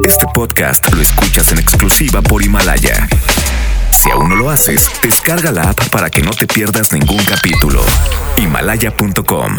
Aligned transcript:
Este 0.00 0.26
podcast 0.34 0.92
lo 0.92 1.00
escuchas 1.00 1.52
en 1.52 1.58
exclusiva 1.58 2.20
por 2.22 2.42
Himalaya. 2.42 3.08
Si 3.92 4.10
aún 4.10 4.30
no 4.30 4.36
lo 4.36 4.50
haces, 4.50 4.90
descarga 5.02 5.52
la 5.52 5.70
app 5.70 5.88
para 5.90 6.10
que 6.10 6.22
no 6.22 6.32
te 6.32 6.46
pierdas 6.46 6.92
ningún 6.92 7.22
capítulo. 7.24 7.84
Himalaya.com 8.36 9.58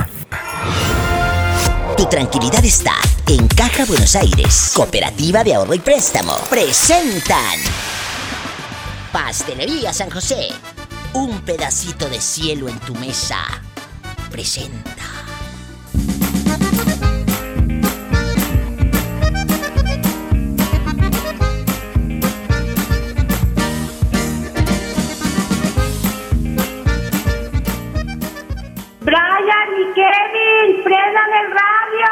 Tu 1.95 2.05
tranquilidad 2.07 2.65
está 2.65 2.95
en 3.27 3.47
Caja 3.47 3.85
Buenos 3.85 4.15
Aires, 4.17 4.71
Cooperativa 4.75 5.43
de 5.45 5.55
Ahorro 5.55 5.75
y 5.75 5.79
Préstamo. 5.79 6.35
Presentan 6.49 7.59
Pastelería 9.13 9.93
San 9.93 10.09
José. 10.09 10.49
Un 11.13 11.39
pedacito 11.41 12.09
de 12.09 12.19
cielo 12.19 12.67
en 12.67 12.79
tu 12.79 12.95
mesa. 12.95 13.37
Presenta. 14.29 15.12
Prendan 30.93 31.31
el 31.41 31.47
radio, 31.51 32.11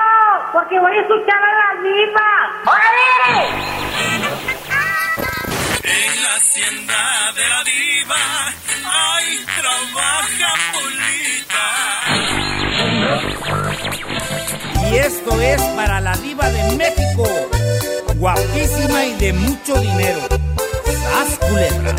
porque 0.54 0.80
voy 0.80 0.94
a 0.98 1.02
escuchar 1.02 1.38
a 1.38 1.54
la 1.62 1.70
diva. 1.84 2.30
¡Órale! 2.66 3.38
En 5.84 6.24
la 6.24 6.34
hacienda 6.36 7.02
de 7.36 7.46
la 7.50 7.64
diva, 7.64 8.24
ahí 8.86 9.46
trabaja 9.60 10.50
Polita. 10.74 11.68
Y 14.90 14.92
esto 14.98 15.42
es 15.42 15.62
para 15.76 16.02
la 16.02 16.16
diva 16.18 16.50
de 16.50 16.76
México, 16.76 17.26
guapísima 18.16 19.06
y 19.06 19.14
de 19.18 19.34
mucho 19.34 19.76
dinero. 19.76 20.22
¡Sas 20.86 21.38
culebra! 21.38 21.96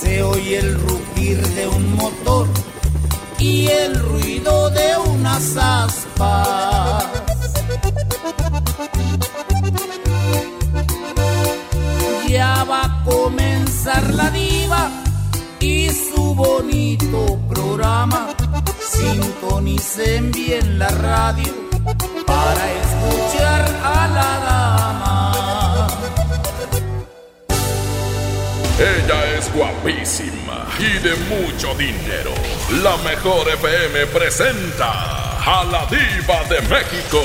Se 0.00 0.22
oye 0.22 0.58
el 0.58 0.74
rugir 0.80 1.46
de 1.48 1.68
un 1.68 1.96
motor 1.96 2.48
y 3.38 3.68
el 3.68 3.98
ruido 3.98 4.70
de 4.70 4.96
unas 4.96 5.56
aspas. 5.56 7.04
Ya 12.28 12.64
va 12.64 12.84
a 12.84 13.04
comenzar 13.04 14.14
la 14.14 14.30
diva 14.30 14.90
y 15.60 15.90
su 15.90 16.34
bonito 16.34 17.38
programa. 17.48 18.28
Sintonicen 18.80 20.30
bien 20.32 20.78
la 20.78 20.88
radio 20.88 21.54
para 22.26 22.72
escuchar 22.72 23.62
a 23.82 24.08
la 24.08 24.38
dama. 24.46 25.27
Ella 28.80 29.36
es 29.36 29.52
guapísima 29.52 30.68
y 30.78 31.00
de 31.00 31.16
mucho 31.26 31.74
dinero. 31.74 32.32
La 32.80 32.96
mejor 32.98 33.48
FM 33.48 34.06
presenta 34.06 35.40
a 35.44 35.64
la 35.64 35.84
diva 35.86 36.44
de 36.44 36.60
México 36.68 37.20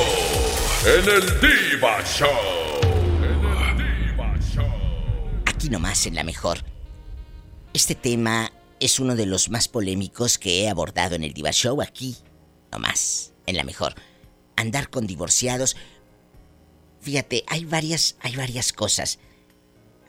en 0.83 1.07
el 1.07 1.39
Diva 1.39 2.03
Show. 2.03 2.27
En 3.21 3.45
el 3.45 3.77
Diva 3.77 4.35
Show. 4.39 4.65
Aquí 5.45 5.69
nomás 5.69 6.07
en 6.07 6.15
la 6.15 6.23
mejor. 6.23 6.57
Este 7.71 7.93
tema 7.93 8.51
es 8.79 8.99
uno 8.99 9.15
de 9.15 9.27
los 9.27 9.49
más 9.49 9.67
polémicos 9.67 10.39
que 10.39 10.63
he 10.63 10.69
abordado 10.69 11.13
en 11.13 11.23
el 11.23 11.33
Diva 11.35 11.51
Show 11.51 11.83
aquí. 11.83 12.17
Nomás, 12.71 13.31
en 13.45 13.57
la 13.57 13.63
mejor. 13.63 13.93
Andar 14.55 14.89
con 14.89 15.05
divorciados. 15.05 15.75
Fíjate, 16.99 17.43
hay 17.47 17.65
varias, 17.65 18.15
hay 18.21 18.35
varias 18.35 18.73
cosas. 18.73 19.19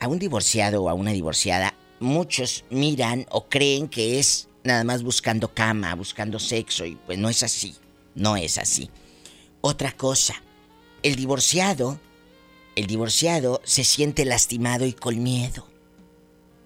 A 0.05 0.09
un 0.09 0.19
divorciado 0.19 0.83
o 0.83 0.91
a 0.91 0.93
una 0.93 1.13
divorciada, 1.13 1.73
muchos 1.99 2.67
miran 2.69 3.25
o 3.31 3.49
creen 3.49 3.89
que 3.89 4.19
es 4.19 4.49
nada 4.63 4.85
más 4.85 5.03
buscando 5.03 5.55
cama, 5.55 5.95
buscando 5.95 6.39
sexo, 6.39 6.85
y 6.85 6.97
pues 6.97 7.17
no 7.17 7.31
es 7.31 7.43
así. 7.43 7.75
No 8.15 8.37
es 8.37 8.59
así. 8.59 8.91
Otra 9.63 9.93
cosa, 9.93 10.35
el 11.03 11.17
divorciado, 11.17 11.99
el 12.77 12.87
divorciado 12.87 13.63
se 13.65 13.83
siente 13.83 14.27
lastimado 14.27 14.85
y 14.85 14.93
con 14.93 15.23
miedo. 15.23 15.67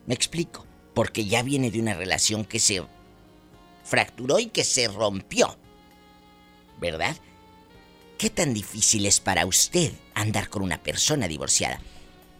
¿Me 0.06 0.14
explico? 0.14 0.66
Porque 0.92 1.24
ya 1.24 1.44
viene 1.44 1.70
de 1.70 1.78
una 1.78 1.94
relación 1.94 2.44
que 2.44 2.58
se 2.58 2.82
fracturó 3.84 4.40
y 4.40 4.46
que 4.46 4.64
se 4.64 4.88
rompió. 4.88 5.56
¿Verdad? 6.80 7.16
¿Qué 8.18 8.30
tan 8.30 8.52
difícil 8.52 9.06
es 9.06 9.20
para 9.20 9.46
usted 9.46 9.92
andar 10.14 10.48
con 10.48 10.62
una 10.62 10.82
persona 10.82 11.28
divorciada? 11.28 11.80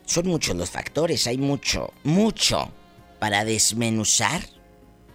Son 0.08 0.26
muchos 0.26 0.56
los 0.56 0.70
factores, 0.70 1.26
hay 1.26 1.36
mucho, 1.36 1.92
mucho 2.02 2.72
para 3.18 3.44
desmenuzar. 3.44 4.40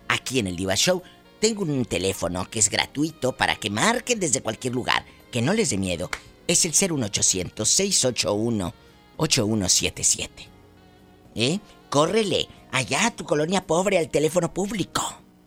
Aquí 0.07 0.37
en 0.37 0.45
el 0.45 0.55
Diva 0.55 0.75
Show 0.75 1.01
tengo 1.39 1.63
un 1.63 1.83
teléfono 1.85 2.47
que 2.47 2.59
es 2.59 2.69
gratuito 2.69 3.35
para 3.35 3.55
que 3.55 3.71
marquen 3.71 4.19
desde 4.19 4.43
cualquier 4.43 4.75
lugar, 4.75 5.03
que 5.31 5.41
no 5.41 5.53
les 5.53 5.71
dé 5.71 5.79
miedo. 5.79 6.11
Es 6.47 6.63
el 6.65 6.73
01800 6.73 7.67
681 7.67 8.73
8177. 9.17 10.47
¿Eh? 11.37 11.59
Córrele, 11.89 12.47
allá 12.71 13.07
a 13.07 13.15
tu 13.15 13.23
colonia 13.25 13.65
pobre 13.65 13.97
al 13.97 14.09
teléfono 14.09 14.53
público. 14.53 15.01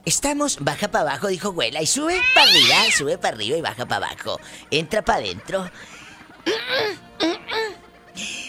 Estamos, 0.05 0.59
baja 0.61 0.89
para 0.89 1.11
abajo, 1.11 1.29
dijo 1.29 1.53
Güela, 1.53 1.83
y 1.83 1.87
sube 1.87 2.21
para 2.35 2.51
arriba, 2.51 2.75
sube 2.91 3.17
para 3.17 3.37
arriba 3.37 3.59
y 3.59 3.63
baja 3.63 3.87
para 3.87 4.07
abajo. 4.09 4.41
Entra 4.73 5.05
para 5.05 5.21
adentro. 5.21 5.71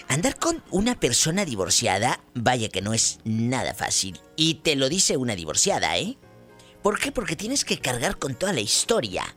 Andar 0.08 0.40
con 0.40 0.64
una 0.72 1.00
persona 1.00 1.44
divorciada, 1.44 2.22
vaya 2.34 2.70
que 2.70 2.82
no 2.82 2.94
es 2.94 3.20
nada 3.26 3.74
fácil. 3.74 4.20
Y 4.36 4.56
te 4.56 4.76
lo 4.76 4.88
dice 4.88 5.18
una 5.18 5.36
divorciada, 5.36 5.98
¿eh? 5.98 6.18
¿Por 6.82 7.00
qué? 7.00 7.12
Porque 7.12 7.36
tienes 7.36 7.66
que 7.66 7.80
cargar 7.80 8.18
con 8.18 8.36
toda 8.36 8.54
la 8.54 8.62
historia. 8.62 9.36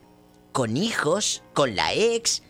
Con 0.53 0.77
hijos, 0.77 1.43
con 1.53 1.75
la 1.75 1.93
ex. 1.93 2.43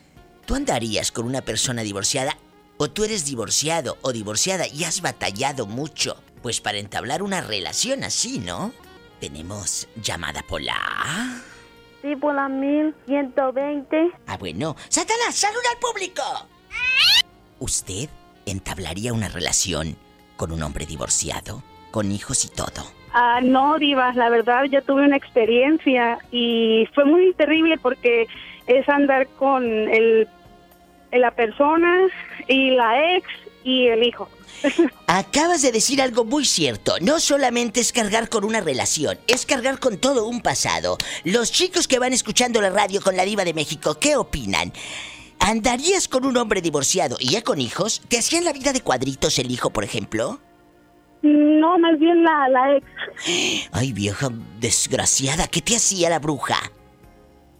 ¿Tú 0.46 0.54
andarías 0.54 1.10
con 1.10 1.26
una 1.26 1.42
persona 1.42 1.82
divorciada? 1.82 2.38
¿O 2.76 2.90
tú 2.90 3.04
eres 3.04 3.24
divorciado 3.24 3.98
o 4.02 4.12
divorciada 4.12 4.68
y 4.68 4.84
has 4.84 5.02
batallado 5.02 5.66
mucho? 5.66 6.22
Pues 6.42 6.60
para 6.60 6.78
entablar 6.78 7.22
una 7.22 7.40
relación 7.40 8.04
así, 8.04 8.38
¿no? 8.38 8.72
Tenemos 9.20 9.88
llamada 9.96 10.42
polar. 10.42 11.42
Sí, 12.02 12.16
por 12.16 12.34
la 12.34 12.48
1120. 12.48 14.12
Ah, 14.26 14.36
bueno. 14.36 14.76
¡Satanás, 14.88 15.34
saluda 15.34 15.70
al 15.72 15.78
público! 15.78 16.22
¿Usted 17.62 18.08
entablaría 18.44 19.12
una 19.12 19.28
relación 19.28 19.96
con 20.36 20.50
un 20.50 20.64
hombre 20.64 20.84
divorciado? 20.84 21.62
Con 21.92 22.10
hijos 22.10 22.44
y 22.44 22.48
todo. 22.48 22.82
Ah, 23.12 23.38
no, 23.40 23.78
Diva, 23.78 24.12
la 24.14 24.30
verdad 24.30 24.64
yo 24.64 24.82
tuve 24.82 25.04
una 25.04 25.16
experiencia 25.16 26.18
y 26.32 26.88
fue 26.92 27.04
muy 27.04 27.32
terrible 27.34 27.78
porque 27.78 28.26
es 28.66 28.88
andar 28.88 29.28
con 29.38 29.62
el, 29.64 30.26
la 31.12 31.30
persona 31.30 32.08
y 32.48 32.70
la 32.70 33.14
ex 33.14 33.28
y 33.62 33.86
el 33.86 34.02
hijo. 34.02 34.28
Acabas 35.06 35.62
de 35.62 35.70
decir 35.70 36.02
algo 36.02 36.24
muy 36.24 36.44
cierto. 36.44 36.94
No 37.00 37.20
solamente 37.20 37.78
es 37.78 37.92
cargar 37.92 38.28
con 38.28 38.44
una 38.44 38.60
relación, 38.60 39.20
es 39.28 39.46
cargar 39.46 39.78
con 39.78 39.98
todo 39.98 40.26
un 40.26 40.40
pasado. 40.40 40.98
Los 41.22 41.52
chicos 41.52 41.86
que 41.86 42.00
van 42.00 42.12
escuchando 42.12 42.60
la 42.60 42.70
radio 42.70 43.00
con 43.00 43.16
la 43.16 43.24
diva 43.24 43.44
de 43.44 43.54
México, 43.54 44.00
¿qué 44.00 44.16
opinan? 44.16 44.72
¿Andarías 45.44 46.06
con 46.06 46.24
un 46.24 46.36
hombre 46.36 46.60
divorciado 46.60 47.16
y 47.18 47.30
ya 47.30 47.42
con 47.42 47.60
hijos? 47.60 48.00
¿Te 48.08 48.16
hacían 48.16 48.44
la 48.44 48.52
vida 48.52 48.72
de 48.72 48.80
cuadritos 48.80 49.40
el 49.40 49.50
hijo, 49.50 49.70
por 49.70 49.82
ejemplo? 49.82 50.38
No, 51.22 51.78
más 51.78 51.98
bien 51.98 52.22
la, 52.22 52.48
la 52.48 52.76
ex. 52.76 52.86
Ay, 53.72 53.92
vieja 53.92 54.28
desgraciada, 54.60 55.48
¿qué 55.48 55.60
te 55.60 55.74
hacía 55.74 56.10
la 56.10 56.20
bruja? 56.20 56.70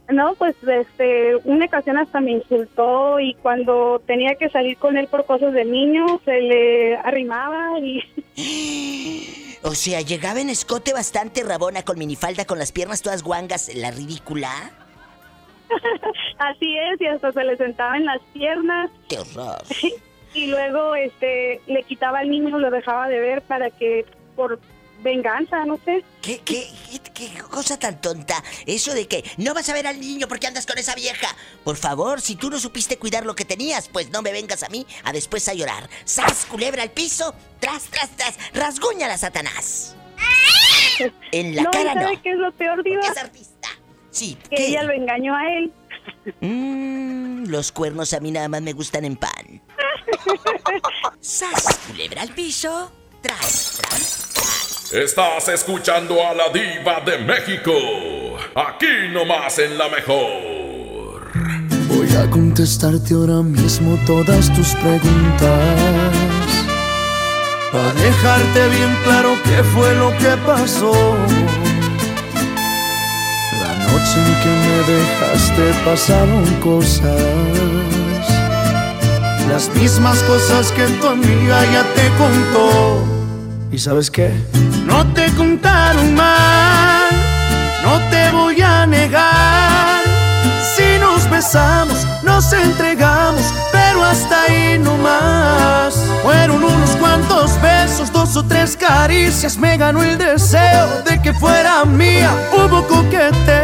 No, 0.08 0.34
pues 0.34 0.54
este, 0.62 1.36
una 1.44 1.66
ocasión 1.66 1.98
hasta 1.98 2.20
me 2.20 2.32
insultó 2.32 3.18
y 3.18 3.34
cuando 3.34 4.00
tenía 4.06 4.36
que 4.36 4.48
salir 4.48 4.76
con 4.76 4.96
él 4.96 5.08
por 5.08 5.26
cosas 5.26 5.52
de 5.52 5.64
niño, 5.64 6.20
se 6.24 6.40
le 6.40 6.96
arrimaba 6.96 7.78
y... 7.80 8.00
O 9.64 9.76
sea, 9.76 10.00
llegaba 10.00 10.40
en 10.40 10.50
escote 10.50 10.92
bastante 10.92 11.44
rabona 11.44 11.84
con 11.84 11.96
minifalda 11.96 12.44
con 12.44 12.58
las 12.58 12.72
piernas 12.72 13.00
todas 13.00 13.22
guangas, 13.22 13.72
la 13.76 13.92
ridícula. 13.92 14.50
Así 16.38 16.76
es, 16.78 17.00
y 17.00 17.06
hasta 17.06 17.32
se 17.32 17.44
le 17.44 17.56
sentaba 17.56 17.96
en 17.96 18.04
las 18.06 18.20
piernas 18.32 18.90
¡Qué 19.08 19.18
horror! 19.18 19.62
y 20.34 20.46
luego 20.46 20.94
este 20.94 21.60
le 21.66 21.82
quitaba 21.82 22.20
al 22.20 22.30
niño, 22.30 22.58
lo 22.58 22.70
dejaba 22.70 23.08
de 23.08 23.18
ver 23.18 23.42
para 23.42 23.70
que 23.70 24.06
por 24.36 24.58
venganza, 25.02 25.64
no 25.64 25.78
sé. 25.84 26.04
¿Qué, 26.22 26.38
qué, 26.44 26.68
qué, 26.90 27.00
qué 27.12 27.42
cosa 27.50 27.78
tan 27.78 28.00
tonta? 28.00 28.42
Eso 28.66 28.94
de 28.94 29.08
que 29.08 29.24
no 29.36 29.52
vas 29.52 29.68
a 29.68 29.74
ver 29.74 29.86
al 29.86 29.98
niño 30.00 30.28
porque 30.28 30.46
andas 30.46 30.64
con 30.66 30.78
esa 30.78 30.94
vieja. 30.94 31.28
Por 31.64 31.76
favor, 31.76 32.20
si 32.20 32.36
tú 32.36 32.50
no 32.50 32.58
supiste 32.58 32.98
cuidar 32.98 33.26
lo 33.26 33.34
que 33.34 33.44
tenías, 33.44 33.88
pues 33.88 34.10
no 34.10 34.22
me 34.22 34.32
vengas 34.32 34.62
a 34.62 34.68
mí 34.68 34.86
a 35.04 35.12
después 35.12 35.48
a 35.48 35.54
llorar. 35.54 35.88
¡Sas, 36.04 36.46
culebra 36.46 36.82
al 36.84 36.90
piso! 36.90 37.34
¡Tras, 37.58 37.84
tras, 37.84 38.10
tras! 38.10 38.38
¡Rasguñala, 38.54 39.18
Satanás! 39.18 39.96
En 41.32 41.56
la 41.56 41.62
no, 41.62 41.70
cara 41.70 41.94
¿sabe 41.94 42.16
no. 42.16 42.22
qué 42.22 42.30
es 42.30 42.38
lo 42.38 42.52
peor, 42.52 42.84
Diva? 42.84 43.00
Es 43.00 43.16
artista. 43.16 43.68
Sí, 44.12 44.36
Que 44.50 44.56
¿qué? 44.56 44.66
ella 44.68 44.84
lo 44.84 44.92
engañó 44.92 45.34
a 45.34 45.42
él. 45.56 45.72
Mm, 46.40 47.46
los 47.48 47.72
cuernos 47.72 48.12
a 48.12 48.20
mí 48.20 48.30
nada 48.30 48.48
más 48.48 48.62
me 48.62 48.72
gustan 48.72 49.04
en 49.04 49.16
pan. 49.16 49.60
¡Sas! 51.20 51.80
Culebra 51.88 52.22
al 52.22 52.28
piso. 52.28 52.92
Tras, 53.20 53.80
tras, 53.80 54.28
tras. 54.34 54.92
Estás 54.92 55.48
escuchando 55.48 56.24
a 56.24 56.34
la 56.34 56.48
diva 56.50 57.00
de 57.00 57.18
México. 57.18 57.72
Aquí 58.54 59.08
nomás 59.12 59.58
en 59.58 59.78
la 59.78 59.88
mejor. 59.88 61.30
Voy 61.88 62.08
a 62.16 62.28
contestarte 62.30 63.14
ahora 63.14 63.42
mismo 63.42 63.98
todas 64.06 64.52
tus 64.54 64.74
preguntas. 64.74 65.76
Para 67.72 67.92
dejarte 67.94 68.68
bien 68.68 68.96
claro 69.04 69.34
qué 69.44 69.62
fue 69.64 69.94
lo 69.94 70.10
que 70.18 70.36
pasó. 70.44 70.92
Noche 73.92 74.18
en 74.20 74.34
que 74.40 74.48
me 74.48 74.78
dejaste 74.90 75.64
pasaron 75.84 76.44
cosas. 76.60 77.20
Las 79.50 79.68
mismas 79.74 80.18
cosas 80.22 80.72
que 80.72 80.86
tu 80.98 81.06
amiga 81.08 81.62
ya 81.74 81.82
te 81.94 82.08
contó. 82.16 83.04
¿Y 83.70 83.78
sabes 83.78 84.10
qué? 84.10 84.32
No 84.86 85.06
te 85.12 85.30
contaron 85.32 86.14
mal, 86.14 87.10
no 87.84 87.98
te 88.10 88.30
voy 88.30 88.62
a 88.62 88.86
negar. 88.86 90.00
Si 90.74 90.98
nos 90.98 91.28
besamos, 91.28 92.06
nos 92.22 92.50
entregamos, 92.52 93.42
pero 93.72 94.02
hasta 94.04 94.44
ahí 94.44 94.78
no 94.78 94.96
más. 94.96 95.94
Fueron 96.22 96.64
unos 96.64 96.90
cuantos 96.96 97.60
besos, 97.60 98.10
dos 98.12 98.36
o 98.36 98.44
tres 98.44 98.76
caricias, 98.76 99.58
me 99.58 99.76
ganó 99.76 100.02
el 100.02 100.16
deseo 100.16 101.02
de 101.04 101.20
que 101.20 101.34
fuera 101.34 101.84
mía. 101.84 102.30
Hubo 102.52 102.86
coqueteo, 102.86 103.61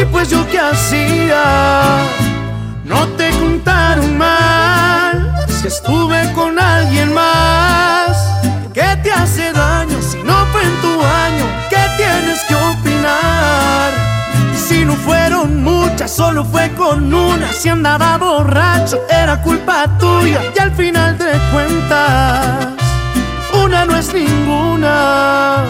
y 0.00 0.04
pues 0.06 0.30
yo 0.30 0.46
qué 0.48 0.58
hacía. 0.58 1.98
No 2.84 3.06
te 3.16 3.30
contaron 3.30 4.16
mal 4.16 5.34
si 5.48 5.66
estuve 5.66 6.32
con 6.32 6.58
alguien 6.58 7.12
más. 7.12 8.16
¿Qué 8.72 8.96
te 9.02 9.10
hace 9.12 9.52
daño 9.52 10.00
si 10.00 10.22
no 10.22 10.46
fue 10.52 10.62
en 10.62 10.80
tu 10.80 11.02
año? 11.02 11.46
¿Qué 11.68 11.82
tienes 11.96 12.40
que 12.44 12.54
opinar? 12.54 13.90
Si 14.56 14.84
no 14.84 14.94
fueron 14.94 15.62
muchas, 15.62 16.14
solo 16.14 16.44
fue 16.44 16.70
con 16.74 17.12
una. 17.12 17.52
Si 17.52 17.68
andaba 17.68 18.18
borracho, 18.18 19.00
era 19.10 19.42
culpa 19.42 19.86
tuya. 19.98 20.40
Y 20.54 20.58
al 20.60 20.72
final 20.72 21.18
de 21.18 21.32
cuentas, 21.52 22.68
una 23.64 23.84
no 23.84 23.96
es 23.96 24.14
ninguna. 24.14 25.64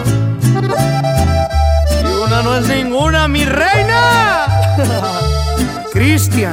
No 2.49 2.57
es 2.57 2.67
ninguna, 2.67 3.27
mi 3.27 3.45
reina. 3.45 4.47
Cristian 5.93 6.51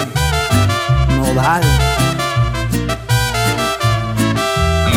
Nodal. 1.16 1.62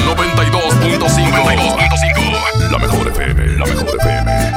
92.5. 0.06 2.70
La 2.70 2.78
mejor 2.80 3.08
FM. 3.08 3.46
La 3.60 3.66
mejor 3.66 3.96
FM. 3.98 4.52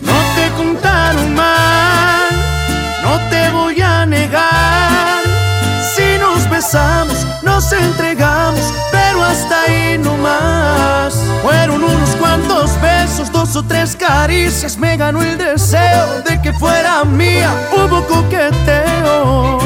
No 0.00 0.16
te 0.34 0.48
contaron 0.56 1.34
mal, 1.34 2.30
no 3.02 3.20
te 3.28 3.50
voy 3.50 3.82
a 3.82 4.06
negar. 4.06 5.22
Si 5.94 6.16
nos 6.18 6.48
besamos, 6.48 7.13
nos 7.64 7.72
entregamos, 7.72 8.74
pero 8.92 9.24
hasta 9.24 9.62
ahí 9.62 9.98
no 9.98 10.16
más. 10.18 11.14
Fueron 11.42 11.82
unos 11.82 12.10
cuantos 12.16 12.70
besos, 12.80 13.30
dos 13.32 13.56
o 13.56 13.62
tres 13.62 13.96
caricias, 13.96 14.76
me 14.76 14.96
ganó 14.96 15.22
el 15.22 15.38
deseo 15.38 16.22
de 16.26 16.40
que 16.42 16.52
fuera 16.52 17.04
mía. 17.04 17.50
Hubo 17.72 18.04
coqueteo, 18.06 19.58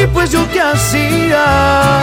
y 0.00 0.06
pues 0.08 0.30
yo 0.30 0.46
qué 0.52 0.60
hacía. 0.60 2.00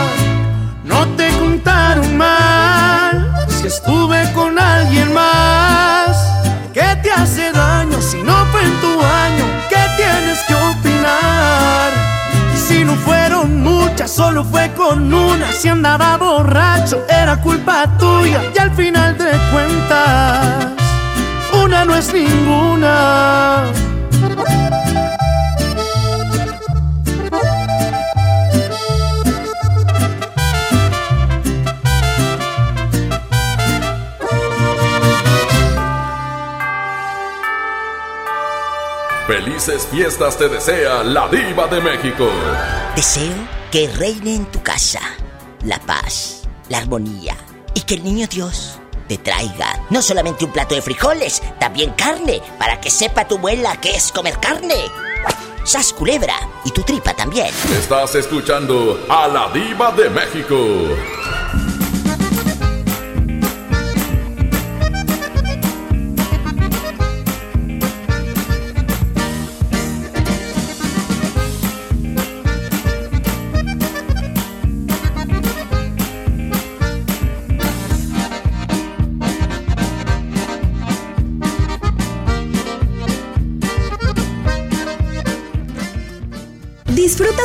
No 0.84 1.06
te 1.16 1.28
contaron 1.38 2.16
mal 2.16 3.46
si 3.48 3.68
estuve 3.68 4.32
con 4.32 4.58
alguien 4.58 5.12
más. 5.12 6.16
¿Qué 6.72 6.96
te 7.02 7.12
hace 7.12 7.52
daño 7.52 8.00
si 8.00 8.22
no 8.22 8.44
fue 8.46 8.62
en 8.64 8.80
tu 8.80 9.00
año? 9.00 9.44
¿Qué 9.68 9.82
tienes 9.96 10.40
que 10.48 10.54
opinar? 10.54 11.90
Si 12.56 12.84
no 12.84 12.94
muchas, 13.60 14.10
solo 14.10 14.44
fue 14.44 14.70
con 14.76 15.12
una. 15.12 15.52
Si 15.52 15.68
andaba 15.68 16.16
borracho, 16.16 17.04
era 17.08 17.40
culpa 17.40 17.86
tuya. 17.98 18.42
Y 18.54 18.58
al 18.58 18.70
final 18.72 19.16
de 19.16 19.30
cuentas, 19.52 20.66
una 21.52 21.84
no 21.84 21.94
es 21.94 22.12
ninguna. 22.12 23.64
Felices 39.30 39.86
fiestas 39.86 40.36
te 40.36 40.48
desea 40.48 41.04
la 41.04 41.28
diva 41.28 41.68
de 41.68 41.80
México. 41.80 42.28
Deseo 42.96 43.32
que 43.70 43.86
reine 43.86 44.34
en 44.34 44.44
tu 44.46 44.60
casa 44.60 44.98
la 45.64 45.78
paz, 45.78 46.48
la 46.68 46.78
armonía 46.78 47.36
y 47.72 47.82
que 47.82 47.94
el 47.94 48.02
niño 48.02 48.26
Dios 48.26 48.80
te 49.06 49.18
traiga 49.18 49.86
no 49.88 50.02
solamente 50.02 50.44
un 50.44 50.50
plato 50.50 50.74
de 50.74 50.82
frijoles, 50.82 51.44
también 51.60 51.92
carne, 51.92 52.42
para 52.58 52.80
que 52.80 52.90
sepa 52.90 53.28
tu 53.28 53.36
abuela 53.36 53.80
que 53.80 53.94
es 53.94 54.10
comer 54.10 54.36
carne. 54.40 54.74
Sas 55.62 55.92
culebra 55.92 56.34
y 56.64 56.72
tu 56.72 56.82
tripa 56.82 57.14
también. 57.14 57.54
Estás 57.70 58.16
escuchando 58.16 58.98
a 59.08 59.28
la 59.28 59.48
diva 59.52 59.92
de 59.92 60.10
México. 60.10 60.56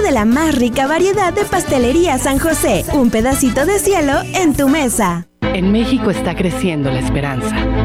De 0.06 0.12
la 0.12 0.26
más 0.26 0.54
rica 0.54 0.86
variedad 0.86 1.34
de 1.34 1.46
pastelería 1.46 2.20
San 2.20 2.38
José. 2.38 2.86
Un 2.94 3.10
pedacito 3.10 3.66
de 3.66 3.80
cielo 3.80 4.14
en 4.36 4.54
tu 4.54 4.70
mesa. 4.70 5.28
En 5.42 5.72
México 5.72 6.12
está 6.12 6.36
creciendo 6.36 6.92
la 6.92 7.00
esperanza, 7.00 7.56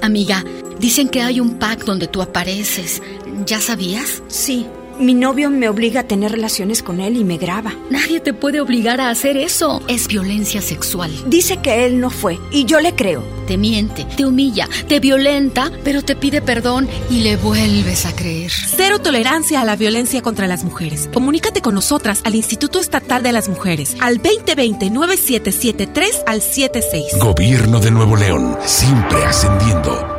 Amiga, 0.00 0.44
dicen 0.78 1.08
que 1.08 1.22
hay 1.22 1.40
un 1.40 1.58
pack 1.58 1.84
donde 1.84 2.08
tú 2.08 2.22
apareces. 2.22 3.02
¿Ya 3.44 3.60
sabías? 3.60 4.22
Sí, 4.28 4.66
mi 5.02 5.14
novio 5.14 5.50
me 5.50 5.68
obliga 5.68 6.00
a 6.00 6.04
tener 6.04 6.32
relaciones 6.32 6.82
con 6.82 7.00
él 7.00 7.16
y 7.16 7.24
me 7.24 7.36
graba. 7.36 7.74
Nadie 7.90 8.20
te 8.20 8.32
puede 8.32 8.60
obligar 8.60 9.00
a 9.00 9.10
hacer 9.10 9.36
eso. 9.36 9.82
Es 9.88 10.08
violencia 10.08 10.62
sexual. 10.62 11.10
Dice 11.26 11.58
que 11.58 11.84
él 11.84 12.00
no 12.00 12.10
fue 12.10 12.38
y 12.50 12.64
yo 12.64 12.80
le 12.80 12.94
creo. 12.94 13.22
Te 13.46 13.58
miente, 13.58 14.06
te 14.16 14.24
humilla, 14.24 14.68
te 14.88 15.00
violenta, 15.00 15.70
pero 15.82 16.02
te 16.02 16.14
pide 16.14 16.40
perdón 16.40 16.88
y 17.10 17.20
le 17.20 17.36
vuelves 17.36 18.06
a 18.06 18.14
creer. 18.14 18.52
Cero 18.52 19.00
tolerancia 19.00 19.60
a 19.60 19.64
la 19.64 19.76
violencia 19.76 20.22
contra 20.22 20.46
las 20.46 20.64
mujeres. 20.64 21.08
Comunícate 21.12 21.60
con 21.60 21.74
nosotras 21.74 22.20
al 22.24 22.36
Instituto 22.36 22.78
Estatal 22.78 23.22
de 23.22 23.32
las 23.32 23.48
Mujeres 23.48 23.96
al 24.00 24.22
2020-9773 24.22 26.22
al 26.26 26.40
76. 26.40 27.18
Gobierno 27.18 27.80
de 27.80 27.90
Nuevo 27.90 28.16
León, 28.16 28.56
siempre 28.64 29.24
ascendiendo. 29.24 30.11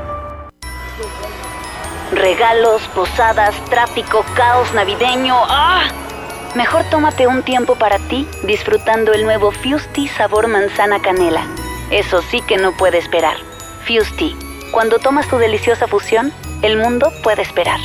Regalos, 2.24 2.82
posadas, 2.96 3.54
tráfico, 3.66 4.24
caos 4.34 4.74
navideño. 4.74 5.36
¡Ah! 5.50 5.90
Mejor 6.56 6.86
tómate 6.90 7.28
un 7.28 7.44
tiempo 7.44 7.76
para 7.76 8.00
ti 8.00 8.26
disfrutando 8.44 9.12
el 9.12 9.26
nuevo 9.26 9.52
Fusti 9.52 10.08
sabor 10.08 10.48
manzana 10.48 11.02
canela. 11.02 11.46
Eso 11.92 12.22
sí 12.22 12.40
que 12.48 12.56
no 12.56 12.72
puede 12.78 12.98
esperar. 12.98 13.36
Fusti, 13.86 14.38
cuando 14.72 15.00
tomas 15.00 15.28
tu 15.28 15.38
deliciosa 15.38 15.86
fusión, 15.86 16.32
el 16.62 16.78
mundo 16.78 17.12
puede 17.24 17.42
esperar. 17.42 17.82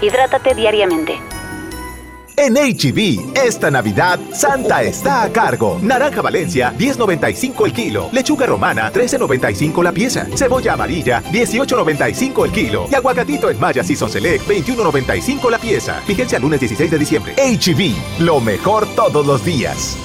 Hidrátate 0.00 0.56
diariamente. 0.56 1.20
En 2.38 2.54
HB, 2.54 3.34
e 3.34 3.46
esta 3.46 3.70
Navidad, 3.70 4.20
Santa 4.34 4.82
está 4.82 5.22
a 5.22 5.32
cargo. 5.32 5.78
Naranja 5.80 6.20
Valencia, 6.20 6.74
10.95 6.76 7.64
el 7.64 7.72
kilo. 7.72 8.10
Lechuga 8.12 8.44
romana, 8.44 8.92
13.95 8.92 9.82
la 9.82 9.90
pieza. 9.90 10.26
Cebolla 10.34 10.74
amarilla, 10.74 11.22
18.95 11.32 12.44
el 12.44 12.52
kilo. 12.52 12.88
Y 12.90 12.94
aguacatito 12.94 13.48
en 13.48 13.58
Maya 13.58 13.82
Season 13.82 14.10
Select, 14.10 14.46
21.95 14.46 15.50
la 15.50 15.58
pieza. 15.58 16.02
Al 16.34 16.42
lunes 16.42 16.60
16 16.60 16.90
de 16.90 16.98
diciembre. 16.98 17.34
HB, 17.36 17.80
e 17.80 18.22
lo 18.22 18.40
mejor 18.40 18.86
todos 18.94 19.26
los 19.26 19.42
días. 19.42 19.96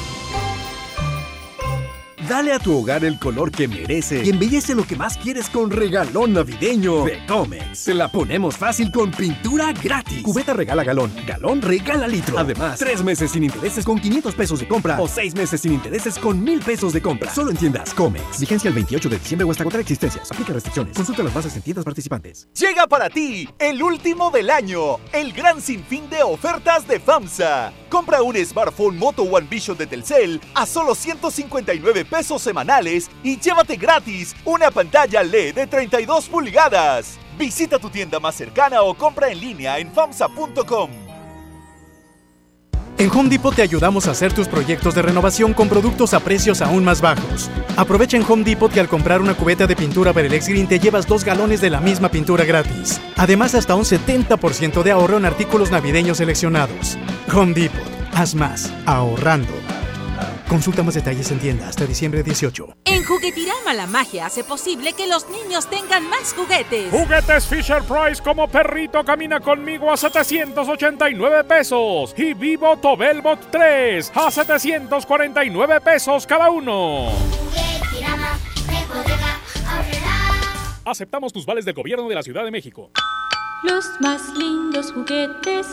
Dale 2.30 2.54
a 2.54 2.60
tu 2.60 2.78
hogar 2.78 3.04
el 3.04 3.18
color 3.18 3.52
que 3.52 3.68
merece 3.68 4.24
y 4.24 4.30
embellece 4.30 4.76
lo 4.76 4.86
que 4.86 4.96
más 4.96 5.18
quieres 5.18 5.50
con 5.50 5.72
regalón 5.72 6.34
navideño 6.34 7.04
de 7.04 7.26
Comex. 7.26 7.86
Te 7.86 7.96
la 7.96 8.10
ponemos 8.10 8.56
fácil 8.58 8.92
con 8.92 9.10
pintura 9.10 9.74
gratis. 9.74 10.22
Cubeta 10.22 10.54
regala 10.54 10.84
galón, 10.84 11.12
galón 11.26 11.64
regala 11.64 12.08
litro. 12.08 12.38
Además, 12.38 12.78
tres 12.78 13.04
meses 13.04 13.32
sin 13.32 13.44
intereses 13.44 13.84
con 13.84 14.00
500 14.00 14.36
pesos 14.36 14.60
de 14.60 14.68
compra 14.68 15.02
o 15.02 15.08
seis 15.08 15.34
meses 15.36 15.62
sin 15.62 15.74
intereses 15.74 16.20
con 16.20 16.44
1000 16.44 16.60
pesos 16.60 16.94
de 16.94 17.02
compra. 17.02 17.34
Solo 17.34 17.50
en 17.50 17.58
tiendas 17.58 17.92
Comex. 17.94 18.40
Vigencia 18.40 18.68
el 18.68 18.76
28 18.76 19.10
de 19.10 19.18
diciembre 19.18 19.46
o 19.46 19.52
hasta 19.52 19.64
contra 19.64 19.82
existencias. 19.82 20.32
Aplica 20.32 20.54
restricciones. 20.54 20.96
Consulta 20.96 21.24
las 21.24 21.34
bases 21.34 21.56
en 21.56 21.64
tiendas 21.64 21.86
participantes. 21.86 22.48
Llega 22.54 22.86
para 22.86 23.10
ti 23.10 23.50
el 23.58 23.82
último 23.82 24.30
del 24.30 24.52
año, 24.52 24.98
el 25.12 25.34
gran 25.34 25.60
sinfín 25.60 26.08
de 26.10 26.22
ofertas 26.22 26.88
de 26.88 27.00
FAMSA. 27.00 27.74
Compra 27.90 28.22
un 28.22 28.38
smartphone 28.38 28.98
Moto 28.98 29.24
One 29.24 29.48
Vision 29.50 29.76
de 29.76 29.88
Telcel 29.88 30.40
a 30.54 30.66
solo 30.66 30.96
159 30.96 32.06
pesos 32.06 32.11
semanales 32.38 33.10
y 33.24 33.40
llévate 33.40 33.76
gratis 33.76 34.36
una 34.46 34.72
pantalla 34.72 35.24
LED 35.24 35.56
de 35.56 35.68
32 35.68 36.28
pulgadas. 36.28 37.18
Visita 37.38 37.80
tu 37.80 37.90
tienda 37.90 38.20
más 38.20 38.36
cercana 38.36 38.82
o 38.82 38.94
compra 38.94 39.30
en 39.30 39.40
línea 39.40 39.80
en 39.80 39.92
famsa.com. 39.92 40.90
En 42.98 43.10
Home 43.10 43.30
Depot 43.30 43.56
te 43.56 43.64
ayudamos 43.64 44.08
a 44.08 44.12
hacer 44.12 44.32
tus 44.32 44.48
proyectos 44.48 44.94
de 44.94 45.02
renovación 45.02 45.54
con 45.54 45.68
productos 45.70 46.14
a 46.14 46.20
precios 46.20 46.62
aún 46.62 46.84
más 46.84 47.02
bajos. 47.02 47.50
Aprovecha 47.76 48.16
en 48.16 48.24
Home 48.30 48.44
Depot 48.44 48.72
que 48.72 48.80
al 48.80 48.90
comprar 48.90 49.22
una 49.22 49.34
cubeta 49.34 49.66
de 49.66 49.76
pintura 49.76 50.14
Berelex 50.14 50.48
Green 50.48 50.68
te 50.68 50.80
llevas 50.80 51.08
dos 51.08 51.24
galones 51.24 51.62
de 51.62 51.72
la 51.72 51.82
misma 51.82 52.10
pintura 52.10 52.46
gratis. 52.46 53.02
Además, 53.18 53.56
hasta 53.56 53.74
un 53.74 53.86
70% 53.86 54.84
de 54.84 54.92
ahorro 54.92 55.18
en 55.18 55.26
artículos 55.26 55.72
navideños 55.72 56.18
seleccionados. 56.18 57.00
Home 57.34 57.54
Depot, 57.54 57.82
haz 58.14 58.36
más, 58.36 58.72
ahorrando. 58.86 59.71
Consulta 60.52 60.84
más 60.84 60.96
detalles 60.96 61.32
en 61.32 61.40
tienda 61.40 61.70
hasta 61.70 61.86
diciembre 61.86 62.24
18. 62.24 62.76
En 62.84 63.06
Juguetirama 63.06 63.74
la 63.74 63.88
magia 63.88 64.26
hace 64.26 64.44
posible 64.44 64.92
que 64.92 65.08
los 65.08 65.26
niños 65.30 65.70
tengan 65.70 66.10
más 66.10 66.34
juguetes. 66.34 66.92
Juguetes 66.92 67.48
Fisher 67.48 67.82
Price 67.84 68.22
como 68.22 68.50
perrito 68.50 69.02
camina 69.06 69.40
conmigo 69.40 69.90
a 69.90 69.96
789 69.96 71.46
pesos 71.46 72.14
y 72.18 72.34
Vivo 72.34 72.76
Tobelbot 72.76 73.50
3 73.50 74.12
a 74.14 74.30
749 74.30 75.80
pesos 75.80 76.28
cada 76.28 76.50
uno. 76.50 77.14
Aceptamos 80.84 81.32
tus 81.32 81.46
vales 81.46 81.64
del 81.64 81.76
gobierno 81.76 82.10
de 82.10 82.16
la 82.16 82.24
Ciudad 82.24 82.44
de 82.44 82.52
México. 82.52 82.92
Los 83.64 83.86
más 84.02 84.22
lindos 84.38 84.92
juguetes 84.92 85.68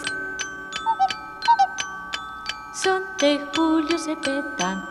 son 2.83 3.03
de 3.19 3.41
Julio 3.57 3.99
Cepeda. 3.99 4.89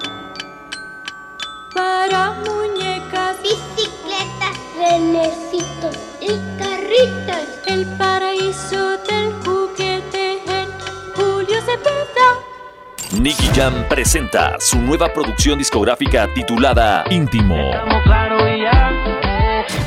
Para 1.74 2.34
muñecas, 2.46 3.38
bicicletas, 3.42 4.58
renecitos 4.78 5.96
y 6.20 6.28
carritos. 6.60 7.48
El 7.66 7.86
paraíso 7.98 8.98
del 9.10 9.32
juguete 9.46 10.42
en 10.48 10.70
Julio 11.16 11.62
Cepeda. 11.62 13.22
Nicky 13.22 13.48
Jam 13.56 13.86
presenta 13.88 14.58
su 14.60 14.80
nueva 14.80 15.14
producción 15.14 15.58
discográfica 15.58 16.28
titulada 16.34 17.06
Íntimo. 17.10 17.72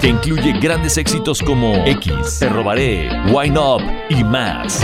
Que 0.00 0.08
incluye 0.08 0.52
grandes 0.58 0.96
éxitos 0.96 1.42
como 1.42 1.84
X, 1.84 2.38
Te 2.38 2.48
Robaré, 2.48 3.10
Wine 3.30 3.58
Up 3.58 3.82
y 4.08 4.24
más 4.24 4.82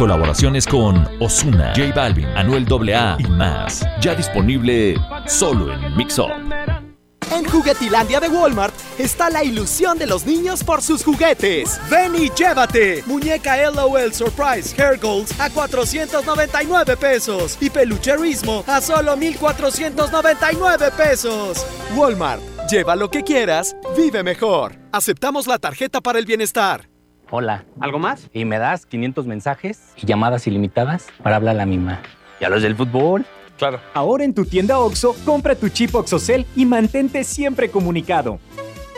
colaboraciones 0.00 0.66
con 0.66 1.06
Osuna, 1.20 1.74
J 1.76 1.92
Balvin, 1.94 2.24
Anuel 2.28 2.64
AA 2.64 3.18
y 3.18 3.24
más. 3.24 3.86
Ya 4.00 4.14
disponible 4.14 4.94
solo 5.26 5.70
en 5.74 5.94
Mix 5.94 6.18
Up. 6.18 6.30
En 7.30 7.44
Juguetilandia 7.44 8.18
de 8.18 8.30
Walmart 8.30 8.74
está 8.98 9.28
la 9.28 9.44
ilusión 9.44 9.98
de 9.98 10.06
los 10.06 10.24
niños 10.24 10.64
por 10.64 10.80
sus 10.80 11.04
juguetes. 11.04 11.78
Ven 11.90 12.14
y 12.16 12.30
llévate. 12.30 13.04
Muñeca 13.04 13.70
LOL 13.70 14.14
Surprise 14.14 14.74
Hair 14.74 14.98
Goals 14.98 15.38
a 15.38 15.50
499 15.50 16.96
pesos 16.96 17.58
y 17.60 17.68
pelucherismo 17.68 18.64
a 18.66 18.80
solo 18.80 19.18
1499 19.18 20.92
pesos. 20.96 21.66
Walmart, 21.94 22.40
lleva 22.70 22.96
lo 22.96 23.10
que 23.10 23.22
quieras, 23.22 23.76
vive 23.94 24.22
mejor. 24.22 24.78
Aceptamos 24.92 25.46
la 25.46 25.58
tarjeta 25.58 26.00
para 26.00 26.18
el 26.18 26.24
bienestar. 26.24 26.89
Hola. 27.32 27.64
¿Algo 27.80 27.98
más? 28.00 28.28
Y 28.32 28.44
me 28.44 28.58
das 28.58 28.86
500 28.86 29.26
mensajes 29.26 29.92
y 29.96 30.06
llamadas 30.06 30.46
ilimitadas 30.46 31.06
para 31.22 31.36
hablar 31.36 31.54
a 31.54 31.58
la 31.58 31.66
misma. 31.66 32.02
¿Y 32.40 32.44
a 32.44 32.48
los 32.48 32.62
del 32.62 32.74
fútbol? 32.74 33.24
Claro. 33.56 33.78
Ahora 33.94 34.24
en 34.24 34.34
tu 34.34 34.44
tienda 34.44 34.78
OXO, 34.78 35.14
compra 35.24 35.54
tu 35.54 35.68
chip 35.68 35.94
OXOCEL 35.94 36.46
y 36.56 36.64
mantente 36.64 37.22
siempre 37.22 37.70
comunicado. 37.70 38.40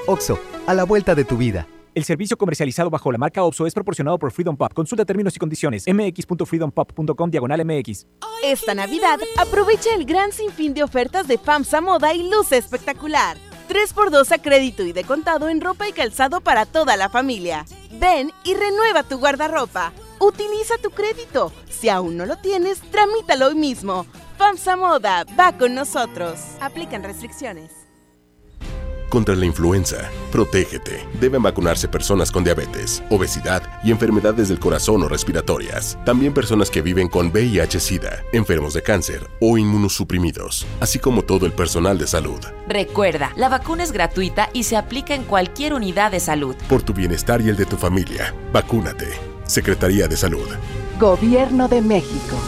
OXO, 0.06 0.38
a 0.66 0.72
la 0.72 0.84
vuelta 0.84 1.14
de 1.14 1.24
tu 1.24 1.36
vida. 1.36 1.66
El 1.94 2.04
servicio 2.04 2.38
comercializado 2.38 2.88
bajo 2.88 3.12
la 3.12 3.18
marca 3.18 3.42
OPSO 3.42 3.66
es 3.66 3.74
proporcionado 3.74 4.18
por 4.18 4.32
Freedom 4.32 4.56
Pop. 4.56 4.72
Consulta 4.72 5.04
términos 5.04 5.36
y 5.36 5.38
condiciones. 5.38 5.84
mx.freedompop.com 5.86 7.30
diagonal 7.30 7.66
mx. 7.66 8.06
Esta 8.42 8.74
Navidad, 8.74 9.18
aprovecha 9.36 9.94
el 9.94 10.06
gran 10.06 10.32
sinfín 10.32 10.72
de 10.72 10.82
ofertas 10.82 11.28
de 11.28 11.36
FAMSA 11.36 11.82
Moda 11.82 12.14
y 12.14 12.30
luce 12.30 12.56
espectacular. 12.56 13.36
3x2 13.72 14.30
a 14.32 14.38
crédito 14.38 14.82
y 14.82 14.92
de 14.92 15.02
contado 15.02 15.48
en 15.48 15.62
ropa 15.62 15.88
y 15.88 15.92
calzado 15.92 16.42
para 16.42 16.66
toda 16.66 16.94
la 16.98 17.08
familia. 17.08 17.64
Ven 17.92 18.30
y 18.44 18.52
renueva 18.52 19.02
tu 19.02 19.18
guardarropa. 19.18 19.92
Utiliza 20.18 20.76
tu 20.76 20.90
crédito. 20.90 21.50
Si 21.70 21.88
aún 21.88 22.18
no 22.18 22.26
lo 22.26 22.36
tienes, 22.36 22.82
tramítalo 22.90 23.46
hoy 23.46 23.54
mismo. 23.54 24.04
FAMSA 24.36 24.76
Moda 24.76 25.24
va 25.38 25.56
con 25.56 25.74
nosotros. 25.74 26.38
Aplican 26.60 27.02
restricciones. 27.02 27.81
Contra 29.12 29.36
la 29.36 29.44
influenza, 29.44 30.10
protégete. 30.30 31.06
Deben 31.20 31.42
vacunarse 31.42 31.86
personas 31.86 32.32
con 32.32 32.44
diabetes, 32.44 33.02
obesidad 33.10 33.62
y 33.84 33.90
enfermedades 33.90 34.48
del 34.48 34.58
corazón 34.58 35.02
o 35.02 35.08
respiratorias. 35.08 35.98
También 36.06 36.32
personas 36.32 36.70
que 36.70 36.80
viven 36.80 37.08
con 37.08 37.30
VIH-Sida, 37.30 38.22
enfermos 38.32 38.72
de 38.72 38.80
cáncer 38.80 39.28
o 39.38 39.58
inmunosuprimidos, 39.58 40.66
así 40.80 40.98
como 40.98 41.24
todo 41.24 41.44
el 41.44 41.52
personal 41.52 41.98
de 41.98 42.06
salud. 42.06 42.40
Recuerda, 42.66 43.32
la 43.36 43.50
vacuna 43.50 43.82
es 43.82 43.92
gratuita 43.92 44.48
y 44.54 44.62
se 44.62 44.78
aplica 44.78 45.14
en 45.14 45.24
cualquier 45.24 45.74
unidad 45.74 46.10
de 46.10 46.18
salud. 46.18 46.56
Por 46.66 46.80
tu 46.80 46.94
bienestar 46.94 47.42
y 47.42 47.50
el 47.50 47.56
de 47.58 47.66
tu 47.66 47.76
familia, 47.76 48.34
vacúnate. 48.50 49.08
Secretaría 49.44 50.08
de 50.08 50.16
Salud. 50.16 50.48
Gobierno 50.98 51.68
de 51.68 51.82
México. 51.82 52.38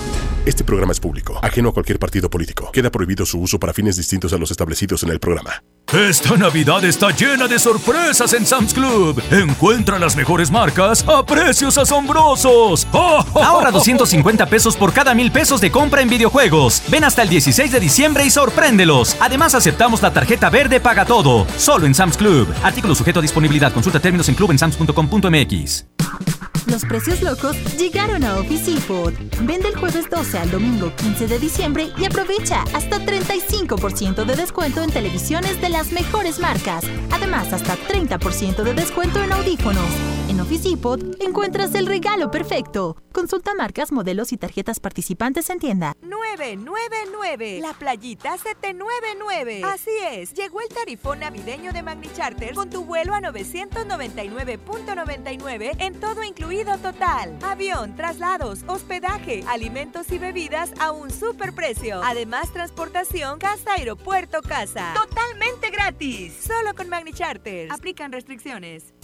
Este 0.46 0.64
programa 0.64 0.92
es 0.92 1.00
público, 1.00 1.38
ajeno 1.42 1.68
a 1.68 1.72
cualquier 1.74 1.98
partido 1.98 2.30
político. 2.30 2.70
Queda 2.72 2.90
prohibido 2.90 3.26
su 3.26 3.38
uso 3.38 3.58
para 3.58 3.74
fines 3.74 3.98
distintos 3.98 4.32
a 4.32 4.38
los 4.38 4.50
establecidos 4.50 5.02
en 5.02 5.10
el 5.10 5.20
programa. 5.20 5.62
Esta 5.94 6.36
Navidad 6.36 6.84
está 6.84 7.10
llena 7.10 7.46
de 7.46 7.56
sorpresas 7.56 8.32
en 8.32 8.44
Sam's 8.44 8.74
Club. 8.74 9.22
Encuentra 9.30 9.96
las 9.96 10.16
mejores 10.16 10.50
marcas 10.50 11.04
a 11.06 11.24
precios 11.24 11.78
asombrosos. 11.78 12.88
Ahorra 12.92 13.70
250 13.70 14.46
pesos 14.46 14.76
por 14.76 14.92
cada 14.92 15.14
mil 15.14 15.30
pesos 15.30 15.60
de 15.60 15.70
compra 15.70 16.02
en 16.02 16.08
videojuegos. 16.08 16.82
Ven 16.88 17.04
hasta 17.04 17.22
el 17.22 17.28
16 17.28 17.70
de 17.70 17.78
diciembre 17.78 18.26
y 18.26 18.30
sorpréndelos. 18.30 19.16
Además, 19.20 19.54
aceptamos 19.54 20.02
la 20.02 20.12
tarjeta 20.12 20.50
verde 20.50 20.80
Paga 20.80 21.04
Todo. 21.04 21.46
Solo 21.56 21.86
en 21.86 21.94
Sam's 21.94 22.16
Club. 22.16 22.52
Artículo 22.64 22.96
sujeto 22.96 23.20
a 23.20 23.22
disponibilidad. 23.22 23.72
Consulta 23.72 24.00
términos 24.00 24.28
en 24.28 24.34
clubensams.com.mx. 24.34 25.84
Los 26.74 26.84
precios 26.84 27.22
locos 27.22 27.56
llegaron 27.78 28.24
a 28.24 28.36
Office 28.36 28.68
Depot. 28.68 29.14
Vende 29.42 29.68
el 29.68 29.76
jueves 29.76 30.10
12 30.10 30.40
al 30.40 30.50
domingo 30.50 30.90
15 30.96 31.28
de 31.28 31.38
diciembre 31.38 31.92
y 31.96 32.04
aprovecha 32.04 32.64
hasta 32.74 32.98
35% 32.98 34.24
de 34.24 34.34
descuento 34.34 34.82
en 34.82 34.90
televisiones 34.90 35.60
de 35.60 35.68
las 35.68 35.92
mejores 35.92 36.40
marcas. 36.40 36.82
Además, 37.12 37.52
hasta 37.52 37.76
30% 37.76 38.64
de 38.64 38.74
descuento 38.74 39.22
en 39.22 39.30
audífonos. 39.30 39.86
En 40.28 40.40
Office 40.40 40.68
Depot 40.68 41.00
encuentras 41.20 41.76
el 41.76 41.86
regalo 41.86 42.32
perfecto. 42.32 42.96
Consulta 43.12 43.54
marcas, 43.54 43.92
modelos 43.92 44.32
y 44.32 44.36
tarjetas 44.36 44.80
participantes 44.80 45.48
en 45.50 45.60
tienda. 45.60 45.94
999. 46.02 47.60
La 47.60 47.74
playita 47.74 48.36
799. 48.36 49.62
Así 49.64 49.92
es, 50.10 50.34
llegó 50.34 50.60
el 50.60 50.66
tarifón 50.68 51.20
navideño 51.20 51.72
de 51.72 51.84
Magni 51.84 52.08
Charter 52.12 52.52
con 52.54 52.68
tu 52.68 52.84
vuelo 52.84 53.14
a 53.14 53.20
999.99 53.20 55.76
en 55.78 56.00
todo 56.00 56.24
incluido 56.24 56.63
total. 56.64 57.38
Avión, 57.42 57.94
traslados, 57.94 58.60
hospedaje, 58.66 59.44
alimentos 59.48 60.10
y 60.10 60.18
bebidas 60.18 60.72
a 60.80 60.92
un 60.92 61.10
superprecio. 61.10 62.00
Además, 62.02 62.52
transportación 62.52 63.38
casa, 63.38 63.74
aeropuerto, 63.74 64.40
casa. 64.42 64.94
Totalmente 64.94 65.70
gratis. 65.70 66.34
Solo 66.46 66.74
con 66.74 66.88
Magni 66.88 67.12
Charter. 67.12 67.70
Aplican 67.70 68.12
restricciones. 68.12 68.94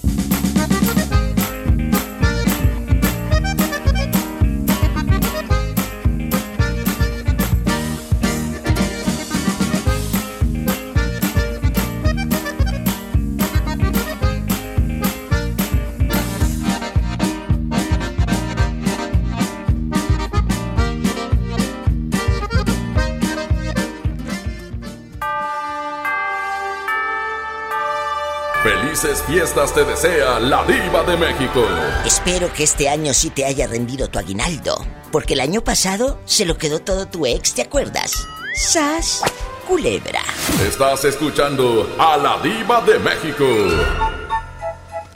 Felices 29.01 29.25
fiestas 29.27 29.73
te 29.73 29.83
desea 29.83 30.39
la 30.39 30.63
diva 30.65 31.03
de 31.05 31.17
México. 31.17 31.65
Espero 32.05 32.53
que 32.53 32.65
este 32.65 32.87
año 32.91 33.15
sí 33.15 33.31
te 33.31 33.47
haya 33.47 33.67
rendido 33.67 34.09
tu 34.09 34.19
aguinaldo, 34.19 34.85
porque 35.11 35.33
el 35.33 35.41
año 35.41 35.63
pasado 35.65 36.21
se 36.27 36.45
lo 36.45 36.59
quedó 36.59 36.81
todo 36.81 37.07
tu 37.07 37.25
ex, 37.25 37.55
¿te 37.55 37.63
acuerdas? 37.63 38.27
Sas 38.55 39.23
Culebra. 39.67 40.21
Estás 40.63 41.05
escuchando 41.07 41.89
a 41.99 42.19
la 42.19 42.43
diva 42.43 42.83
de 42.83 42.99
México. 42.99 43.47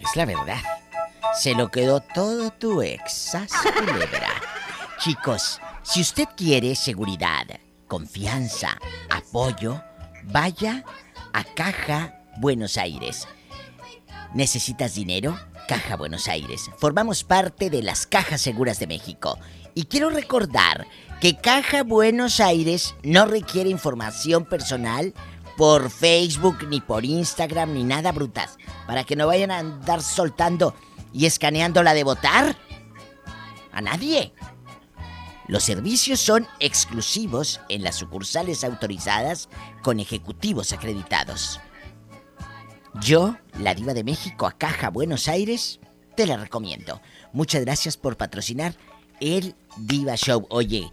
Es 0.01 0.17
la 0.17 0.25
verdad. 0.25 0.63
Se 1.39 1.55
lo 1.55 1.71
quedó 1.71 2.01
todo 2.01 2.51
tu 2.53 2.81
ex, 2.81 3.13
Sas 3.13 3.51
Culebra. 3.53 4.31
Chicos, 4.99 5.61
si 5.83 6.01
usted 6.01 6.29
quiere 6.35 6.75
seguridad, 6.75 7.45
confianza, 7.87 8.79
apoyo, 9.11 9.83
vaya 10.23 10.85
a 11.35 11.45
Caja 11.45 12.23
Buenos 12.39 12.79
Aires. 12.79 13.29
¿Necesitas 14.35 14.97
dinero? 14.97 15.39
Caja 15.69 15.97
Buenos 15.97 16.27
Aires. 16.27 16.69
Formamos 16.79 17.23
parte 17.23 17.71
de 17.71 17.83
las 17.83 18.05
Cajas 18.05 18.41
Seguras 18.41 18.81
de 18.81 18.89
México. 18.89 19.39
Y 19.75 19.85
quiero 19.85 20.11
recordar 20.11 20.89
que 21.21 21.37
Caja 21.37 21.85
Buenos 21.85 22.41
Aires 22.41 22.97
no 23.05 23.27
requiere 23.27 23.71
información 23.71 24.45
personal 24.45 25.15
por 25.57 25.89
Facebook, 25.89 26.67
ni 26.69 26.81
por 26.81 27.05
Instagram, 27.05 27.75
ni 27.75 27.85
nada 27.85 28.11
brutas. 28.11 28.59
Para 28.89 29.05
que 29.05 29.15
no 29.15 29.29
vayan 29.29 29.53
a 29.53 29.61
andar 29.61 30.03
soltando 30.03 30.75
y 31.13 31.27
escaneando 31.27 31.85
la 31.85 31.95
de 31.95 32.03
votar. 32.03 32.57
A 33.71 33.81
nadie. 33.81 34.33
Los 35.47 35.63
servicios 35.63 36.19
son 36.19 36.49
exclusivos 36.59 37.61
en 37.69 37.85
las 37.85 37.95
sucursales 37.95 38.65
autorizadas 38.65 39.49
con 39.83 40.01
ejecutivos 40.01 40.73
acreditados. 40.73 41.61
Yo, 43.01 43.37
la 43.59 43.75
diva 43.75 43.93
de 43.93 44.05
México 44.05 44.47
a 44.47 44.53
Caja 44.53 44.89
Buenos 44.89 45.29
Aires, 45.29 45.81
te 46.17 46.27
la 46.27 46.37
recomiendo. 46.37 47.01
Muchas 47.33 47.63
gracias 47.63 47.97
por 47.97 48.17
patrocinar 48.17 48.75
el 49.21 49.57
Diva 49.77 50.15
Show. 50.15 50.47
Oye, 50.49 50.89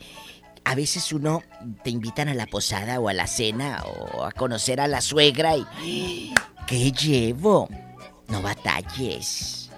a 0.64 0.74
veces 0.74 1.14
uno 1.14 1.44
te 1.84 1.92
invitan 1.92 2.28
a 2.28 2.34
la 2.34 2.48
posada 2.48 3.00
o 3.00 3.08
a 3.08 3.14
la 3.14 3.28
cena 3.28 3.84
o 3.86 4.26
a 4.26 4.32
conocer 4.32 4.82
a 4.82 4.88
la 4.88 5.02
suegra 5.02 5.56
y... 5.58 6.34
¿Qué 6.66 6.92
llevo? 6.92 7.70
No 8.28 8.42
batalles. 8.42 9.70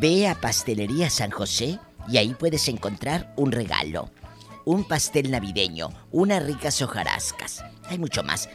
Ve 0.00 0.26
a 0.26 0.34
Pastelería 0.34 1.10
San 1.10 1.30
José 1.30 1.78
y 2.08 2.16
ahí 2.16 2.34
puedes 2.34 2.66
encontrar 2.68 3.32
un 3.36 3.52
regalo. 3.52 4.10
Un 4.64 4.84
pastel 4.84 5.30
navideño, 5.30 5.90
unas 6.10 6.42
ricas 6.42 6.82
hojarascas. 6.82 7.64
Hay 7.88 7.98
mucho 7.98 8.22
más. 8.22 8.48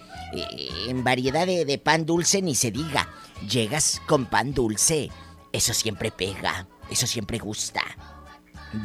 En 0.88 1.04
variedad 1.04 1.46
de, 1.46 1.66
de 1.66 1.78
pan 1.78 2.06
dulce 2.06 2.42
ni 2.42 2.56
se 2.56 2.72
diga. 2.72 3.10
Llegas 3.50 4.02
con 4.08 4.26
pan 4.26 4.54
dulce. 4.54 5.10
Eso 5.52 5.74
siempre 5.74 6.12
pega. 6.12 6.68
Eso 6.90 7.08
siempre 7.08 7.38
gusta. 7.38 7.82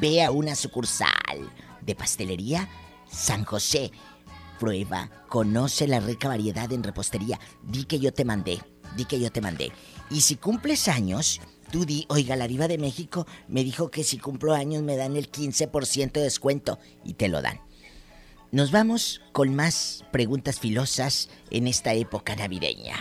Ve 0.00 0.22
a 0.22 0.30
una 0.30 0.54
sucursal 0.54 1.50
de 1.80 1.94
pastelería 1.94 2.68
San 3.10 3.44
José. 3.44 3.90
Prueba, 4.58 5.10
conoce 5.28 5.86
la 5.86 6.00
rica 6.00 6.28
variedad 6.28 6.70
en 6.72 6.82
repostería. 6.82 7.38
Di 7.62 7.84
que 7.84 7.98
yo 7.98 8.12
te 8.12 8.24
mandé. 8.24 8.60
Di 8.96 9.04
que 9.04 9.20
yo 9.20 9.30
te 9.30 9.40
mandé. 9.40 9.72
Y 10.10 10.22
si 10.22 10.36
cumples 10.36 10.88
años, 10.88 11.40
tú 11.70 11.84
di, 11.84 12.06
oiga, 12.08 12.36
la 12.36 12.48
diva 12.48 12.68
de 12.68 12.78
México 12.78 13.26
me 13.46 13.64
dijo 13.64 13.90
que 13.90 14.04
si 14.04 14.18
cumplo 14.18 14.54
años 14.54 14.82
me 14.82 14.96
dan 14.96 15.16
el 15.16 15.30
15% 15.30 16.12
de 16.12 16.22
descuento. 16.22 16.78
Y 17.04 17.14
te 17.14 17.28
lo 17.28 17.40
dan. 17.40 17.60
Nos 18.50 18.70
vamos 18.70 19.20
con 19.32 19.54
más 19.54 20.04
preguntas 20.10 20.58
filosas 20.58 21.28
en 21.50 21.66
esta 21.66 21.92
época 21.92 22.34
navideña. 22.34 22.96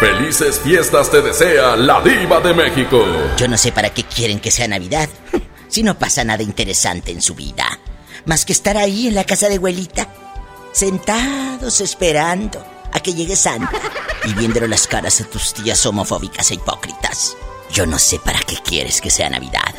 Felices 0.00 0.58
fiestas 0.58 1.08
te 1.10 1.22
desea 1.22 1.76
la 1.76 2.00
diva 2.00 2.40
de 2.40 2.52
México. 2.52 3.04
Yo 3.36 3.46
no 3.46 3.56
sé 3.56 3.70
para 3.70 3.90
qué 3.90 4.02
quieren 4.02 4.40
que 4.40 4.50
sea 4.50 4.66
Navidad, 4.66 5.08
si 5.68 5.84
no 5.84 5.96
pasa 5.96 6.24
nada 6.24 6.42
interesante 6.42 7.12
en 7.12 7.22
su 7.22 7.36
vida. 7.36 7.78
Más 8.24 8.44
que 8.44 8.52
estar 8.52 8.76
ahí 8.76 9.06
en 9.06 9.14
la 9.14 9.22
casa 9.22 9.48
de 9.48 9.56
abuelita, 9.56 10.08
sentados 10.72 11.80
esperando 11.80 12.66
a 12.92 12.98
que 12.98 13.14
llegue 13.14 13.36
Santa 13.36 13.80
y 14.24 14.34
viéndole 14.34 14.66
las 14.66 14.88
caras 14.88 15.20
a 15.20 15.24
tus 15.24 15.54
tías 15.54 15.86
homofóbicas 15.86 16.50
e 16.50 16.54
hipócritas. 16.54 17.36
Yo 17.70 17.86
no 17.86 18.00
sé 18.00 18.18
para 18.18 18.40
qué 18.40 18.56
quieres 18.56 19.00
que 19.00 19.10
sea 19.10 19.30
Navidad, 19.30 19.74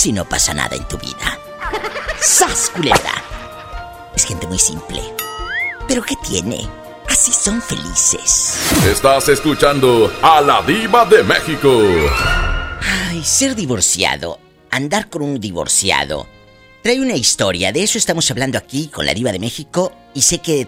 si 0.00 0.12
no 0.14 0.24
pasa 0.24 0.54
nada 0.54 0.74
en 0.76 0.88
tu 0.88 0.96
vida. 0.96 1.38
¡Sas, 2.22 2.70
culebra! 2.74 3.22
Es 4.16 4.24
gente 4.24 4.46
muy 4.46 4.58
simple. 4.58 5.02
¿Pero 5.86 6.02
qué 6.02 6.14
tiene? 6.26 6.66
Así 7.06 7.30
son 7.34 7.60
felices. 7.60 8.56
Estás 8.86 9.28
escuchando 9.28 10.10
a 10.22 10.40
la 10.40 10.62
diva 10.62 11.04
de 11.04 11.22
México. 11.22 11.70
Ay, 13.10 13.22
ser 13.22 13.54
divorciado, 13.54 14.40
andar 14.70 15.10
con 15.10 15.20
un 15.20 15.38
divorciado, 15.38 16.26
trae 16.82 16.98
una 16.98 17.16
historia. 17.16 17.70
De 17.70 17.82
eso 17.82 17.98
estamos 17.98 18.30
hablando 18.30 18.56
aquí 18.56 18.88
con 18.88 19.04
la 19.04 19.12
diva 19.12 19.32
de 19.32 19.38
México 19.38 19.92
y 20.14 20.22
sé 20.22 20.38
que 20.38 20.66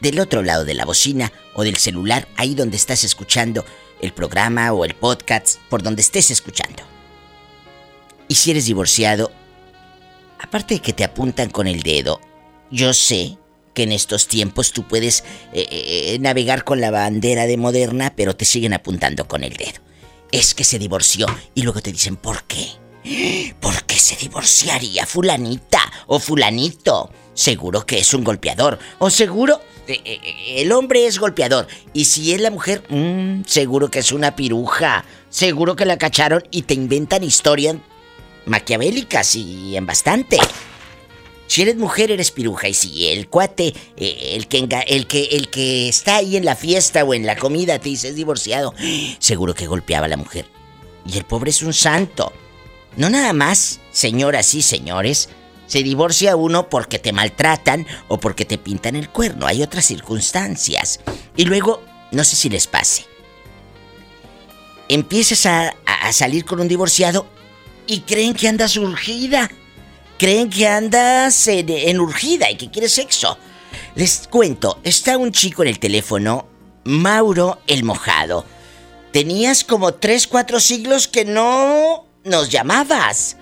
del 0.00 0.18
otro 0.18 0.42
lado 0.42 0.64
de 0.64 0.74
la 0.74 0.84
bocina 0.84 1.30
o 1.54 1.62
del 1.62 1.76
celular, 1.76 2.26
ahí 2.36 2.56
donde 2.56 2.78
estás 2.78 3.04
escuchando 3.04 3.64
el 4.00 4.12
programa 4.12 4.72
o 4.72 4.84
el 4.84 4.96
podcast, 4.96 5.60
por 5.70 5.84
donde 5.84 6.02
estés 6.02 6.32
escuchando. 6.32 6.93
Y 8.28 8.34
si 8.34 8.50
eres 8.50 8.66
divorciado, 8.66 9.30
aparte 10.40 10.74
de 10.74 10.80
que 10.80 10.92
te 10.92 11.04
apuntan 11.04 11.50
con 11.50 11.66
el 11.66 11.82
dedo, 11.82 12.20
yo 12.70 12.94
sé 12.94 13.38
que 13.74 13.82
en 13.82 13.92
estos 13.92 14.28
tiempos 14.28 14.72
tú 14.72 14.84
puedes 14.84 15.24
eh, 15.52 15.66
eh, 15.70 16.18
navegar 16.20 16.64
con 16.64 16.80
la 16.80 16.90
bandera 16.90 17.46
de 17.46 17.56
moderna, 17.56 18.14
pero 18.16 18.36
te 18.36 18.44
siguen 18.44 18.72
apuntando 18.72 19.26
con 19.26 19.44
el 19.44 19.54
dedo. 19.54 19.80
Es 20.32 20.54
que 20.54 20.64
se 20.64 20.78
divorció 20.78 21.26
y 21.54 21.62
luego 21.62 21.80
te 21.80 21.92
dicen, 21.92 22.16
¿por 22.16 22.44
qué? 22.44 22.66
¿Por 23.60 23.84
qué 23.84 23.96
se 23.96 24.16
divorciaría 24.16 25.04
fulanita 25.04 25.80
o 26.06 26.18
fulanito? 26.18 27.10
Seguro 27.34 27.84
que 27.84 27.98
es 27.98 28.14
un 28.14 28.24
golpeador. 28.24 28.78
O 28.98 29.10
seguro 29.10 29.60
eh, 29.86 30.20
el 30.56 30.72
hombre 30.72 31.06
es 31.06 31.18
golpeador. 31.18 31.66
Y 31.92 32.06
si 32.06 32.32
es 32.32 32.40
la 32.40 32.50
mujer, 32.50 32.82
mmm, 32.88 33.42
seguro 33.46 33.90
que 33.90 33.98
es 33.98 34.12
una 34.12 34.34
piruja. 34.34 35.04
Seguro 35.28 35.76
que 35.76 35.84
la 35.84 35.98
cacharon 35.98 36.44
y 36.50 36.62
te 36.62 36.74
inventan 36.74 37.24
historias 37.24 37.76
maquiavélicas 38.46 39.34
y 39.36 39.76
en 39.76 39.86
bastante. 39.86 40.38
Si 41.46 41.62
eres 41.62 41.76
mujer 41.76 42.10
eres 42.10 42.30
piruja 42.30 42.68
y 42.68 42.74
si 42.74 43.08
el 43.08 43.28
cuate, 43.28 43.74
eh, 43.96 44.32
el, 44.34 44.48
que 44.48 44.58
el, 44.88 45.06
que, 45.06 45.24
el 45.24 45.50
que 45.50 45.88
está 45.88 46.16
ahí 46.16 46.36
en 46.36 46.44
la 46.44 46.56
fiesta 46.56 47.04
o 47.04 47.14
en 47.14 47.26
la 47.26 47.36
comida 47.36 47.78
te 47.78 47.90
dice 47.90 48.08
es 48.08 48.14
divorciado, 48.14 48.74
seguro 49.18 49.54
que 49.54 49.66
golpeaba 49.66 50.06
a 50.06 50.08
la 50.08 50.16
mujer. 50.16 50.46
Y 51.06 51.18
el 51.18 51.24
pobre 51.24 51.50
es 51.50 51.62
un 51.62 51.74
santo. 51.74 52.32
No 52.96 53.10
nada 53.10 53.32
más, 53.32 53.80
señoras 53.92 54.54
y 54.54 54.62
señores, 54.62 55.28
se 55.66 55.82
divorcia 55.82 56.36
uno 56.36 56.68
porque 56.68 56.98
te 56.98 57.12
maltratan 57.12 57.86
o 58.08 58.18
porque 58.18 58.44
te 58.44 58.58
pintan 58.58 58.96
el 58.96 59.10
cuerno. 59.10 59.46
Hay 59.46 59.62
otras 59.62 59.84
circunstancias. 59.84 61.00
Y 61.36 61.44
luego, 61.44 61.82
no 62.10 62.24
sé 62.24 62.36
si 62.36 62.48
les 62.48 62.66
pase. 62.66 63.04
Empiezas 64.88 65.46
a, 65.46 65.74
a 65.86 66.12
salir 66.12 66.44
con 66.44 66.60
un 66.60 66.68
divorciado 66.68 67.26
y 67.86 68.00
creen 68.00 68.34
que 68.34 68.48
andas 68.48 68.76
urgida 68.76 69.50
creen 70.18 70.50
que 70.50 70.66
andas 70.66 71.48
en, 71.48 72.00
urgida 72.00 72.50
y 72.50 72.56
que 72.56 72.70
quieres 72.70 72.92
sexo. 72.92 73.36
Les 73.94 74.26
cuento, 74.28 74.80
está 74.82 75.18
un 75.18 75.32
chico 75.32 75.62
en 75.62 75.68
el 75.68 75.78
teléfono 75.78 76.46
Mauro 76.84 77.58
el 77.66 77.84
Mojado. 77.84 78.44
Tenías 79.12 79.64
como 79.64 79.94
3, 79.94 80.26
4 80.26 80.60
siglos 80.60 81.08
que 81.08 81.24
no 81.24 82.06
nos 82.24 82.48
llamabas. 82.50 83.36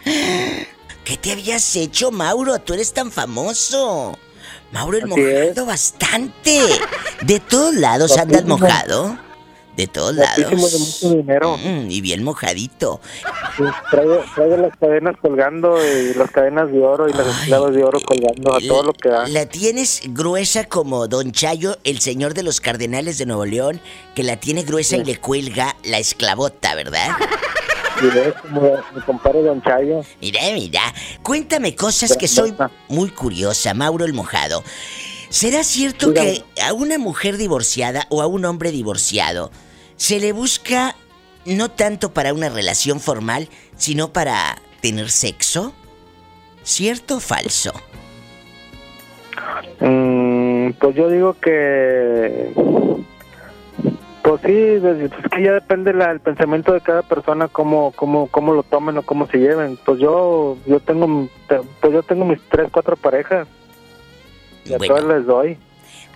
¿Qué 1.05 1.17
te 1.17 1.33
habías 1.33 1.75
hecho, 1.77 2.11
Mauro? 2.11 2.59
Tú 2.59 2.75
eres 2.75 2.93
tan 2.93 3.11
famoso. 3.11 4.19
Mauro 4.71 4.99
el 4.99 5.05
Así 5.05 5.21
es. 5.21 5.49
Mojado, 5.49 5.67
bastante. 5.67 6.61
De 7.23 7.41
todos 7.41 7.75
lados 7.75 8.17
andas 8.19 8.45
mojado. 8.45 9.19
De 9.77 9.87
todos 9.87 10.15
lados. 10.15 10.37
Guapísimo, 10.39 10.69
de 10.69 10.79
mucho 10.79 11.17
dinero. 11.17 11.57
Mm, 11.57 11.91
y 11.91 12.01
bien 12.03 12.23
mojadito. 12.23 13.01
Sí, 13.57 13.63
traigo, 13.91 14.23
traigo 14.35 14.57
las 14.59 14.77
cadenas 14.77 15.17
colgando 15.21 15.79
y 15.83 16.13
las 16.15 16.31
cadenas 16.31 16.71
de 16.71 16.79
oro 16.81 17.09
y 17.09 17.13
las 17.15 17.27
esclavas 17.27 17.75
de 17.75 17.83
oro 17.83 17.99
colgando 18.01 18.55
a 18.55 18.61
todo 18.61 18.83
lo 18.83 18.93
que 18.93 19.09
da. 19.09 19.27
La 19.29 19.47
tienes 19.47 20.03
gruesa 20.09 20.65
como 20.65 21.09
Don 21.09 21.33
Chayo, 21.33 21.79
el 21.85 22.01
señor 22.01 22.35
de 22.35 22.43
los 22.43 22.61
cardenales 22.61 23.17
de 23.17 23.25
Nuevo 23.25 23.47
León, 23.47 23.81
que 24.15 24.23
la 24.23 24.37
tiene 24.37 24.63
gruesa 24.63 24.97
y 24.97 25.05
le 25.05 25.19
cuelga 25.19 25.75
la 25.85 25.99
esclavota, 25.99 26.75
¿verdad? 26.75 27.09
Y 28.03 28.07
ves 28.07 28.35
como 28.43 28.73
mi 28.95 29.01
compadre 29.03 29.43
Don 29.43 29.63
Chayo. 29.63 30.03
Mira, 30.21 30.41
mira, 30.55 30.83
cuéntame 31.23 31.75
cosas 31.75 32.17
que 32.17 32.29
soy 32.29 32.55
muy 32.89 33.11
curiosa, 33.11 33.73
Mauro 33.75 34.05
el 34.05 34.13
Mojado. 34.13 34.63
¿Será 35.33 35.65
cierto 35.65 36.13
que 36.13 36.45
a 36.63 36.75
una 36.75 36.99
mujer 36.99 37.39
divorciada 37.39 38.05
o 38.11 38.21
a 38.21 38.27
un 38.27 38.45
hombre 38.45 38.71
divorciado 38.71 39.51
se 39.97 40.21
le 40.21 40.33
busca 40.33 40.95
no 41.47 41.71
tanto 41.71 42.13
para 42.13 42.35
una 42.35 42.51
relación 42.51 43.01
formal, 43.01 43.49
sino 43.77 44.13
para 44.13 44.59
tener 44.83 45.11
sexo? 45.11 45.73
¿Cierto 46.65 47.17
o 47.17 47.21
falso? 47.21 47.73
Mm, 49.81 50.73
pues 50.79 50.95
yo 50.97 51.09
digo 51.09 51.35
que. 51.41 52.53
Pues 54.23 54.41
sí, 54.45 54.79
pues 54.81 55.33
que 55.33 55.43
ya 55.43 55.53
depende 55.53 55.93
la- 55.95 56.11
el 56.13 56.21
pensamiento 56.21 56.73
de 56.75 56.81
cada 56.83 57.03
persona, 57.03 57.49
cómo, 57.49 57.93
cómo, 57.97 58.29
cómo 58.29 58.53
lo 58.53 58.63
tomen 58.63 58.99
o 58.99 59.03
cómo 59.03 59.27
se 59.29 59.39
lleven. 59.39 59.79
Pues 59.85 59.99
yo 59.99 60.59
yo 60.67 60.79
tengo 60.81 61.29
pues 61.49 61.93
yo 61.93 62.03
tengo 62.03 62.27
mis 62.27 62.39
tres, 62.51 62.69
cuatro 62.71 62.97
parejas. 62.97 63.49
Y 64.65 64.75
a 64.75 64.79
Bueno. 64.79 64.95
todas 64.97 65.17
les 65.17 65.27
doy. 65.27 65.59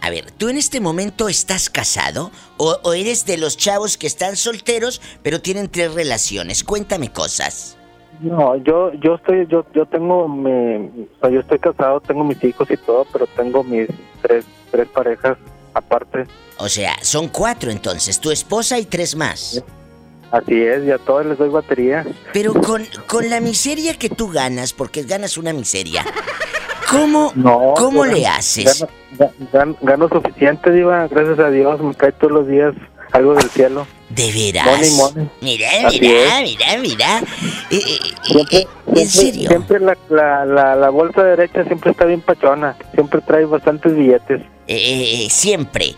A 0.00 0.10
ver, 0.10 0.30
¿tú 0.30 0.48
en 0.48 0.56
este 0.58 0.78
momento 0.80 1.28
estás 1.28 1.70
casado 1.70 2.30
o, 2.58 2.78
o 2.82 2.92
eres 2.92 3.24
de 3.26 3.38
los 3.38 3.56
chavos 3.56 3.96
que 3.96 4.06
están 4.06 4.36
solteros 4.36 5.00
pero 5.22 5.40
tienen 5.40 5.68
tres 5.68 5.94
relaciones? 5.94 6.62
Cuéntame 6.64 7.10
cosas. 7.12 7.76
No, 8.20 8.56
yo 8.56 8.92
yo 8.94 9.16
estoy 9.16 9.46
yo 9.48 9.66
yo 9.74 9.84
tengo 9.86 10.28
mi, 10.28 10.76
o 10.76 11.20
sea, 11.20 11.30
yo 11.30 11.40
estoy 11.40 11.58
casado, 11.58 12.00
tengo 12.00 12.24
mis 12.24 12.42
hijos 12.44 12.70
y 12.70 12.76
todo, 12.78 13.06
pero 13.12 13.26
tengo 13.26 13.62
mis 13.64 13.88
tres 14.22 14.44
tres 14.70 14.88
parejas 14.88 15.36
aparte. 15.74 16.24
O 16.58 16.68
sea, 16.68 16.96
son 17.02 17.28
cuatro 17.28 17.70
entonces, 17.70 18.18
tu 18.20 18.30
esposa 18.30 18.78
y 18.78 18.84
tres 18.86 19.14
más. 19.16 19.62
Así 20.30 20.60
es, 20.62 20.84
y 20.84 20.90
a 20.90 20.98
todas 20.98 21.26
les 21.26 21.38
doy 21.38 21.50
batería. 21.50 22.04
Pero 22.32 22.54
con, 22.54 22.86
con 23.06 23.28
la 23.30 23.40
miseria 23.40 23.94
que 23.94 24.08
tú 24.08 24.28
ganas, 24.28 24.72
porque 24.72 25.02
ganas 25.02 25.36
una 25.36 25.52
miseria, 25.52 26.04
¿cómo, 26.90 27.32
No, 27.34 27.74
¿cómo 27.76 28.04
le 28.04 28.26
haces? 28.26 28.84
Gano, 29.18 29.32
gano- 29.52 29.76
gano 29.82 30.08
suficiente, 30.08 30.70
Diva, 30.72 31.06
gracias 31.08 31.38
a 31.38 31.50
Dios, 31.50 31.80
me 31.80 31.94
cae 31.94 32.12
todos 32.12 32.32
los 32.32 32.48
días 32.48 32.74
algo 33.12 33.34
del 33.34 33.48
cielo. 33.50 33.86
¿De 34.10 34.30
veras? 34.32 34.66
Money, 34.66 34.90
money. 34.92 35.30
Mira, 35.40 35.68
mira, 35.90 36.40
mira, 36.42 36.78
mira. 36.78 37.18
Eh, 37.70 37.80
eh, 37.80 37.98
Siempre, 38.22 38.58
eh, 38.58 38.66
¿En 38.94 39.08
serio? 39.08 39.48
Siempre 39.48 39.80
la, 39.80 39.96
la, 40.08 40.44
la, 40.44 40.76
la 40.76 40.90
bolsa 40.90 41.22
derecha 41.24 41.64
siempre 41.64 41.90
está 41.90 42.04
bien 42.04 42.20
pachona, 42.20 42.76
siempre 42.94 43.20
trae 43.20 43.44
bastantes 43.46 43.96
billetes. 43.96 44.42
Eh, 44.68 45.24
eh, 45.26 45.28
siempre. 45.30 45.94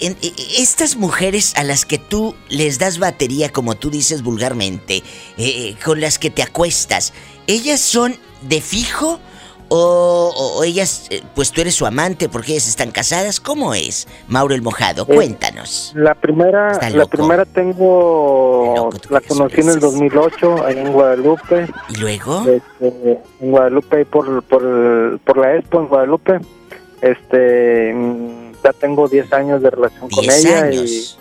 En- 0.00 0.16
eh, 0.22 0.32
estas 0.58 0.96
mujeres 0.96 1.52
a 1.56 1.62
las 1.64 1.84
que 1.84 1.98
tú 1.98 2.34
les 2.48 2.78
das 2.78 2.98
batería, 2.98 3.50
como 3.50 3.74
tú 3.76 3.90
dices 3.90 4.22
vulgarmente, 4.22 4.96
eh, 4.96 5.02
eh, 5.38 5.76
con 5.84 6.00
las 6.00 6.18
que 6.18 6.30
te 6.30 6.42
acuestas, 6.42 7.12
¿ellas 7.46 7.80
son 7.80 8.16
de 8.42 8.60
fijo? 8.60 9.20
O, 9.72 10.32
o- 10.36 10.64
ellas, 10.64 11.06
eh, 11.10 11.22
pues 11.36 11.52
tú 11.52 11.60
eres 11.60 11.76
su 11.76 11.86
amante 11.86 12.28
porque 12.28 12.52
ellas 12.52 12.66
están 12.68 12.90
casadas? 12.90 13.38
¿Cómo 13.38 13.72
es, 13.72 14.08
Mauro 14.26 14.52
el 14.54 14.62
Mojado? 14.62 15.04
Eh, 15.08 15.14
Cuéntanos. 15.14 15.92
La 15.94 16.14
primera, 16.16 16.72
la 16.90 17.06
primera 17.06 17.44
tengo, 17.44 18.90
la 19.10 19.20
conocí 19.20 19.60
en 19.60 19.68
el 19.70 19.78
2008, 19.80 20.64
ahí 20.66 20.76
en 20.78 20.92
Guadalupe. 20.92 21.68
¿Y 21.88 21.96
luego? 21.98 22.42
Este, 22.48 23.20
en 23.40 23.50
Guadalupe, 23.52 24.04
por, 24.06 24.42
por, 24.42 25.18
por 25.20 25.36
la 25.38 25.54
Expo 25.54 25.78
en 25.80 25.86
Guadalupe. 25.86 26.40
Este, 27.00 27.94
mm, 27.94 28.52
ya 28.64 28.72
tengo 28.72 29.06
10 29.08 29.32
años 29.32 29.62
de 29.62 29.70
relación 29.70 30.10
con 30.10 30.20
10 30.22 30.44
ella 30.44 30.62
años. 30.64 31.18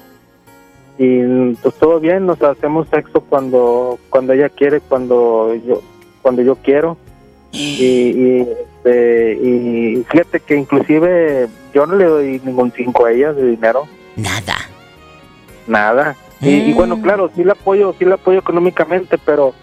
y, 0.97 1.03
y 1.05 1.53
pues 1.61 1.75
todo 1.75 1.99
bien, 1.99 2.25
nos 2.25 2.41
hacemos 2.41 2.87
sexo 2.89 3.21
cuando 3.21 3.97
cuando 4.09 4.33
ella 4.33 4.49
quiere, 4.49 4.81
cuando 4.81 5.53
yo 5.65 5.81
cuando 6.23 6.41
yo 6.41 6.55
quiero. 6.55 6.97
Y, 7.51 7.59
y, 7.59 8.41
este, 8.41 9.33
y 9.41 10.03
fíjate 10.09 10.39
que 10.39 10.55
inclusive 10.55 11.47
yo 11.73 11.85
no 11.85 11.95
le 11.95 12.05
doy 12.05 12.41
ningún 12.43 12.71
cinco 12.75 13.05
a 13.05 13.11
ella 13.11 13.33
de 13.33 13.47
dinero. 13.51 13.87
Nada. 14.15 14.55
Nada. 15.67 16.15
Y, 16.41 16.49
y 16.49 16.73
bueno, 16.73 17.01
claro, 17.01 17.29
sí 17.35 17.43
la 17.43 17.53
apoyo, 17.53 17.93
sí 17.99 18.05
la 18.05 18.15
apoyo 18.15 18.39
económicamente, 18.39 19.17
pero 19.17 19.53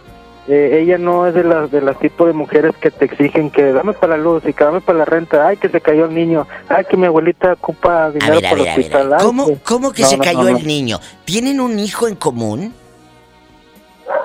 eh, 0.47 0.81
ella 0.83 0.99
no 0.99 1.27
es 1.27 1.35
de 1.35 1.43
las 1.43 1.71
de 1.71 1.81
las 1.81 1.99
tipos 1.99 2.27
de 2.27 2.33
mujeres 2.35 2.75
que 2.81 2.91
te 2.91 3.07
exigen 3.07 3.51
que 3.51 3.73
dame 3.73 3.93
para 3.95 4.17
la 4.17 4.23
luz 4.23 4.43
y 4.47 4.53
que 4.53 4.63
dame 4.63 4.81
para 4.83 4.99
la 4.99 5.05
renta, 5.07 5.47
ay 5.49 5.57
que 5.57 5.69
se 5.71 5.81
cayó 5.81 6.05
el 6.05 6.15
niño, 6.15 6.47
ay 6.69 6.85
que 6.89 6.97
mi 6.97 7.07
abuelita 7.07 7.55
ocupa 7.55 8.05
A 8.05 8.11
dinero 8.11 8.39
a 8.39 8.41
para 8.43 8.53
el 8.53 8.59
ver, 8.59 8.69
a 8.69 8.77
ver. 8.77 8.79
hospital. 8.79 9.15
¿Cómo, 9.21 9.47
que- 9.47 9.57
cómo 9.65 9.93
que 9.93 10.03
No, 10.03 10.09
se 10.09 10.17
no, 10.19 10.25
cayó 10.25 10.43
no. 10.43 10.49
el 10.59 10.67
niño? 10.67 11.01
¿Tienen 11.25 11.61
un 11.61 11.79
hijo 11.79 12.07
en 12.09 12.15
común? 12.15 12.75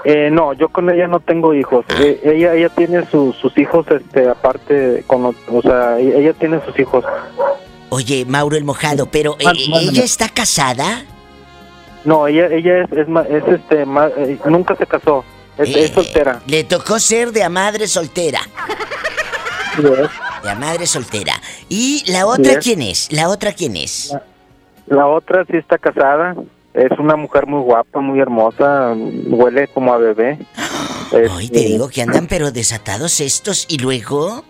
Eh, 0.04 0.30
no, 0.32 0.54
yo 0.54 0.70
con 0.70 0.90
ella 0.90 1.08
no 1.08 1.20
tengo 1.20 1.54
hijos. 1.54 1.86
Ah. 1.90 1.96
Eh, 2.00 2.20
ella 2.24 2.54
ella 2.54 2.70
tiene 2.70 3.06
sus 3.08 3.36
sus 3.38 3.56
hijos, 3.58 3.86
este, 3.90 4.28
aparte, 4.30 5.04
con, 5.08 5.26
o 5.26 5.62
sea, 5.62 6.00
ella 6.00 6.18
ella 6.18 6.34
tiene 6.34 6.60
sus 6.66 6.78
hijos. 6.80 7.04
Oye, 7.90 8.26
Mauro 8.26 8.56
el 8.58 8.64
Mojado, 8.64 9.08
pero 9.08 9.36
eh, 9.40 9.46
eh. 9.46 9.72
¿ella 9.90 10.04
está 10.04 10.30
casada? 10.30 11.04
No, 12.06 12.26
ella 12.28 12.48
ella 12.48 12.84
es 12.84 12.92
es, 12.94 13.08
ma- 13.08 13.26
es, 13.30 13.44
este, 13.48 13.86
ma- 13.86 14.10
eh, 14.18 14.38
nunca 14.46 14.76
se 14.76 14.86
casó, 14.88 15.24
es, 15.58 15.70
Eh, 15.70 15.84
es 15.86 15.92
soltera. 15.92 16.42
Le 16.48 16.64
tocó 16.64 17.00
ser 17.00 17.32
de 17.32 17.44
a 17.44 17.50
madre 17.50 17.88
soltera. 17.88 18.42
De 20.44 20.50
a 20.50 20.56
madre 20.56 20.86
soltera. 20.88 21.34
¿Y 21.70 22.04
la 22.12 22.26
otra 22.26 22.60
quién 22.60 22.82
es? 22.82 23.12
¿La 23.12 23.30
otra 23.30 23.54
quién 23.54 23.76
es? 23.78 24.16
La 24.88 25.08
otra 25.08 25.46
sí 25.46 25.56
está 25.58 25.78
casada. 25.78 26.36
Es 26.74 26.98
una 27.00 27.16
mujer 27.16 27.48
muy 27.48 27.62
guapa, 27.62 28.00
muy 28.00 28.20
hermosa. 28.20 28.94
Huele 29.28 29.68
como 29.70 29.94
a 29.94 29.98
bebé. 29.98 30.38
Ay, 31.32 31.50
te 31.50 31.60
digo 31.60 31.90
que 31.90 32.02
andan 32.02 32.28
pero 32.28 32.52
desatados 32.52 33.20
estos. 33.20 33.66
¿Y 33.70 33.78
luego? 33.80 34.44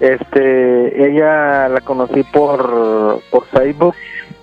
Este, 0.00 1.06
ella 1.08 1.68
la 1.68 1.80
conocí 1.82 2.22
por, 2.24 3.20
por 3.30 3.46
Facebook. 3.48 3.94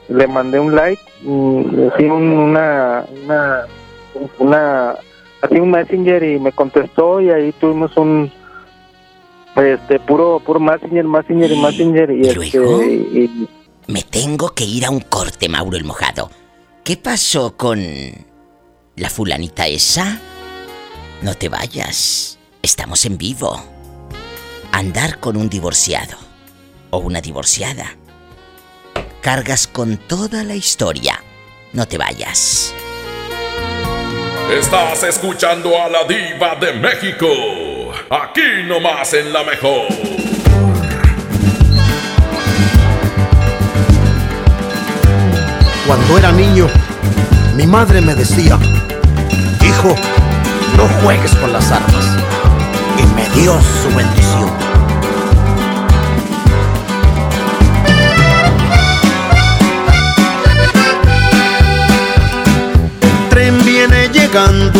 Le 0.07 0.27
mandé 0.27 0.59
un 0.59 0.73
like. 0.75 1.01
mm, 1.23 1.89
Así 1.93 2.05
un- 2.05 2.31
una, 2.31 3.05
una, 3.25 3.65
una, 4.39 4.91
así 5.41 5.55
un 5.59 5.71
messenger 5.71 6.23
y 6.23 6.39
me 6.39 6.51
contestó 6.53 7.19
y 7.19 7.29
ahí 7.31 7.51
tuvimos 7.59 7.97
un, 7.97 8.31
este, 9.57 9.99
puro, 9.99 10.39
puro 10.45 10.59
messenger, 10.61 11.03
messenger 11.05 11.51
y 11.51 11.61
messenger 11.61 12.11
y, 12.11 12.27
este, 12.27 12.57
y- 12.85 13.49
Me 13.87 14.03
tengo 14.03 14.49
que 14.49 14.63
ir 14.63 14.85
a 14.85 14.91
un 14.91 15.01
corte, 15.01 15.49
Mauro 15.49 15.75
el 15.75 15.83
Mojado. 15.83 16.29
¿Qué 16.87 16.95
pasó 16.95 17.57
con 17.57 17.85
la 18.95 19.09
fulanita 19.09 19.67
esa? 19.67 20.21
No 21.21 21.35
te 21.35 21.49
vayas. 21.49 22.39
Estamos 22.61 23.03
en 23.03 23.17
vivo. 23.17 23.61
Andar 24.71 25.19
con 25.19 25.35
un 25.35 25.49
divorciado 25.49 26.17
o 26.91 26.99
una 26.99 27.19
divorciada. 27.19 27.97
Cargas 29.19 29.67
con 29.67 29.97
toda 29.97 30.45
la 30.45 30.55
historia. 30.55 31.21
No 31.73 31.85
te 31.89 31.97
vayas. 31.97 32.73
Estás 34.49 35.03
escuchando 35.03 35.77
a 35.77 35.89
la 35.89 36.05
diva 36.05 36.55
de 36.55 36.71
México. 36.71 37.27
Aquí 38.09 38.63
nomás 38.65 39.13
en 39.13 39.33
la 39.33 39.43
mejor. 39.43 40.36
Era 46.17 46.31
niño, 46.31 46.67
mi 47.55 47.67
madre 47.67 48.01
me 48.01 48.15
decía, 48.15 48.57
hijo, 49.61 49.95
no 50.75 50.87
juegues 51.03 51.35
con 51.35 51.53
las 51.53 51.71
armas. 51.71 52.05
Y 52.97 53.05
me 53.15 53.29
dio 53.39 53.53
su 53.53 53.95
bendición. 53.95 54.49
El 63.01 63.29
tren 63.29 63.63
viene 63.63 64.09
llegando, 64.09 64.79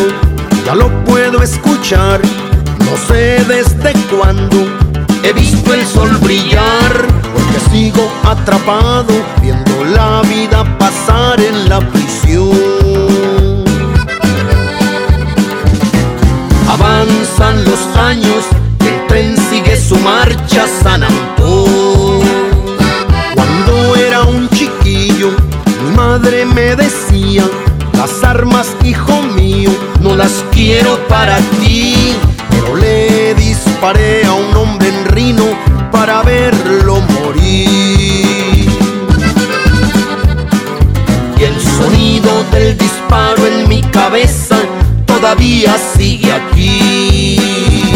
ya 0.66 0.74
lo 0.74 0.90
puedo 1.06 1.44
escuchar. 1.44 2.20
No 2.80 2.98
sé 3.08 3.46
desde 3.48 3.94
cuándo 4.10 4.58
he 5.22 5.34
visto 5.34 5.72
el 5.72 5.86
sol 5.86 6.18
brillar, 6.18 7.06
porque 7.32 7.60
sigo 7.70 8.12
atrapado 8.24 9.14
viendo 9.40 9.84
la 9.86 10.22
vida 10.24 10.77
pasar 11.08 11.40
en 11.40 11.70
la 11.70 11.80
prisión. 11.80 13.64
Avanzan 16.68 17.64
los 17.66 17.98
años, 17.98 18.46
el 18.82 19.08
tren 19.08 19.36
sigue 19.50 19.80
su 19.80 19.98
marcha 19.98 20.64
a 20.64 20.84
San 20.84 21.04
Antón. 21.04 22.22
Cuando 23.36 23.96
era 23.96 24.22
un 24.24 24.50
chiquillo, 24.50 25.32
mi 25.84 25.96
madre 25.96 26.46
me 26.46 26.76
decía, 26.76 27.44
las 27.94 28.24
armas, 28.24 28.68
hijo 28.84 29.22
mío, 29.22 29.72
no 30.02 30.16
las 30.16 30.44
quiero 30.52 30.98
para 31.08 31.38
ti. 31.62 32.16
Pero 32.50 32.76
le 32.76 33.34
disparé 33.36 34.26
a 34.26 34.34
un 34.34 34.56
hombre 34.56 34.90
en 34.90 35.06
Rino 35.06 35.46
para 35.92 36.22
verlo 36.24 37.02
morir. 37.22 37.87
Sonido 42.28 42.44
del 42.52 42.78
disparo 42.78 43.46
en 43.46 43.70
mi 43.70 43.82
cabeza 43.82 44.58
todavía 45.06 45.78
sigue 45.78 46.32
aquí. 46.32 47.87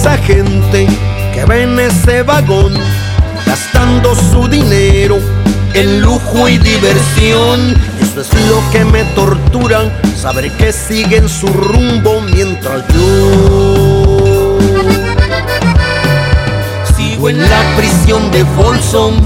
Esa 0.00 0.16
gente 0.16 0.86
que 1.34 1.44
va 1.44 1.58
en 1.58 1.78
ese 1.78 2.22
vagón, 2.22 2.72
gastando 3.44 4.14
su 4.14 4.48
dinero 4.48 5.18
en 5.74 6.00
lujo 6.00 6.48
y 6.48 6.56
diversión. 6.56 7.74
Eso 8.00 8.22
es 8.22 8.32
lo 8.48 8.62
que 8.72 8.82
me 8.86 9.04
tortura, 9.14 9.92
saber 10.16 10.50
que 10.52 10.72
siguen 10.72 11.28
su 11.28 11.48
rumbo 11.48 12.22
mientras 12.22 12.82
yo 12.94 14.58
sigo 16.96 17.28
en 17.28 17.38
la 17.38 17.76
prisión 17.76 18.30
de 18.30 18.42
Folsom 18.56 19.16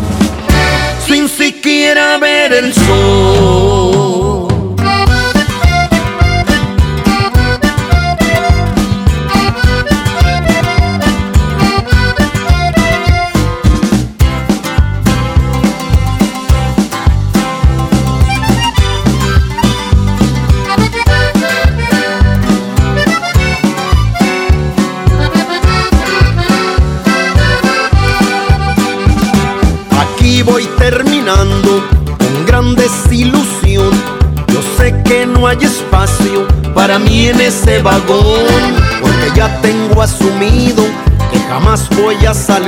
sin 1.06 1.28
siquiera 1.28 2.18
ver 2.18 2.52
el 2.52 2.74
sol. 2.74 4.13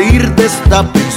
Salir 0.07 0.35
de 0.35 0.47
esta 0.47 0.93
prisión. 0.93 1.16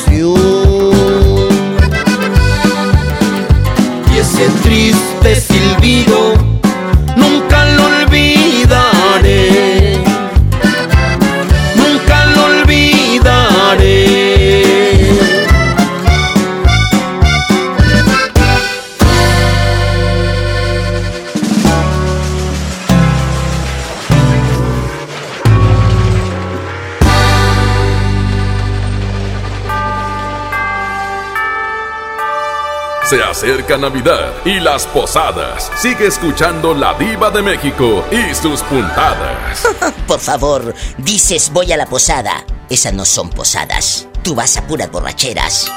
Navidad 33.79 34.33
y 34.45 34.59
las 34.59 34.85
posadas. 34.87 35.71
Sigue 35.77 36.07
escuchando 36.07 36.73
La 36.73 36.93
Diva 36.95 37.31
de 37.31 37.41
México 37.41 38.05
y 38.11 38.33
sus 38.35 38.61
puntadas. 38.63 39.67
Por 40.07 40.19
favor, 40.19 40.75
dices 40.97 41.49
voy 41.51 41.71
a 41.71 41.77
la 41.77 41.85
posada. 41.85 42.45
Esas 42.69 42.93
no 42.93 43.05
son 43.05 43.29
posadas. 43.29 44.07
Tú 44.23 44.35
vas 44.35 44.57
a 44.57 44.67
puras 44.67 44.91
borracheras. 44.91 45.71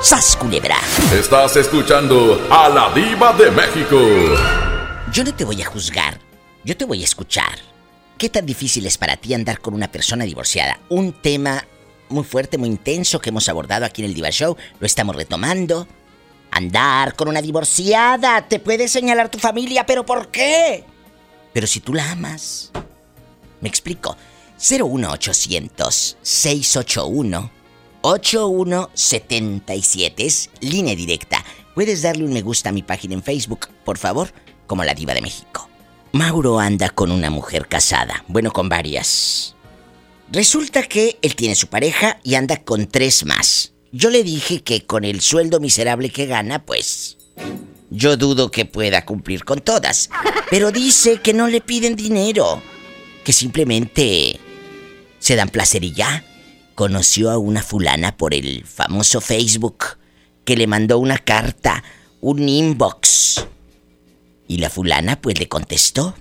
¡Sas, 0.00 0.36
culebra! 0.36 0.76
Estás 1.12 1.56
escuchando 1.56 2.46
a 2.50 2.68
La 2.68 2.90
Diva 2.92 3.32
de 3.32 3.50
México. 3.50 3.98
Yo 5.12 5.24
no 5.24 5.34
te 5.34 5.44
voy 5.44 5.62
a 5.62 5.66
juzgar. 5.66 6.18
Yo 6.64 6.76
te 6.76 6.84
voy 6.84 7.02
a 7.02 7.04
escuchar. 7.04 7.58
¿Qué 8.18 8.28
tan 8.28 8.46
difícil 8.46 8.86
es 8.86 8.98
para 8.98 9.16
ti 9.16 9.34
andar 9.34 9.60
con 9.60 9.74
una 9.74 9.90
persona 9.90 10.24
divorciada? 10.24 10.80
Un 10.88 11.12
tema 11.12 11.64
muy 12.08 12.24
fuerte, 12.24 12.58
muy 12.58 12.68
intenso 12.68 13.20
que 13.20 13.30
hemos 13.30 13.48
abordado 13.48 13.84
aquí 13.84 14.02
en 14.02 14.08
el 14.08 14.14
Diva 14.14 14.30
Show. 14.30 14.56
Lo 14.78 14.86
estamos 14.86 15.16
retomando. 15.16 15.86
Andar 16.56 17.16
con 17.16 17.26
una 17.26 17.42
divorciada 17.42 18.46
te 18.46 18.60
puede 18.60 18.86
señalar 18.86 19.28
tu 19.28 19.40
familia, 19.40 19.84
pero 19.86 20.06
¿por 20.06 20.28
qué? 20.28 20.84
Pero 21.52 21.66
si 21.66 21.80
tú 21.80 21.92
la 21.92 22.12
amas. 22.12 22.70
Me 23.60 23.68
explico. 23.68 24.16
01800 24.56 26.16
681 26.22 27.50
8177 28.02 30.24
es 30.24 30.48
línea 30.60 30.94
directa. 30.94 31.44
Puedes 31.74 32.02
darle 32.02 32.22
un 32.22 32.32
me 32.32 32.42
gusta 32.42 32.68
a 32.68 32.72
mi 32.72 32.84
página 32.84 33.14
en 33.14 33.24
Facebook, 33.24 33.66
por 33.84 33.98
favor, 33.98 34.32
como 34.68 34.84
la 34.84 34.94
diva 34.94 35.12
de 35.12 35.22
México. 35.22 35.68
Mauro 36.12 36.60
anda 36.60 36.88
con 36.90 37.10
una 37.10 37.30
mujer 37.30 37.66
casada, 37.66 38.24
bueno, 38.28 38.52
con 38.52 38.68
varias. 38.68 39.56
Resulta 40.30 40.84
que 40.84 41.18
él 41.20 41.34
tiene 41.34 41.56
su 41.56 41.66
pareja 41.66 42.20
y 42.22 42.36
anda 42.36 42.58
con 42.58 42.86
tres 42.86 43.24
más. 43.24 43.73
Yo 43.96 44.10
le 44.10 44.24
dije 44.24 44.60
que 44.60 44.84
con 44.84 45.04
el 45.04 45.20
sueldo 45.20 45.60
miserable 45.60 46.10
que 46.10 46.26
gana, 46.26 46.64
pues... 46.64 47.16
Yo 47.90 48.16
dudo 48.16 48.50
que 48.50 48.64
pueda 48.64 49.04
cumplir 49.04 49.44
con 49.44 49.60
todas. 49.60 50.10
Pero 50.50 50.72
dice 50.72 51.20
que 51.20 51.32
no 51.32 51.46
le 51.46 51.60
piden 51.60 51.94
dinero. 51.94 52.60
Que 53.22 53.32
simplemente 53.32 54.40
se 55.20 55.36
dan 55.36 55.48
placer 55.48 55.84
y 55.84 55.92
ya. 55.92 56.24
Conoció 56.74 57.30
a 57.30 57.38
una 57.38 57.62
fulana 57.62 58.16
por 58.16 58.34
el 58.34 58.64
famoso 58.66 59.20
Facebook 59.20 59.84
que 60.44 60.56
le 60.56 60.66
mandó 60.66 60.98
una 60.98 61.18
carta, 61.18 61.84
un 62.20 62.48
inbox. 62.48 63.46
Y 64.48 64.58
la 64.58 64.70
fulana 64.70 65.20
pues 65.20 65.38
le 65.38 65.48
contestó. 65.48 66.16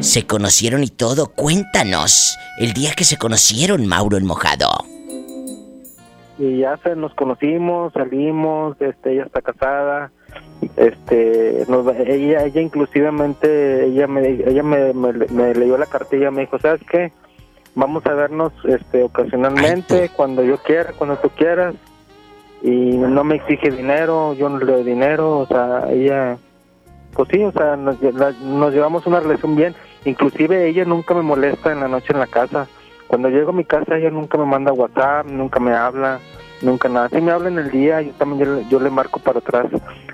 Se 0.00 0.28
conocieron 0.28 0.84
y 0.84 0.90
todo. 0.90 1.26
Cuéntanos 1.32 2.36
el 2.60 2.72
día 2.72 2.92
que 2.92 3.04
se 3.04 3.16
conocieron, 3.16 3.84
Mauro 3.88 4.16
el 4.16 4.22
Mojado. 4.22 4.89
Y 6.40 6.58
ya 6.58 6.76
se 6.78 6.96
nos 6.96 7.12
conocimos, 7.14 7.92
salimos, 7.92 8.74
este, 8.80 9.12
ella 9.12 9.24
está 9.24 9.42
casada, 9.42 10.10
este, 10.76 11.64
nos- 11.68 11.86
ella, 11.98 12.44
ella 12.44 12.60
inclusivemente, 12.62 13.84
ella 13.86 14.06
me, 14.06 14.26
ella 14.28 14.62
me, 14.62 14.92
me, 14.94 15.12
me 15.12 15.54
leyó 15.54 15.76
la 15.76 15.86
cartilla, 15.86 16.30
me 16.30 16.42
dijo, 16.42 16.58
¿sabes 16.58 16.80
qué? 16.90 17.12
Vamos 17.74 18.04
a 18.06 18.14
vernos, 18.14 18.52
este, 18.64 19.02
ocasionalmente, 19.02 20.10
cuando 20.16 20.42
yo 20.42 20.56
quiera, 20.58 20.92
cuando 20.96 21.16
tú 21.18 21.28
quieras, 21.30 21.74
y 22.62 22.70
no 22.70 23.22
me 23.22 23.36
exige 23.36 23.70
dinero, 23.70 24.34
yo 24.34 24.48
no 24.48 24.58
le 24.58 24.72
doy 24.72 24.84
dinero, 24.84 25.38
o 25.40 25.46
sea, 25.46 25.84
ella, 25.90 26.36
pues 27.14 27.28
sí, 27.32 27.42
o 27.44 27.52
sea, 27.52 27.76
nos 27.76 28.72
llevamos 28.72 29.06
una 29.06 29.20
relación 29.20 29.56
bien, 29.56 29.74
inclusive 30.04 30.68
ella 30.68 30.84
nunca 30.84 31.14
me 31.14 31.22
molesta 31.22 31.70
en 31.72 31.80
la 31.80 31.88
noche 31.88 32.12
en 32.12 32.18
la 32.20 32.26
casa, 32.26 32.66
cuando 33.10 33.28
llego 33.28 33.50
a 33.50 33.52
mi 33.52 33.64
casa 33.64 33.96
ella 33.96 34.08
nunca 34.10 34.38
me 34.38 34.46
manda 34.46 34.72
WhatsApp, 34.72 35.26
nunca 35.26 35.58
me 35.58 35.72
habla, 35.74 36.20
nunca 36.62 36.88
nada. 36.88 37.08
Si 37.08 37.20
me 37.20 37.32
habla 37.32 37.48
en 37.48 37.58
el 37.58 37.68
día, 37.72 38.00
yo 38.02 38.12
también 38.12 38.68
yo, 38.70 38.78
le- 38.78 38.88
marco 38.88 39.18
para 39.18 39.40
atrás 39.40 39.66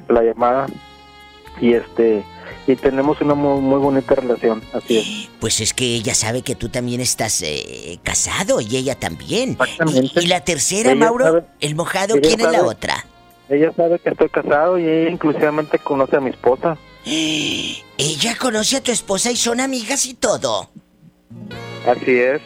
la 0.09 0.23
llamada 0.23 0.67
y 1.61 1.75
este 1.75 2.25
y 2.67 2.75
tenemos 2.75 3.21
una 3.21 3.35
muy, 3.35 3.61
muy 3.61 3.79
bonita 3.79 4.15
relación, 4.15 4.63
así 4.73 4.97
es. 4.99 5.29
Pues 5.41 5.61
es 5.61 5.75
que 5.75 5.85
ella 5.85 6.15
sabe 6.15 6.41
que 6.41 6.55
tú 6.55 6.71
también 6.71 7.03
estás 7.03 7.43
eh, 7.43 7.99
casado 8.03 8.63
y 8.63 8.75
ella 8.79 8.95
también. 8.95 9.57
Y, 9.93 10.25
y 10.25 10.27
la 10.27 10.41
tercera, 10.41 10.91
Ella 10.93 10.99
Mauro, 10.99 11.25
sabe- 11.27 11.45
el 11.61 11.75
mojado, 11.77 12.15
¿quién 12.21 12.41
es 12.41 12.47
la 12.51 12.65
otra? 12.65 13.07
Ella 13.51 13.73
sabe 13.77 13.99
que 13.99 14.09
estoy 14.09 14.31
casado 14.31 14.79
y 14.79 14.85
ella 14.89 15.11
inclusivamente 15.11 15.79
conoce 15.79 16.17
a 16.17 16.21
mi 16.21 16.31
esposa. 16.31 16.79
Ella 17.99 18.37
conoce 18.39 18.77
a 18.79 18.83
tu 18.83 18.91
esposa 18.91 19.31
y 19.31 19.37
son 19.37 19.61
amigas 19.61 20.07
y 20.07 20.15
todo. 20.15 20.69
Así 21.87 22.19
es. 22.19 22.41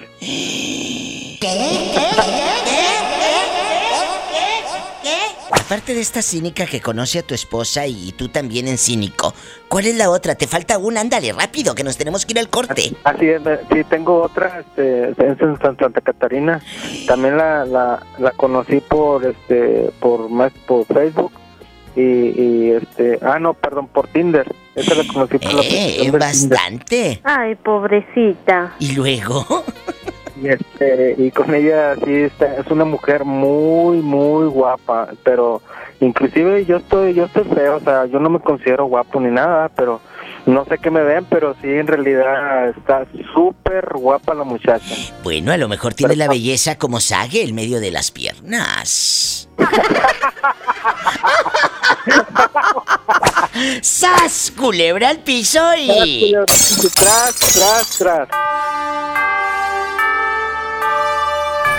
Aparte 5.53 5.95
de 5.95 6.01
esta 6.01 6.21
cínica 6.23 6.67
que 6.67 6.81
conoce 6.81 7.21
a 7.21 7.23
tu 7.23 7.35
esposa 7.35 7.87
y 7.87 8.13
tú 8.13 8.29
también 8.29 8.67
en 8.69 8.77
cínico, 8.79 9.35
¿cuál 9.69 9.87
es 9.87 9.97
la 9.97 10.11
otra? 10.11 10.35
Te 10.35 10.47
falta 10.47 10.79
una, 10.79 11.01
ándale, 11.01 11.33
rápido, 11.33 11.75
que 11.75 11.85
nos 11.85 11.97
tenemos 11.97 12.27
que 12.27 12.33
ir 12.33 12.39
al 12.41 12.49
corte. 12.49 12.93
Así 13.05 13.27
es, 13.29 13.41
eh, 13.47 13.61
sí, 13.73 13.85
tengo 13.89 14.23
otra, 14.23 14.61
este, 14.61 15.11
es 15.11 15.19
en 15.19 15.59
San- 15.61 15.79
Santa 15.79 16.01
Catarina. 16.01 16.61
También 17.07 17.37
la, 17.37 17.65
la, 17.67 18.05
la 18.19 18.31
conocí 18.33 18.81
por, 18.81 19.25
este, 19.25 19.91
por, 20.01 20.29
más 20.29 20.53
por 20.67 20.87
Facebook 20.87 21.33
y, 21.97 22.01
y, 22.03 22.71
este, 22.73 23.19
ah, 23.23 23.39
no, 23.39 23.55
perdón, 23.55 23.89
por 23.89 24.07
Tinder. 24.09 24.47
Esa 24.75 24.95
la 24.95 25.05
conocí 25.13 25.39
por 25.39 25.53
la 25.53 25.61
Eh, 25.63 25.65
aplicación 25.65 25.97
de 25.97 26.03
Tinder. 26.03 26.21
bastante. 26.21 27.21
Ay, 27.25 27.55
pobrecita. 27.57 28.75
¿Y 28.79 28.93
luego? 28.93 29.45
Y, 30.43 30.49
este, 30.49 31.15
y 31.19 31.31
con 31.33 31.55
ella 31.55 31.97
sí 31.97 32.13
está, 32.15 32.57
es 32.57 32.67
una 32.69 32.85
mujer 32.87 33.25
muy 33.27 33.99
muy 33.99 34.47
guapa, 34.49 35.09
pero 35.23 35.61
inclusive 36.01 36.65
yo 36.65 36.79
estoy 36.79 37.13
yo 37.13 37.25
estoy 37.27 37.45
feo, 37.45 37.77
o 37.77 37.81
sea, 37.81 38.07
yo 38.07 38.19
no 38.21 38.31
me 38.31 38.39
considero 38.41 38.87
guapo 38.87 39.21
ni 39.21 39.31
nada, 39.31 39.69
pero 39.77 40.01
no 40.51 40.65
sé 40.65 40.79
qué 40.79 40.91
me 40.91 41.03
ven, 41.03 41.25
pero 41.27 41.55
sí 41.61 41.69
en 41.69 41.87
realidad 41.87 42.69
está 42.71 43.07
súper 43.35 43.89
guapa 43.95 44.35
la 44.35 44.45
muchacha. 44.45 44.95
Bueno, 45.23 45.53
a 45.53 45.57
lo 45.57 45.69
mejor 45.69 45.95
tiene 45.95 46.17
la 46.17 46.29
belleza 46.29 46.77
como 46.77 47.01
Sage 47.01 47.43
en 47.43 47.55
medio 47.55 47.81
de 47.81 47.91
las 47.91 48.11
piernas. 48.11 49.49
¡Sas! 53.83 54.53
Culebra 54.57 55.11
al 55.11 55.19
piso 55.19 55.61
y. 55.77 56.35
Tras, 56.95 57.35
tras, 57.37 57.99
tras. 57.99 58.29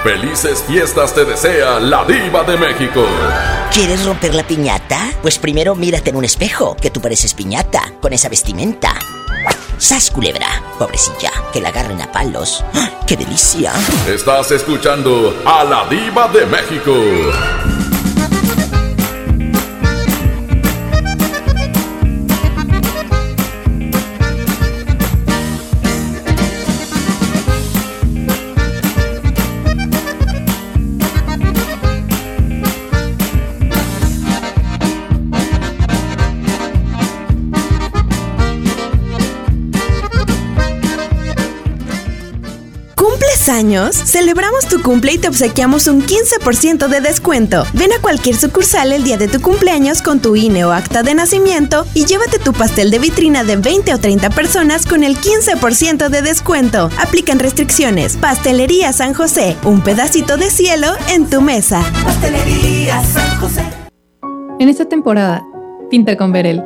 Felices 0.04 0.64
fiestas 0.68 1.14
te 1.14 1.26
desea 1.26 1.80
la 1.80 2.04
diva 2.06 2.44
de 2.44 2.58
México. 2.58 3.06
¿Quieres 3.72 4.04
romper 4.04 4.34
la 4.34 4.42
piñata? 4.42 5.00
Pues 5.22 5.38
primero 5.38 5.76
mírate 5.76 6.10
en 6.10 6.16
un 6.16 6.26
espejo, 6.26 6.76
que 6.76 6.90
tú 6.90 7.00
pareces 7.02 7.36
piñata, 7.36 7.94
con 8.02 8.12
esa 8.12 8.28
vestimenta. 8.28 8.96
¡Sas, 9.78 10.10
culebra! 10.10 10.48
Pobrecilla, 10.80 11.32
que 11.54 11.62
la 11.62 11.70
agarren 11.70 12.02
a 12.02 12.12
palos. 12.12 12.66
¡Ah, 12.74 12.90
¡Qué 13.06 13.16
delicia! 13.16 13.74
Estás 14.08 14.50
escuchando 14.50 15.40
a 15.46 15.64
la 15.64 15.86
diva 15.88 16.28
de 16.30 16.48
México. 16.48 16.96
Años? 43.52 43.96
Celebramos 43.96 44.66
tu 44.68 44.82
cumple 44.82 45.14
y 45.14 45.18
te 45.18 45.28
obsequiamos 45.28 45.88
un 45.88 46.02
15% 46.02 46.88
de 46.88 47.02
descuento. 47.02 47.66
Ven 47.74 47.92
a 47.94 48.02
cualquier 48.02 48.36
sucursal 48.36 48.92
el 48.92 49.04
día 49.04 49.18
de 49.18 49.28
tu 49.28 49.42
cumpleaños 49.42 50.02
con 50.02 50.20
tu 50.20 50.36
INE 50.36 50.66
o 50.66 50.72
acta 50.72 51.04
de 51.04 51.14
nacimiento 51.14 51.86
y 51.94 52.06
llévate 52.06 52.40
tu 52.40 52.54
pastel 52.54 52.90
de 52.90 53.00
vitrina 53.00 53.44
de 53.44 53.58
20 53.58 53.94
o 53.94 54.00
30 54.00 54.30
personas 54.32 54.86
con 54.88 55.04
el 55.04 55.18
15% 55.18 56.10
de 56.10 56.22
descuento. 56.22 56.90
Aplican 57.00 57.40
restricciones. 57.40 58.18
Pastelería 58.18 58.94
San 58.94 59.14
José, 59.14 59.56
un 59.64 59.82
pedacito 59.82 60.38
de 60.38 60.50
cielo 60.50 60.88
en 61.10 61.30
tu 61.30 61.42
mesa. 61.42 61.84
Pastelería 62.04 63.04
San 63.04 63.40
José. 63.40 63.64
En 64.60 64.70
esta 64.70 64.86
temporada, 64.86 65.44
pinta 65.90 66.16
con 66.18 66.32
Verel. 66.32 66.64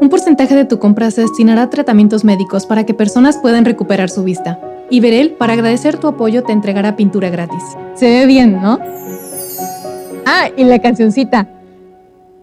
Un 0.00 0.08
porcentaje 0.08 0.54
de 0.54 0.64
tu 0.64 0.78
compra 0.78 1.10
se 1.10 1.22
destinará 1.22 1.62
a 1.62 1.70
tratamientos 1.70 2.24
médicos 2.24 2.66
para 2.66 2.84
que 2.84 2.94
personas 2.94 3.38
puedan 3.38 3.64
recuperar 3.64 4.10
su 4.10 4.24
vista. 4.24 4.58
Y 4.90 5.00
Verel, 5.00 5.32
para 5.32 5.54
agradecer 5.54 5.98
tu 5.98 6.08
apoyo, 6.08 6.42
te 6.44 6.52
entregará 6.52 6.96
pintura 6.96 7.30
gratis. 7.30 7.62
Se 7.94 8.06
ve 8.06 8.26
bien, 8.26 8.60
¿no? 8.60 8.78
Ah, 10.26 10.48
y 10.56 10.64
la 10.64 10.78
cancioncita. 10.78 11.46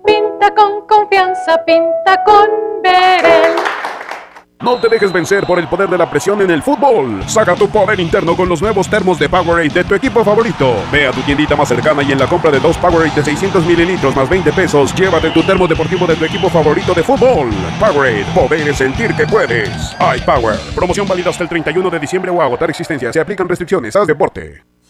Pinta 0.05 0.53
con 0.55 0.85
confianza, 0.87 1.63
pinta 1.65 2.23
con 2.25 2.49
Verel. 2.83 3.80
No 4.61 4.77
te 4.77 4.89
dejes 4.89 5.11
vencer 5.11 5.45
por 5.47 5.57
el 5.57 5.67
poder 5.67 5.89
de 5.89 5.97
la 5.97 6.07
presión 6.07 6.39
en 6.41 6.51
el 6.51 6.61
fútbol. 6.61 7.23
Saca 7.27 7.55
tu 7.55 7.67
poder 7.67 7.99
interno 7.99 8.35
con 8.35 8.47
los 8.47 8.61
nuevos 8.61 8.87
termos 8.87 9.17
de 9.17 9.27
Powerade 9.27 9.69
de 9.69 9.83
tu 9.83 9.95
equipo 9.95 10.23
favorito. 10.23 10.75
Ve 10.91 11.07
a 11.07 11.11
tu 11.11 11.21
tiendita 11.21 11.55
más 11.55 11.67
cercana 11.67 12.03
y 12.03 12.11
en 12.11 12.19
la 12.19 12.27
compra 12.27 12.51
de 12.51 12.59
dos 12.59 12.77
Powerade 12.77 13.15
de 13.15 13.23
600 13.23 13.65
mililitros 13.65 14.15
más 14.15 14.29
20 14.29 14.53
pesos, 14.53 14.93
llévate 14.93 15.31
tu 15.31 15.41
termo 15.41 15.67
deportivo 15.67 16.05
de 16.05 16.15
tu 16.15 16.25
equipo 16.25 16.47
favorito 16.47 16.93
de 16.93 17.01
fútbol. 17.01 17.49
Powerade, 17.79 18.25
poder 18.35 18.67
es 18.67 18.77
sentir 18.77 19.15
que 19.15 19.25
puedes. 19.25 19.95
iPower. 20.17 20.57
Promoción 20.75 21.07
válida 21.07 21.31
hasta 21.31 21.43
el 21.43 21.49
31 21.49 21.89
de 21.89 21.99
diciembre 21.99 22.29
o 22.29 22.39
agotar 22.39 22.69
existencia. 22.69 23.11
Se 23.11 23.19
aplican 23.19 23.49
restricciones. 23.49 23.95
Haz 23.95 24.05
deporte. 24.05 24.70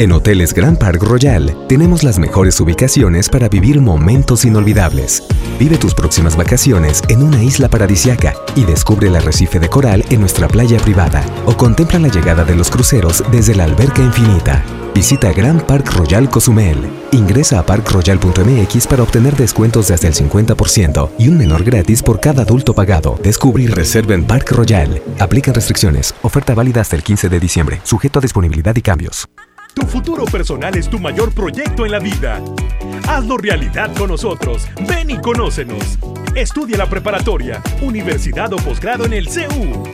En 0.00 0.12
Hoteles 0.12 0.54
Grand 0.54 0.78
Park 0.78 1.02
Royal 1.02 1.54
tenemos 1.68 2.02
las 2.02 2.18
mejores 2.18 2.58
ubicaciones 2.58 3.28
para 3.28 3.50
vivir 3.50 3.82
momentos 3.82 4.46
inolvidables. 4.46 5.22
Vive 5.58 5.76
tus 5.76 5.94
próximas 5.94 6.38
vacaciones 6.38 7.02
en 7.10 7.22
una 7.22 7.42
isla 7.42 7.68
paradisiaca 7.68 8.32
y 8.56 8.64
descubre 8.64 9.08
el 9.08 9.16
arrecife 9.16 9.60
de 9.60 9.68
coral 9.68 10.02
en 10.08 10.20
nuestra 10.20 10.48
playa 10.48 10.78
privada 10.78 11.22
o 11.44 11.54
contempla 11.54 11.98
la 11.98 12.08
llegada 12.08 12.44
de 12.46 12.56
los 12.56 12.70
cruceros 12.70 13.22
desde 13.30 13.54
la 13.54 13.64
alberca 13.64 14.00
infinita. 14.00 14.64
Visita 14.94 15.34
Grand 15.34 15.60
Park 15.64 15.92
Royal 15.92 16.30
Cozumel. 16.30 16.78
Ingresa 17.12 17.58
a 17.58 17.66
parkroyal.mx 17.66 18.86
para 18.86 19.02
obtener 19.02 19.36
descuentos 19.36 19.88
de 19.88 19.94
hasta 19.94 20.08
el 20.08 20.14
50% 20.14 21.10
y 21.18 21.28
un 21.28 21.36
menor 21.36 21.62
gratis 21.62 22.02
por 22.02 22.20
cada 22.20 22.44
adulto 22.44 22.74
pagado. 22.74 23.18
Descubre 23.22 23.64
y 23.64 23.66
reserva 23.66 24.14
en 24.14 24.24
Park 24.24 24.50
Royal. 24.52 25.02
Aplican 25.18 25.52
restricciones. 25.52 26.14
Oferta 26.22 26.54
válida 26.54 26.80
hasta 26.80 26.96
el 26.96 27.02
15 27.02 27.28
de 27.28 27.38
diciembre. 27.38 27.80
Sujeto 27.84 28.18
a 28.18 28.22
disponibilidad 28.22 28.74
y 28.74 28.80
cambios. 28.80 29.28
Tu 29.74 29.86
futuro 29.86 30.24
personal 30.24 30.76
es 30.76 30.88
tu 30.88 30.98
mayor 30.98 31.32
proyecto 31.32 31.84
en 31.86 31.92
la 31.92 31.98
vida. 31.98 32.40
Hazlo 33.08 33.36
realidad 33.36 33.94
con 33.96 34.08
nosotros. 34.08 34.66
Ven 34.88 35.10
y 35.10 35.18
conócenos. 35.18 35.98
Estudia 36.34 36.76
la 36.76 36.86
preparatoria, 36.86 37.62
universidad 37.80 38.52
o 38.52 38.56
posgrado 38.56 39.04
en 39.04 39.12
el 39.12 39.28
CEU. 39.28 39.84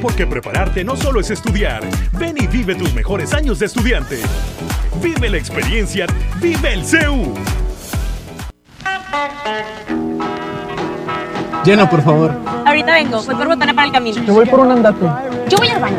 Porque 0.00 0.26
prepararte 0.26 0.84
no 0.84 0.96
solo 0.96 1.20
es 1.20 1.30
estudiar. 1.30 1.82
Ven 2.12 2.36
y 2.38 2.46
vive 2.46 2.74
tus 2.74 2.94
mejores 2.94 3.34
años 3.34 3.58
de 3.58 3.66
estudiante. 3.66 4.20
Vive 5.02 5.28
la 5.28 5.36
experiencia. 5.36 6.06
Vive 6.40 6.72
el 6.72 6.84
CEU. 6.84 7.34
Llena, 11.64 11.90
por 11.90 12.02
favor. 12.02 12.32
Ahorita 12.64 12.92
vengo, 12.92 13.22
voy 13.22 13.34
por 13.34 13.48
botana 13.48 13.74
para 13.74 13.86
el 13.86 13.92
camino. 13.92 14.22
Yo 14.24 14.34
voy 14.34 14.46
por 14.46 14.60
un 14.60 14.70
andate. 14.70 15.04
Yo 15.48 15.58
voy 15.58 15.68
al 15.68 15.80
baño. 15.80 15.98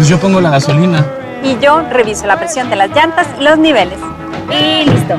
Pues 0.00 0.08
yo 0.08 0.18
pongo 0.18 0.40
la 0.40 0.48
gasolina. 0.48 1.06
Y 1.44 1.58
yo 1.58 1.82
reviso 1.90 2.26
la 2.26 2.38
presión 2.38 2.70
de 2.70 2.76
las 2.76 2.88
llantas 2.88 3.26
y 3.38 3.42
los 3.42 3.58
niveles. 3.58 3.98
Y 4.50 4.88
listo. 4.88 5.14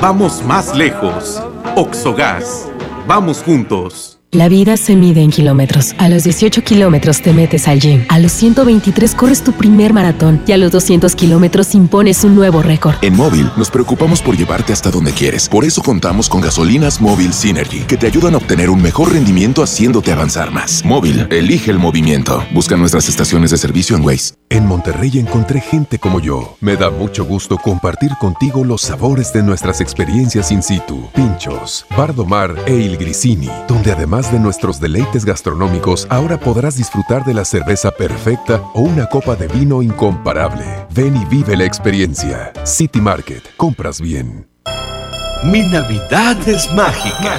Vamos 0.00 0.42
más 0.42 0.74
lejos. 0.74 1.40
Oxogas. 1.76 2.68
Vamos 3.06 3.40
juntos. 3.40 4.13
La 4.34 4.48
vida 4.48 4.76
se 4.76 4.96
mide 4.96 5.22
en 5.22 5.30
kilómetros. 5.30 5.94
A 5.96 6.08
los 6.08 6.24
18 6.24 6.64
kilómetros 6.64 7.22
te 7.22 7.32
metes 7.32 7.68
al 7.68 7.78
gym. 7.78 8.04
A 8.08 8.18
los 8.18 8.32
123 8.32 9.14
corres 9.14 9.44
tu 9.44 9.52
primer 9.52 9.92
maratón. 9.92 10.42
Y 10.48 10.50
a 10.50 10.56
los 10.56 10.72
200 10.72 11.14
kilómetros 11.14 11.72
impones 11.76 12.24
un 12.24 12.34
nuevo 12.34 12.60
récord. 12.60 12.96
En 13.00 13.14
Móvil 13.14 13.48
nos 13.56 13.70
preocupamos 13.70 14.20
por 14.20 14.36
llevarte 14.36 14.72
hasta 14.72 14.90
donde 14.90 15.12
quieres. 15.12 15.48
Por 15.48 15.64
eso 15.64 15.82
contamos 15.84 16.28
con 16.28 16.40
gasolinas 16.40 17.00
Móvil 17.00 17.32
Synergy, 17.32 17.82
que 17.82 17.96
te 17.96 18.08
ayudan 18.08 18.34
a 18.34 18.38
obtener 18.38 18.70
un 18.70 18.82
mejor 18.82 19.12
rendimiento 19.12 19.62
haciéndote 19.62 20.10
avanzar 20.10 20.50
más. 20.50 20.84
Móvil, 20.84 21.28
elige 21.30 21.70
el 21.70 21.78
movimiento. 21.78 22.44
Busca 22.52 22.76
nuestras 22.76 23.08
estaciones 23.08 23.52
de 23.52 23.58
servicio 23.58 23.94
en 23.96 24.04
Waze. 24.04 24.34
En 24.50 24.66
Monterrey 24.66 25.12
encontré 25.20 25.60
gente 25.60 26.00
como 26.00 26.18
yo. 26.18 26.56
Me 26.60 26.74
da 26.74 26.90
mucho 26.90 27.24
gusto 27.24 27.56
compartir 27.56 28.10
contigo 28.18 28.64
los 28.64 28.82
sabores 28.82 29.32
de 29.32 29.44
nuestras 29.44 29.80
experiencias 29.80 30.50
in 30.50 30.60
situ. 30.60 31.08
Pinchos, 31.14 31.86
Bardomar 31.96 32.56
e 32.66 32.74
Il 32.74 32.96
Grisini, 32.96 33.48
donde 33.68 33.92
además 33.92 34.23
De 34.30 34.40
nuestros 34.40 34.80
deleites 34.80 35.24
gastronómicos, 35.24 36.06
ahora 36.10 36.38
podrás 36.40 36.76
disfrutar 36.76 37.24
de 37.24 37.34
la 37.34 37.44
cerveza 37.44 37.90
perfecta 37.90 38.60
o 38.72 38.80
una 38.80 39.06
copa 39.06 39.36
de 39.36 39.48
vino 39.48 39.82
incomparable. 39.82 40.64
Ven 40.90 41.14
y 41.16 41.24
vive 41.26 41.56
la 41.56 41.64
experiencia. 41.64 42.52
City 42.64 43.00
Market, 43.00 43.42
compras 43.56 44.00
bien. 44.00 44.48
Mi 45.44 45.60
Navidad 45.68 46.36
es 46.48 46.72
mágica. 46.72 47.38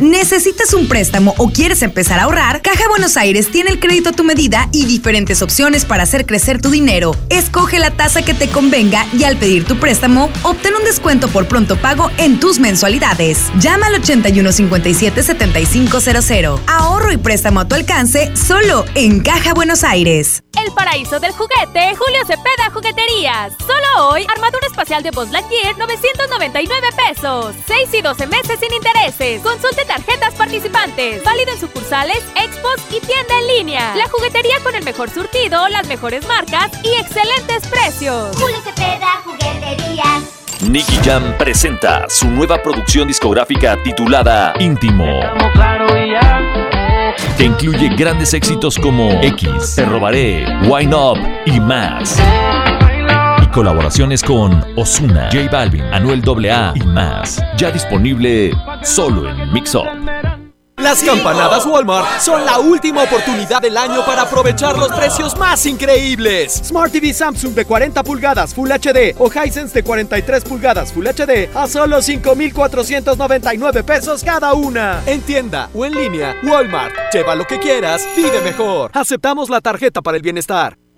¿Necesitas 0.00 0.74
un 0.74 0.86
préstamo 0.86 1.34
o 1.38 1.50
quieres 1.50 1.82
empezar 1.82 2.20
a 2.20 2.24
ahorrar? 2.24 2.60
Caja 2.62 2.84
Buenos 2.88 3.16
Aires 3.16 3.50
tiene 3.50 3.70
el 3.70 3.80
crédito 3.80 4.10
a 4.10 4.12
tu 4.12 4.22
medida 4.22 4.68
y 4.70 4.86
diferentes 4.86 5.42
opciones 5.42 5.84
para 5.84 6.04
hacer 6.04 6.24
crecer 6.24 6.62
tu 6.62 6.70
dinero. 6.70 7.16
Escoge 7.30 7.80
la 7.80 7.90
tasa 7.90 8.22
que 8.22 8.32
te 8.32 8.48
convenga 8.48 9.04
y 9.12 9.24
al 9.24 9.36
pedir 9.36 9.64
tu 9.64 9.76
préstamo, 9.80 10.30
obtén 10.44 10.76
un 10.76 10.84
descuento 10.84 11.26
por 11.26 11.48
pronto 11.48 11.76
pago 11.76 12.12
en 12.18 12.38
tus 12.38 12.60
mensualidades. 12.60 13.50
Llama 13.58 13.88
al 13.88 14.00
8157-7500. 14.00 16.60
Ahorro 16.68 17.10
y 17.10 17.16
préstamo 17.16 17.58
a 17.58 17.66
tu 17.66 17.74
alcance 17.74 18.30
solo 18.36 18.84
en 18.94 19.18
Caja 19.18 19.52
Buenos 19.52 19.82
Aires. 19.82 20.44
El 20.64 20.72
paraíso 20.74 21.20
del 21.20 21.32
juguete, 21.32 21.94
Julio 21.96 22.20
Cepeda 22.26 22.70
Jugueterías. 22.72 23.52
Solo 23.60 24.10
hoy, 24.10 24.26
armadura 24.28 24.66
espacial 24.66 25.02
de 25.02 25.10
Buzz 25.12 25.30
Lightyear, 25.30 25.78
999 25.78 26.88
pesos. 27.08 27.54
6 27.66 27.88
y 27.94 28.02
12 28.02 28.26
meses 28.26 28.58
sin 28.60 28.72
intereses. 28.72 29.40
Consulte 29.42 29.84
tarjetas 29.88 30.34
participantes. 30.34 31.24
Válido 31.24 31.52
en 31.52 31.58
sucursales, 31.58 32.22
expos 32.36 32.76
y 32.90 33.00
tienda 33.00 33.34
en 33.40 33.56
línea. 33.56 33.94
La 33.96 34.08
juguetería 34.08 34.60
con 34.62 34.74
el 34.74 34.84
mejor 34.84 35.10
surtido, 35.10 35.66
las 35.68 35.88
mejores 35.88 36.28
marcas 36.28 36.70
y 36.84 36.92
excelentes 37.00 37.66
precios. 37.66 38.36
Julio 38.36 38.58
Cepeda 38.62 39.22
Jugueterías. 39.24 40.38
Nicky 40.68 40.96
Jam 41.04 41.34
presenta 41.38 42.04
su 42.08 42.28
nueva 42.28 42.62
producción 42.62 43.08
discográfica 43.08 43.80
titulada 43.82 44.52
Íntimo. 44.58 45.20
Que 47.36 47.44
incluye 47.44 47.88
grandes 47.96 48.34
éxitos 48.34 48.76
como 48.76 49.12
X, 49.22 49.76
Te 49.76 49.84
Robaré, 49.84 50.44
Wine 50.68 50.94
Up 50.94 51.18
y 51.46 51.60
más. 51.60 52.18
Colaboraciones 53.52 54.22
con 54.22 54.62
Osuna, 54.76 55.30
J 55.32 55.48
Balvin, 55.50 55.82
Anuel 55.92 56.22
AA 56.22 56.72
y 56.74 56.86
más. 56.86 57.42
Ya 57.56 57.70
disponible 57.70 58.52
solo 58.82 59.28
en 59.28 59.52
Mix 59.52 59.74
Up. 59.74 59.86
Las 60.76 61.02
campanadas 61.02 61.66
Walmart 61.66 62.20
son 62.20 62.44
la 62.44 62.60
última 62.60 63.02
oportunidad 63.02 63.60
del 63.60 63.76
año 63.76 64.04
para 64.06 64.22
aprovechar 64.22 64.78
los 64.78 64.88
precios 64.92 65.36
más 65.36 65.66
increíbles. 65.66 66.52
Smart 66.64 66.92
TV 66.92 67.12
Samsung 67.12 67.52
de 67.52 67.64
40 67.64 68.04
pulgadas 68.04 68.54
Full 68.54 68.70
HD 68.70 69.16
o 69.18 69.28
Hisense 69.28 69.74
de 69.74 69.82
43 69.82 70.44
pulgadas 70.44 70.92
Full 70.92 71.06
HD 71.06 71.50
a 71.54 71.66
solo 71.66 72.00
5,499 72.00 73.82
pesos 73.82 74.22
cada 74.22 74.54
una. 74.54 75.02
En 75.06 75.20
tienda 75.22 75.68
o 75.74 75.84
en 75.84 75.94
línea, 75.94 76.36
Walmart. 76.44 76.94
Lleva 77.12 77.34
lo 77.34 77.44
que 77.44 77.58
quieras, 77.58 78.06
vive 78.16 78.40
mejor. 78.42 78.92
Aceptamos 78.94 79.50
la 79.50 79.60
tarjeta 79.60 80.00
para 80.00 80.16
el 80.16 80.22
bienestar. 80.22 80.78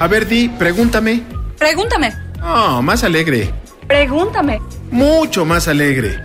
A 0.00 0.06
ver, 0.08 0.26
Di, 0.26 0.48
pregúntame. 0.48 1.22
Pregúntame. 1.58 2.12
Oh, 2.42 2.82
más 2.82 3.04
alegre. 3.04 3.52
Pregúntame. 3.86 4.60
Mucho 4.90 5.44
más 5.44 5.68
alegre. 5.68 6.18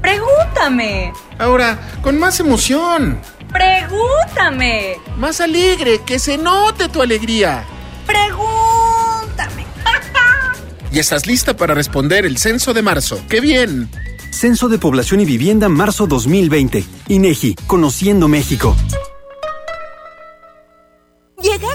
Pregúntame. 0.00 1.12
Ahora, 1.38 1.78
con 2.02 2.18
más 2.18 2.38
emoción. 2.40 3.18
Pregúntame. 3.52 4.96
Más 5.16 5.40
alegre, 5.40 6.00
que 6.06 6.18
se 6.18 6.38
note 6.38 6.88
tu 6.88 7.02
alegría. 7.02 7.64
Pregúntame. 8.06 9.64
Y 10.92 11.00
estás 11.00 11.26
lista 11.26 11.56
para 11.56 11.74
responder 11.74 12.24
el 12.24 12.38
censo 12.38 12.72
de 12.72 12.82
marzo. 12.82 13.20
¡Qué 13.28 13.40
bien! 13.40 13.90
Censo 14.30 14.68
de 14.68 14.78
Población 14.78 15.20
y 15.20 15.24
Vivienda 15.24 15.68
marzo 15.68 16.06
2020. 16.06 16.84
INEGI, 17.08 17.56
Conociendo 17.66 18.28
México. 18.28 18.76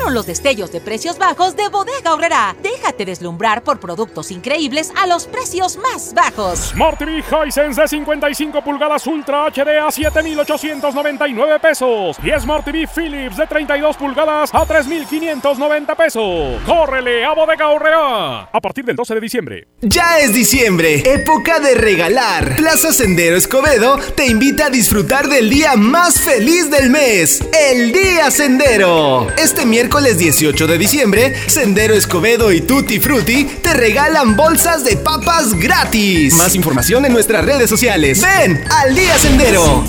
Los 0.09 0.25
destellos 0.25 0.71
de 0.71 0.81
precios 0.81 1.19
bajos 1.19 1.55
de 1.55 1.67
Bodega 1.69 2.13
Horrera. 2.13 2.55
Déjate 2.63 3.05
deslumbrar 3.05 3.63
por 3.63 3.79
productos 3.79 4.31
increíbles 4.31 4.91
a 4.97 5.05
los 5.05 5.27
precios 5.27 5.77
más 5.77 6.15
bajos. 6.15 6.71
Smart 6.71 6.97
TV 6.97 7.19
Hisense 7.19 7.79
de 7.79 7.87
55 7.87 8.63
pulgadas 8.63 9.05
Ultra 9.05 9.45
HD 9.45 9.77
a 9.77 9.91
7,899 9.91 11.59
pesos. 11.59 12.17
Y 12.23 12.31
Smart 12.39 12.65
TV 12.65 12.87
Philips 12.87 13.37
de 13.37 13.45
32 13.45 13.97
pulgadas 13.97 14.49
a 14.51 14.65
3,590 14.65 15.95
pesos. 15.95 16.59
¡Córrele 16.65 17.23
a 17.23 17.33
Bodega 17.33 17.69
Horrera! 17.69 18.49
A 18.51 18.59
partir 18.59 18.85
del 18.85 18.95
12 18.95 19.13
de 19.13 19.21
diciembre. 19.21 19.67
Ya 19.81 20.19
es 20.19 20.33
diciembre, 20.33 21.03
época 21.05 21.59
de 21.59 21.75
regalar. 21.75 22.55
Plaza 22.55 22.91
Sendero 22.91 23.37
Escobedo 23.37 23.97
te 24.15 24.25
invita 24.25 24.65
a 24.65 24.69
disfrutar 24.71 25.27
del 25.27 25.51
día 25.51 25.75
más 25.75 26.19
feliz 26.19 26.71
del 26.71 26.89
mes, 26.89 27.43
el 27.53 27.91
Día 27.91 28.31
Sendero. 28.31 29.27
Este 29.37 29.65
miércoles 29.67 29.98
18 29.99 30.65
de 30.67 30.77
diciembre, 30.77 31.35
Sendero 31.47 31.93
Escobedo 31.93 32.53
y 32.53 32.61
Tutti 32.61 32.99
Frutti 32.99 33.43
te 33.61 33.73
regalan 33.73 34.35
bolsas 34.37 34.85
de 34.85 34.95
papas 34.95 35.53
gratis. 35.53 36.35
Más 36.35 36.55
información 36.55 37.05
en 37.05 37.11
nuestras 37.11 37.43
redes 37.45 37.69
sociales. 37.69 38.21
Ven 38.21 38.63
al 38.69 38.95
Día 38.95 39.17
Sendero. 39.17 39.83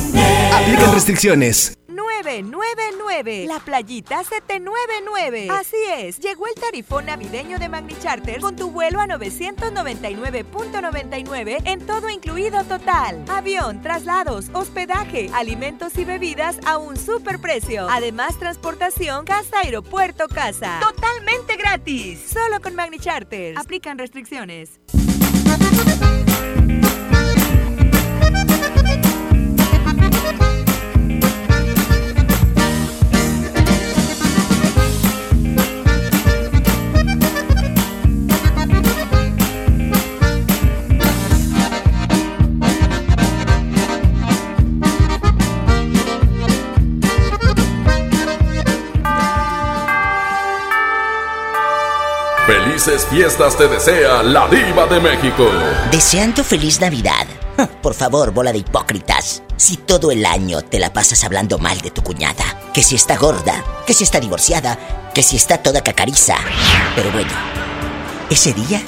Aplican 0.53 0.93
restricciones. 0.93 1.80
999. 2.39 3.47
La 3.47 3.59
playita 3.59 4.23
799. 4.23 5.49
Así 5.51 5.75
es, 5.97 6.21
llegó 6.21 6.47
el 6.47 6.55
tarifón 6.55 7.07
navideño 7.07 7.59
de 7.59 7.69
Magni 7.69 7.99
Charter 7.99 8.41
con 8.41 8.55
tu 8.55 8.71
vuelo 8.71 9.01
a 9.01 9.07
999.99 9.07 11.63
en 11.65 11.85
todo 11.87 12.09
incluido 12.09 12.63
total. 12.65 13.25
Avión, 13.29 13.83
traslados, 13.83 14.47
hospedaje, 14.53 15.29
alimentos 15.35 15.99
y 15.99 16.05
bebidas 16.05 16.61
a 16.65 16.79
un 16.79 16.97
superprecio. 16.97 17.89
Además, 17.91 18.39
transportación 18.39 19.25
casa 19.25 19.59
aeropuerto 19.59 20.29
casa. 20.29 20.79
Totalmente 20.81 21.57
gratis. 21.57 22.21
Solo 22.33 22.61
con 22.61 22.77
Magni 22.77 23.01
Charter. 23.01 23.59
Aplican 23.59 23.99
restricciones. 23.99 24.79
Felices 52.81 53.07
fiestas 53.11 53.59
te 53.59 53.69
desea 53.69 54.23
la 54.23 54.49
diva 54.49 54.87
de 54.87 55.01
México. 55.01 55.47
Deseando 55.93 56.43
feliz 56.43 56.81
Navidad. 56.81 57.27
Por 57.83 57.93
favor, 57.93 58.31
bola 58.31 58.53
de 58.53 58.59
hipócritas. 58.59 59.43
Si 59.59 59.77
todo 59.77 60.11
el 60.11 60.25
año 60.25 60.63
te 60.63 60.79
la 60.79 60.91
pasas 60.91 61.23
hablando 61.25 61.59
mal 61.59 61.79
de 61.83 61.91
tu 61.91 62.03
cuñada, 62.03 62.43
que 62.73 62.83
si 62.83 62.95
está 62.95 63.19
gorda, 63.19 63.63
que 63.87 63.93
si 63.93 64.05
está 64.05 64.19
divorciada, 64.19 65.11
que 65.15 65.23
si 65.23 65.37
está 65.37 65.59
toda 65.59 65.83
cacariza. 65.83 66.37
Pero 66.97 67.13
bueno, 67.13 67.31
ese 68.31 68.55
día 68.55 68.81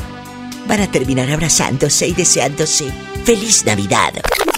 van 0.66 0.80
a 0.80 0.90
terminar 0.90 1.30
abrazándose 1.30 2.06
y 2.06 2.14
deseándose 2.14 2.90
feliz 3.26 3.66
Navidad. 3.66 4.14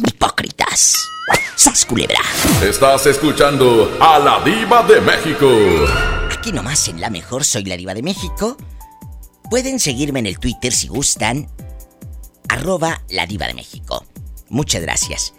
Hipócritas. 0.06 0.94
¡Sas 1.56 1.84
culebra! 1.84 2.20
Estás 2.62 3.06
escuchando 3.06 3.96
a 4.00 4.16
la 4.20 4.40
diva 4.44 4.84
de 4.84 5.00
México. 5.00 5.48
Aquí 6.30 6.52
nomás 6.52 6.86
en 6.86 7.00
La 7.00 7.10
Mejor 7.10 7.42
soy 7.42 7.64
la 7.64 7.76
diva 7.76 7.94
de 7.94 8.02
México. 8.02 8.56
Pueden 9.50 9.78
seguirme 9.78 10.20
en 10.20 10.26
el 10.26 10.38
Twitter 10.38 10.72
si 10.72 10.88
gustan. 10.88 11.48
Arroba 12.48 13.02
la 13.08 13.26
diva 13.26 13.46
de 13.46 13.54
México. 13.54 14.06
Muchas 14.48 14.82
gracias. 14.82 15.34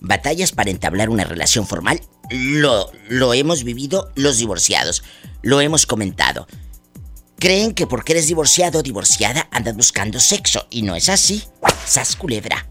Batallas 0.00 0.52
para 0.52 0.70
entablar 0.70 1.08
una 1.08 1.24
relación 1.24 1.66
formal, 1.66 2.02
lo, 2.30 2.90
lo 3.08 3.32
hemos 3.32 3.64
vivido 3.64 4.10
los 4.14 4.38
divorciados, 4.38 5.02
lo 5.40 5.60
hemos 5.60 5.86
comentado. 5.86 6.46
Creen 7.42 7.74
que 7.74 7.88
porque 7.88 8.12
eres 8.12 8.28
divorciado 8.28 8.78
o 8.78 8.82
divorciada 8.84 9.48
andas 9.50 9.74
buscando 9.74 10.20
sexo 10.20 10.64
y 10.70 10.82
no 10.82 10.94
es 10.94 11.08
así. 11.08 11.42
Sas 11.84 12.14
culebra. 12.14 12.68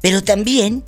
Pero 0.00 0.24
también, 0.24 0.82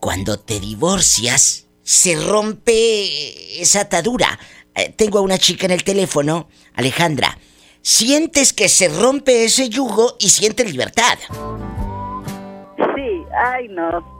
cuando 0.00 0.40
te 0.40 0.58
divorcias, 0.58 1.66
se 1.84 2.16
rompe 2.16 3.62
esa 3.62 3.82
atadura. 3.82 4.36
Eh, 4.74 4.92
tengo 4.96 5.18
a 5.18 5.22
una 5.22 5.38
chica 5.38 5.66
en 5.66 5.70
el 5.70 5.84
teléfono, 5.84 6.48
Alejandra. 6.74 7.38
Sientes 7.82 8.52
que 8.52 8.68
se 8.68 8.88
rompe 8.88 9.44
ese 9.44 9.68
yugo 9.68 10.16
y 10.18 10.30
sientes 10.30 10.68
libertad. 10.68 11.18
Sí, 12.96 13.22
ay 13.32 13.68
no. 13.68 14.13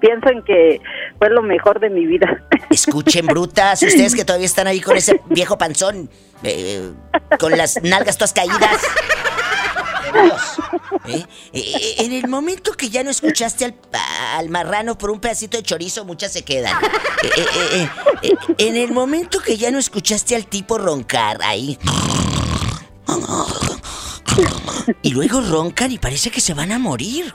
Pienso 0.00 0.28
en 0.28 0.42
que 0.44 0.80
fue 1.18 1.30
lo 1.30 1.42
mejor 1.42 1.80
de 1.80 1.90
mi 1.90 2.06
vida. 2.06 2.44
Escuchen, 2.70 3.26
brutas, 3.26 3.82
ustedes 3.82 4.14
que 4.14 4.24
todavía 4.24 4.46
están 4.46 4.66
ahí 4.66 4.80
con 4.80 4.96
ese 4.96 5.20
viejo 5.30 5.56
panzón, 5.56 6.10
eh, 6.42 6.92
con 7.38 7.56
las 7.56 7.82
nalgas 7.82 8.18
todas 8.18 8.32
caídas. 8.32 8.82
¿Eh? 11.06 11.24
Eh, 11.52 11.94
En 11.98 12.12
el 12.12 12.28
momento 12.28 12.72
que 12.72 12.88
ya 12.90 13.02
no 13.04 13.10
escuchaste 13.10 13.64
al, 13.64 13.74
al 14.36 14.48
marrano 14.48 14.98
por 14.98 15.10
un 15.10 15.20
pedacito 15.20 15.56
de 15.56 15.62
chorizo, 15.62 16.04
muchas 16.04 16.32
se 16.32 16.44
quedan. 16.44 16.74
En 18.58 18.76
el 18.76 18.92
momento 18.92 19.40
que 19.40 19.56
ya 19.56 19.70
no 19.70 19.78
escuchaste 19.78 20.36
al 20.36 20.46
tipo 20.46 20.78
roncar 20.78 21.38
ahí. 21.42 21.78
Y 25.02 25.10
luego 25.10 25.40
roncan 25.40 25.90
y 25.92 25.98
parece 25.98 26.30
que 26.30 26.40
se 26.40 26.54
van 26.54 26.72
a 26.72 26.78
morir. 26.78 27.32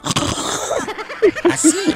Así. 1.50 1.94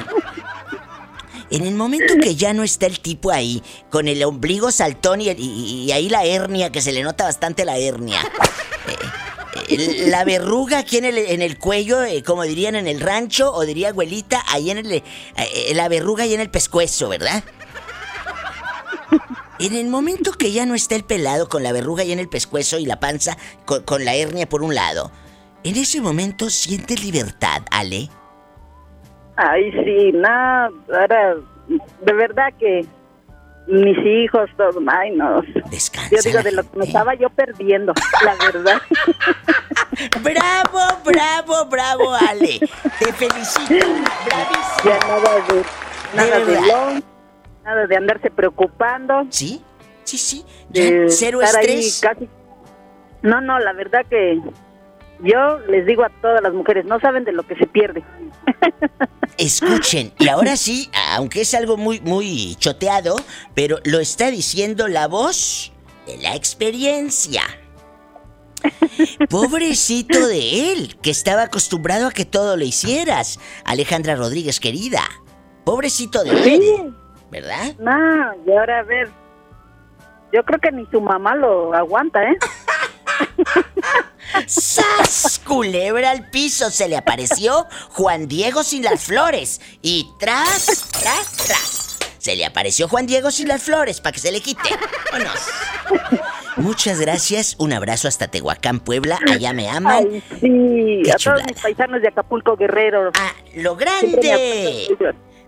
En 1.49 1.65
el 1.65 1.75
momento 1.75 2.15
que 2.21 2.35
ya 2.35 2.53
no 2.53 2.63
está 2.63 2.87
el 2.87 2.99
tipo 2.99 3.31
ahí, 3.31 3.63
con 3.89 4.07
el 4.07 4.23
ombligo 4.23 4.71
saltón 4.71 5.21
y, 5.21 5.91
ahí 5.91 6.09
la 6.09 6.25
hernia, 6.25 6.71
que 6.71 6.81
se 6.81 6.91
le 6.91 7.03
nota 7.03 7.23
bastante 7.23 7.63
la 7.63 7.77
hernia. 7.77 8.21
Eh, 8.87 9.75
eh, 9.75 10.07
la 10.09 10.25
verruga 10.25 10.79
aquí 10.79 10.97
en 10.97 11.05
el, 11.05 11.17
en 11.17 11.41
el 11.41 11.57
cuello, 11.57 12.03
eh, 12.03 12.21
como 12.23 12.43
dirían 12.43 12.75
en 12.75 12.87
el 12.87 12.99
rancho, 12.99 13.53
o 13.53 13.65
diría 13.65 13.89
abuelita, 13.89 14.43
ahí 14.47 14.71
en 14.71 14.79
el. 14.79 15.03
la 15.73 15.87
verruga 15.87 16.23
ahí 16.23 16.33
en 16.33 16.41
el 16.41 16.49
pescuezo, 16.49 17.09
¿verdad? 17.09 17.43
En 19.59 19.73
el 19.73 19.87
momento 19.87 20.33
que 20.33 20.51
ya 20.51 20.65
no 20.65 20.75
está 20.75 20.95
el 20.95 21.03
pelado 21.03 21.49
con 21.49 21.63
la 21.63 21.71
verruga 21.71 22.03
ahí 22.03 22.11
en 22.11 22.19
el 22.19 22.29
pescuezo 22.29 22.77
y 22.77 22.85
la 22.85 22.99
panza 22.99 23.37
con, 23.65 23.81
con 23.83 24.05
la 24.05 24.13
hernia 24.13 24.47
por 24.47 24.61
un 24.61 24.75
lado, 24.75 25.11
en 25.63 25.77
ese 25.77 25.99
momento 25.99 26.49
sientes 26.49 27.03
libertad, 27.03 27.63
Ale. 27.71 28.09
Ay, 29.37 29.71
sí, 29.71 30.11
no, 30.13 30.27
ahora, 30.29 31.35
de 32.01 32.13
verdad 32.13 32.51
que 32.59 32.85
mis 33.67 33.97
hijos, 33.97 34.49
todo, 34.57 34.79
ay, 34.87 35.11
no. 35.11 35.41
Descansa. 35.69 36.09
Yo 36.15 36.21
digo, 36.23 36.41
de 36.41 36.51
lo 36.53 36.63
que 36.63 36.79
me 36.79 36.85
estaba 36.85 37.13
yo 37.15 37.29
perdiendo, 37.29 37.93
la 38.23 38.35
verdad. 38.35 38.81
¡Bravo, 40.21 40.79
bravo, 41.03 41.65
bravo, 41.65 42.13
Ale! 42.13 42.59
¡Te 42.99 43.13
felicito! 43.13 43.85
¡Bravísimo! 44.25 44.83
Ya 44.85 44.99
nada 45.07 45.35
de, 45.47 45.63
nada 46.15 46.45
de, 46.45 46.67
long, 46.67 47.03
nada 47.63 47.87
de 47.87 47.95
andarse 47.95 48.31
preocupando. 48.31 49.27
¿Sí? 49.29 49.61
Sí, 50.03 50.17
sí. 50.17 50.45
De 50.69 51.09
cero 51.09 51.41
estar 51.41 51.61
ahí 51.61 51.79
estrés. 51.79 51.99
casi. 52.01 52.29
No, 53.21 53.41
no, 53.41 53.59
la 53.59 53.73
verdad 53.73 54.05
que 54.09 54.39
yo 55.19 55.59
les 55.67 55.85
digo 55.85 56.03
a 56.03 56.09
todas 56.09 56.41
las 56.41 56.53
mujeres, 56.53 56.85
no 56.85 56.99
saben 56.99 57.23
de 57.23 57.31
lo 57.31 57.43
que 57.43 57.55
se 57.55 57.67
pierde. 57.67 58.03
Escuchen, 59.37 60.11
y 60.17 60.27
ahora 60.29 60.57
sí, 60.57 60.89
aunque 61.15 61.41
es 61.41 61.53
algo 61.53 61.77
muy, 61.77 61.99
muy 62.01 62.55
choteado, 62.55 63.15
pero 63.53 63.77
lo 63.83 63.99
está 63.99 64.31
diciendo 64.31 64.87
la 64.87 65.07
voz 65.07 65.71
de 66.05 66.17
la 66.17 66.35
experiencia. 66.35 67.43
Pobrecito 69.29 70.27
de 70.27 70.71
él, 70.71 70.97
que 71.01 71.11
estaba 71.11 71.43
acostumbrado 71.43 72.07
a 72.07 72.11
que 72.11 72.25
todo 72.25 72.57
le 72.57 72.65
hicieras. 72.65 73.39
Alejandra 73.63 74.15
Rodríguez, 74.15 74.59
querida. 74.59 75.01
Pobrecito 75.63 76.23
de 76.23 76.55
él. 76.55 76.95
¿Verdad? 77.29 77.75
No, 77.79 78.33
y 78.45 78.51
ahora 78.57 78.79
a 78.79 78.83
ver, 78.83 79.09
yo 80.31 80.43
creo 80.43 80.59
que 80.59 80.71
ni 80.71 80.85
su 80.87 81.01
mamá 81.01 81.35
lo 81.35 81.73
aguanta, 81.73 82.23
¿eh? 82.23 82.37
¡Sas! 84.45 85.41
Culebra 85.45 86.11
al 86.11 86.29
piso 86.29 86.69
se 86.69 86.87
le 86.87 86.97
apareció 86.97 87.67
Juan 87.89 88.27
Diego 88.27 88.63
sin 88.63 88.83
las 88.83 89.03
flores. 89.03 89.61
Y 89.81 90.07
tras, 90.19 90.89
tras, 90.91 91.37
tras. 91.37 91.97
Se 92.17 92.35
le 92.35 92.45
apareció 92.45 92.87
Juan 92.87 93.07
Diego 93.07 93.31
sin 93.31 93.47
las 93.47 93.63
flores 93.63 94.01
para 94.01 94.13
que 94.13 94.19
se 94.19 94.31
le 94.31 94.41
quite. 94.41 94.69
Vámonos. 95.11 95.39
Muchas 96.57 96.99
gracias. 96.99 97.55
Un 97.59 97.71
abrazo 97.71 98.07
hasta 98.07 98.27
Tehuacán, 98.27 98.79
Puebla. 98.79 99.19
Allá 99.31 99.53
me 99.53 99.69
aman. 99.69 100.07
Ay, 100.11 100.23
sí, 100.41 101.01
Qué 101.05 101.11
a 101.11 101.15
todos 101.15 101.43
mis 101.47 101.61
paisanos 101.61 102.01
de 102.01 102.07
Acapulco 102.07 102.57
Guerrero. 102.57 103.11
¡Ah, 103.17 103.33
lo 103.55 103.75
grande! 103.75 104.87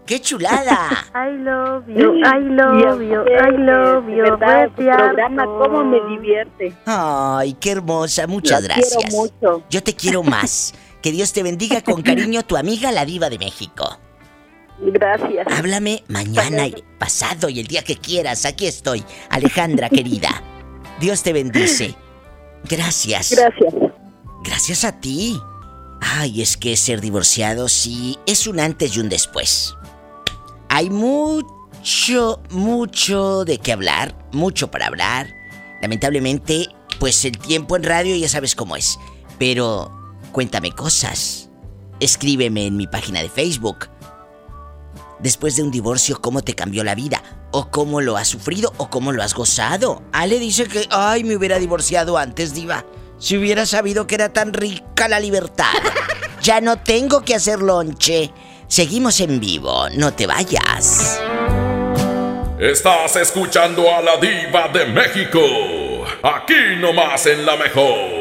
¡Qué 0.09 0.19
chulada! 0.19 1.05
I 1.13 1.37
love 1.37 1.87
you, 1.87 2.15
I 2.25 2.39
love 2.39 2.99
you, 2.99 3.21
I 3.27 3.51
love 3.55 4.09
you. 4.09 4.23
¿verdad? 4.23 4.71
Programa, 4.75 5.45
cómo 5.45 5.83
me 5.83 5.99
divierte. 6.09 6.73
Ay, 6.87 7.53
qué 7.59 7.73
hermosa. 7.73 8.25
Muchas 8.25 8.63
Lo 8.63 8.69
gracias. 8.69 8.95
quiero 8.95 9.15
mucho. 9.15 9.63
Yo 9.69 9.83
te 9.83 9.93
quiero 9.93 10.23
más. 10.23 10.73
Que 11.03 11.11
Dios 11.11 11.31
te 11.31 11.43
bendiga 11.43 11.83
con 11.83 12.01
cariño, 12.01 12.41
tu 12.41 12.57
amiga 12.57 12.91
la 12.91 13.05
diva 13.05 13.29
de 13.29 13.37
México. 13.37 13.99
Gracias. 14.79 15.45
Háblame 15.55 16.03
mañana 16.07 16.65
y 16.65 16.83
pasado 16.97 17.47
y 17.47 17.59
el 17.59 17.67
día 17.67 17.83
que 17.83 17.95
quieras. 17.95 18.45
Aquí 18.45 18.65
estoy, 18.65 19.03
Alejandra 19.29 19.89
querida. 19.89 20.41
Dios 20.99 21.21
te 21.21 21.33
bendice. 21.33 21.93
Gracias. 22.67 23.35
Gracias. 23.37 23.75
Gracias 24.43 24.85
a 24.85 24.99
ti. 24.99 25.39
Ay, 26.01 26.41
es 26.41 26.57
que 26.57 26.75
ser 26.77 26.99
divorciado 26.99 27.69
sí 27.69 28.17
es 28.25 28.47
un 28.47 28.59
antes 28.59 28.97
y 28.97 29.01
un 29.01 29.09
después. 29.09 29.75
Hay 30.69 30.89
mucho, 30.89 32.41
mucho 32.51 33.43
de 33.43 33.57
qué 33.57 33.73
hablar, 33.73 34.15
mucho 34.31 34.69
para 34.69 34.87
hablar. 34.87 35.27
Lamentablemente, 35.81 36.67
pues 36.99 37.25
el 37.25 37.37
tiempo 37.37 37.75
en 37.75 37.83
radio 37.83 38.15
ya 38.15 38.29
sabes 38.29 38.55
cómo 38.55 38.75
es. 38.75 38.99
Pero 39.39 39.91
cuéntame 40.31 40.71
cosas. 40.71 41.49
Escríbeme 41.99 42.67
en 42.67 42.77
mi 42.77 42.87
página 42.87 43.21
de 43.21 43.29
Facebook. 43.29 43.89
Después 45.19 45.55
de 45.55 45.63
un 45.63 45.71
divorcio, 45.71 46.21
¿cómo 46.21 46.41
te 46.43 46.55
cambió 46.55 46.83
la 46.83 46.95
vida? 46.95 47.21
¿O 47.51 47.71
cómo 47.71 47.99
lo 47.99 48.15
has 48.15 48.27
sufrido? 48.27 48.71
¿O 48.77 48.89
cómo 48.89 49.11
lo 49.11 49.23
has 49.23 49.33
gozado? 49.33 50.03
Ale 50.11 50.39
dice 50.39 50.65
que, 50.67 50.87
ay, 50.91 51.23
me 51.23 51.35
hubiera 51.35 51.59
divorciado 51.59 52.17
antes, 52.17 52.53
diva. 52.53 52.85
Si 53.17 53.37
hubiera 53.37 53.65
sabido 53.65 54.07
que 54.07 54.15
era 54.15 54.31
tan 54.31 54.53
rica 54.53 55.07
la 55.09 55.19
libertad. 55.19 55.73
Ya 56.41 56.61
no 56.61 56.77
tengo 56.77 57.23
que 57.25 57.35
hacer 57.35 57.59
lonche. 57.59 58.31
Seguimos 58.69 59.19
en 59.19 59.39
vivo, 59.39 59.89
no 59.95 60.13
te 60.13 60.27
vayas. 60.27 61.19
Estás 62.59 63.15
escuchando 63.15 63.91
a 63.91 63.99
la 63.99 64.17
diva 64.17 64.67
de 64.67 64.85
México. 64.85 65.39
Aquí 66.21 66.75
nomás 66.79 67.25
en 67.25 67.47
la 67.47 67.57
mejor. 67.57 68.18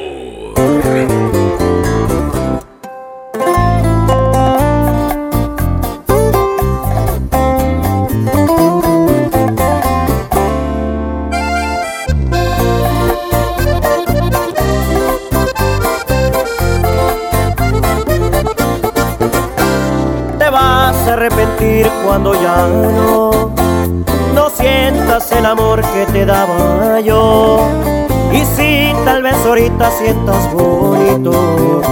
Ahorita 29.69 29.91
sientas 29.91 30.53
bonito, 30.53 31.83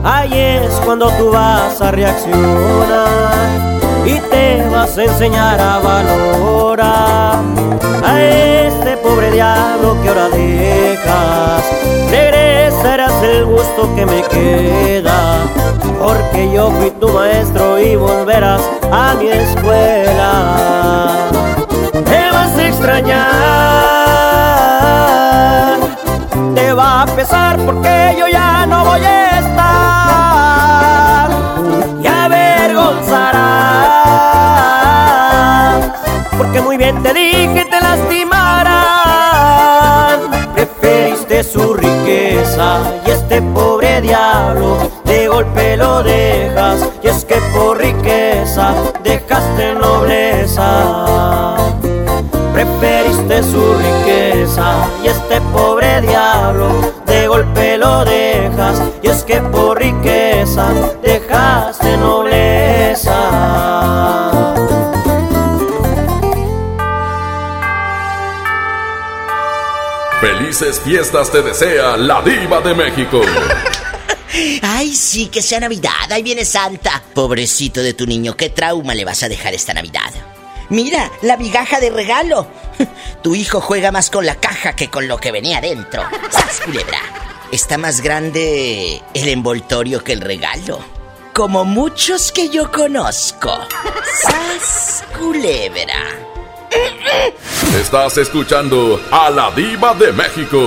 Ahí 0.04 0.32
es 0.34 0.72
cuando 0.84 1.08
tú 1.12 1.30
vas 1.30 1.80
a 1.80 1.92
reaccionar 1.92 3.78
y 4.04 4.18
te 4.18 4.68
vas 4.68 4.98
a 4.98 5.04
enseñar 5.04 5.60
a 5.60 5.78
valorar 5.78 7.38
a 8.04 8.20
este 8.20 8.96
pobre 8.96 9.30
diablo 9.30 9.96
que 10.02 10.08
ahora 10.08 10.28
dejas. 10.28 11.62
Regresarás 12.10 13.12
el 13.22 13.44
gusto 13.44 13.94
que 13.94 14.04
me 14.04 14.24
queda, 14.24 15.38
porque 16.00 16.50
yo 16.52 16.72
fui 16.72 16.90
tu 16.90 17.08
maestro 17.08 17.78
y 17.78 17.94
volverás 17.94 18.60
a 18.90 19.14
mi 19.14 19.28
escuela. 19.28 20.32
Te 22.04 22.28
vas 22.32 22.56
a 22.56 22.66
extrañar, 22.66 23.28
te 26.56 26.72
va 26.72 27.02
a 27.02 27.06
pesar 27.06 27.56
porque 27.64 28.16
yo 28.18 28.26
ya 28.26 28.66
no 28.66 28.84
voy 28.84 29.04
a 29.04 29.38
estar. 29.38 29.61
Porque 36.52 36.66
muy 36.66 36.76
bien 36.76 37.02
te 37.02 37.14
dije 37.14 37.64
te 37.64 37.80
lastimarán. 37.80 38.52
Preferiste 40.54 41.42
su 41.42 41.72
riqueza 41.72 42.80
y 43.06 43.10
este 43.10 43.40
pobre 43.40 44.02
diablo 44.02 44.76
de 45.04 45.28
golpe 45.28 45.78
lo 45.78 46.02
dejas. 46.02 46.86
Y 47.02 47.08
es 47.08 47.24
que 47.24 47.36
por 47.54 47.78
riqueza 47.78 48.74
dejaste 49.02 49.72
nobleza. 49.76 51.56
Preferiste 52.52 53.42
su 53.44 53.74
riqueza 53.74 54.74
y 55.02 55.08
este 55.08 55.40
pobre 55.52 56.02
diablo 56.02 56.68
de 57.06 57.28
golpe 57.28 57.78
lo 57.78 58.04
dejas. 58.04 58.82
Y 59.02 59.08
es 59.08 59.24
que 59.24 59.40
por 59.40 59.78
riqueza 59.78 60.66
dejaste 61.02 61.96
nobleza. 61.96 63.12
Felices 70.52 70.80
fiestas 70.80 71.32
te 71.32 71.40
desea 71.40 71.96
la 71.96 72.20
diva 72.20 72.60
de 72.60 72.74
México. 72.74 73.22
Ay, 74.62 74.94
sí, 74.94 75.28
que 75.28 75.40
sea 75.40 75.60
Navidad. 75.60 76.10
Ahí 76.10 76.22
viene 76.22 76.44
Santa. 76.44 77.02
Pobrecito 77.14 77.80
de 77.80 77.94
tu 77.94 78.04
niño, 78.04 78.36
¿qué 78.36 78.50
trauma 78.50 78.94
le 78.94 79.06
vas 79.06 79.22
a 79.22 79.30
dejar 79.30 79.54
esta 79.54 79.72
Navidad? 79.72 80.12
Mira, 80.68 81.10
la 81.22 81.38
migaja 81.38 81.80
de 81.80 81.88
regalo. 81.88 82.48
Tu 83.22 83.34
hijo 83.34 83.62
juega 83.62 83.92
más 83.92 84.10
con 84.10 84.26
la 84.26 84.34
caja 84.34 84.76
que 84.76 84.88
con 84.88 85.08
lo 85.08 85.16
que 85.16 85.32
venía 85.32 85.62
dentro. 85.62 86.02
¡Sas, 86.30 86.60
culebra! 86.60 87.00
Está 87.50 87.78
más 87.78 88.02
grande 88.02 89.00
el 89.14 89.28
envoltorio 89.28 90.04
que 90.04 90.12
el 90.12 90.20
regalo. 90.20 90.80
Como 91.32 91.64
muchos 91.64 92.30
que 92.30 92.50
yo 92.50 92.70
conozco. 92.70 93.58
¡Sas, 94.20 95.02
culebra! 95.18 96.31
Estás 97.80 98.18
escuchando 98.18 99.00
a 99.10 99.30
la 99.30 99.50
diva 99.50 99.94
de 99.94 100.12
México. 100.12 100.58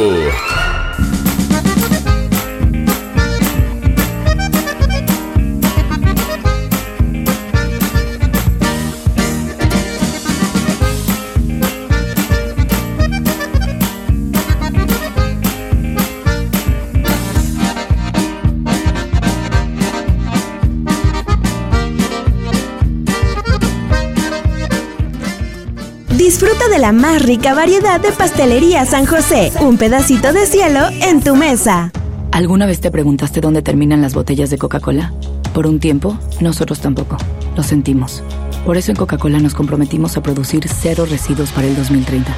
De 26.59 26.79
la 26.79 26.91
más 26.91 27.21
rica 27.21 27.53
variedad 27.53 28.01
de 28.01 28.11
pastelería 28.11 28.85
San 28.85 29.05
José. 29.05 29.51
Un 29.61 29.77
pedacito 29.77 30.33
de 30.33 30.45
cielo 30.45 30.79
en 31.01 31.21
tu 31.21 31.35
mesa. 31.35 31.91
¿Alguna 32.31 32.65
vez 32.65 32.81
te 32.81 32.89
preguntaste 32.91 33.39
dónde 33.39 33.61
terminan 33.61 34.01
las 34.01 34.13
botellas 34.13 34.49
de 34.49 34.57
Coca-Cola? 34.57 35.13
Por 35.53 35.67
un 35.67 35.79
tiempo, 35.79 36.17
nosotros 36.41 36.79
tampoco. 36.79 37.17
Lo 37.55 37.61
sentimos. 37.61 38.23
Por 38.65 38.77
eso 38.77 38.91
en 38.91 38.97
Coca-Cola 38.97 39.39
nos 39.39 39.53
comprometimos 39.53 40.17
a 40.17 40.23
producir 40.23 40.67
cero 40.67 41.05
residuos 41.07 41.51
para 41.51 41.67
el 41.67 41.75
2030. 41.75 42.33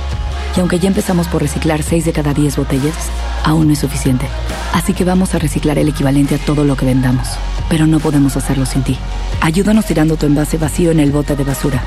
Y 0.55 0.59
aunque 0.59 0.77
ya 0.77 0.89
empezamos 0.89 1.27
por 1.27 1.41
reciclar 1.41 1.81
6 1.81 2.05
de 2.05 2.11
cada 2.11 2.33
10 2.33 2.57
botellas, 2.57 2.95
aún 3.43 3.67
no 3.67 3.73
es 3.73 3.79
suficiente. 3.79 4.27
Así 4.73 4.93
que 4.93 5.05
vamos 5.05 5.33
a 5.35 5.39
reciclar 5.39 5.79
el 5.79 5.89
equivalente 5.89 6.35
a 6.35 6.39
todo 6.39 6.65
lo 6.65 6.75
que 6.75 6.85
vendamos. 6.85 7.29
Pero 7.69 7.87
no 7.87 7.99
podemos 7.99 8.35
hacerlo 8.35 8.65
sin 8.65 8.83
ti. 8.83 8.97
Ayúdanos 9.41 9.85
tirando 9.85 10.17
tu 10.17 10.25
envase 10.25 10.57
vacío 10.57 10.91
en 10.91 10.99
el 10.99 11.11
bote 11.11 11.35
de 11.35 11.43
basura. 11.43 11.81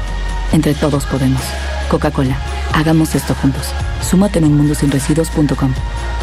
Entre 0.52 0.74
todos 0.74 1.06
podemos. 1.06 1.42
Coca-Cola, 1.88 2.36
hagamos 2.74 3.14
esto 3.14 3.34
juntos. 3.34 3.68
Súmate 4.02 4.38
en 4.38 4.46
unmundosinresiduos.com. 4.46 5.72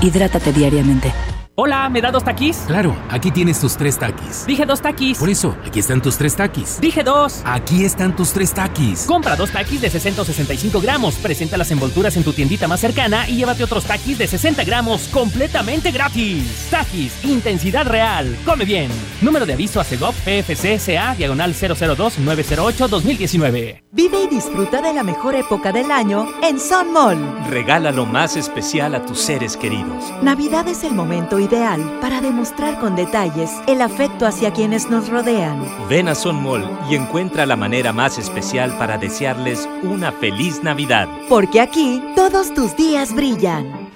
Hidrátate 0.02 0.54
diariamente. 0.54 1.14
Hola, 1.60 1.90
¿me 1.90 2.02
da 2.02 2.12
dos 2.12 2.24
taquis? 2.24 2.56
Claro, 2.68 2.96
aquí 3.10 3.32
tienes 3.32 3.60
tus 3.60 3.76
tres 3.76 3.98
taquis. 3.98 4.46
Dije 4.46 4.64
dos 4.64 4.80
taquis. 4.80 5.18
Por 5.18 5.28
eso, 5.28 5.58
aquí 5.66 5.80
están 5.80 6.04
tus 6.04 6.16
tres 6.16 6.36
taquis. 6.36 6.80
Dije 6.80 7.04
dos. 7.04 7.42
Aquí 7.46 7.84
están 7.84 8.16
tus 8.16 8.32
tres 8.32 8.54
taquis. 8.54 9.08
Compra 9.08 9.36
dos 9.36 9.50
taquis 9.50 9.82
de 9.82 9.90
665 9.90 10.80
gramos, 10.80 11.16
presenta 11.16 11.58
las 11.58 11.72
envolturas 11.72 12.16
en 12.16 12.24
tu 12.24 12.32
tiendita 12.32 12.68
más 12.68 12.80
cercana 12.80 13.28
y 13.28 13.38
llévate 13.38 13.64
otros 13.64 13.86
taquis 13.86 14.20
de 14.20 14.28
60 14.28 14.64
gramos 14.66 15.08
completamente 15.08 15.90
gratis. 15.90 16.68
Taquis, 16.70 17.26
intensidad 17.26 17.88
real. 17.88 18.38
Come 18.46 18.64
bien. 18.64 18.92
Número 19.24 19.48
de 19.48 19.54
aviso 19.54 19.80
a 19.80 19.84
CEGOP 19.84 20.14
PFC 20.14 20.78
CA, 20.78 21.16
diagonal 21.16 21.56
002-908-2019. 21.56 23.82
Vive 23.94 24.24
y 24.26 24.28
disfruta 24.28 24.80
de 24.80 24.94
la 24.94 25.02
mejor 25.02 25.34
época 25.34 25.72
del 25.72 25.90
año 25.90 26.28
en 26.44 26.60
Sun 26.60 26.94
Mall. 26.94 27.18
Regala 27.50 27.92
lo 27.92 28.06
más 28.06 28.38
especial 28.38 28.94
a 28.94 29.04
tus 29.04 29.22
seres 29.22 29.58
queridos. 29.58 30.04
Navidad 30.22 30.68
es 30.68 30.84
el 30.84 30.94
momento 30.94 31.40
ideal 31.48 31.82
para 32.02 32.22
demostrar 32.22 32.80
con 32.80 32.96
detalles 32.96 33.52
el 33.68 33.82
afecto 33.82 34.26
hacia 34.26 34.52
quienes 34.52 34.90
nos 34.90 35.10
rodean. 35.10 35.66
Ven 35.90 36.10
a 36.10 36.16
Son 36.16 36.42
Mall 36.42 36.68
y 36.90 36.96
encuentra 36.96 37.46
la 37.46 37.56
manera 37.56 37.94
más 37.94 38.18
especial 38.18 38.78
para 38.78 38.98
desearles 38.98 39.68
una 39.84 40.12
feliz 40.12 40.62
Navidad. 40.62 41.08
Porque 41.30 41.62
aquí 41.62 42.04
todos 42.16 42.54
tus 42.54 42.76
días 42.76 43.14
brillan. 43.14 43.88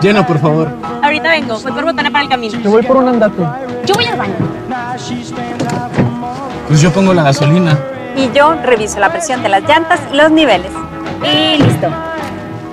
Llena, 0.00 0.26
por 0.26 0.38
favor. 0.38 0.68
Ahorita 1.02 1.30
vengo, 1.30 1.58
voy 1.58 1.72
por 1.72 1.84
botana 1.84 2.10
para 2.10 2.24
el 2.24 2.30
camino. 2.30 2.60
Yo 2.60 2.70
voy 2.70 2.82
por 2.82 2.96
un 2.96 3.08
andate. 3.08 3.42
Yo 3.86 3.94
voy 3.94 4.04
al 4.04 4.18
baño. 4.18 4.34
Pues 6.68 6.80
yo 6.80 6.92
pongo 6.92 7.14
la 7.14 7.22
gasolina. 7.24 7.78
Y 8.16 8.30
yo 8.32 8.54
reviso 8.54 8.98
la 8.98 9.10
presión 9.10 9.42
de 9.42 9.48
las 9.48 9.62
llantas 9.62 10.00
y 10.12 10.16
los 10.16 10.30
niveles. 10.30 10.72
Y 11.22 11.62
listo. 11.62 11.88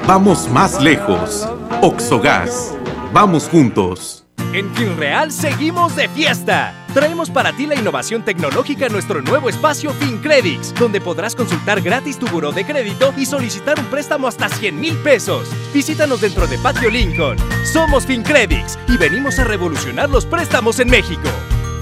Vamos 0.08 0.50
más 0.50 0.80
lejos. 0.82 1.50
Oxogas. 1.82 2.74
Vamos 3.12 3.48
juntos. 3.50 4.26
En 4.54 4.74
FinReal 4.74 5.32
seguimos 5.32 5.96
de 5.96 6.08
fiesta. 6.10 6.74
Traemos 6.94 7.30
para 7.30 7.52
ti 7.52 7.66
la 7.66 7.76
innovación 7.76 8.24
tecnológica 8.24 8.86
en 8.86 8.94
nuestro 8.94 9.22
nuevo 9.22 9.50
espacio 9.50 9.92
FinCredits, 9.92 10.74
donde 10.76 11.02
podrás 11.02 11.36
consultar 11.36 11.82
gratis 11.82 12.18
tu 12.18 12.28
buró 12.28 12.52
de 12.52 12.66
crédito 12.66 13.14
y 13.18 13.26
solicitar 13.26 13.80
un 13.80 13.86
préstamo 13.88 14.28
hasta 14.28 14.48
100 14.48 14.80
mil 14.80 14.96
pesos. 14.98 15.50
Visítanos 15.74 16.22
dentro 16.22 16.48
de 16.48 16.58
Patio 16.58 16.90
Lincoln. 16.90 17.38
Somos 17.66 18.06
FinCredits 18.06 18.80
y 18.88 18.98
venimos 18.98 19.40
a 19.40 19.44
revolucionar 19.44 20.10
los 20.10 20.26
préstamos 20.26 20.80
en 20.80 20.90
México. 20.90 21.30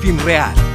FinReal. 0.02 0.73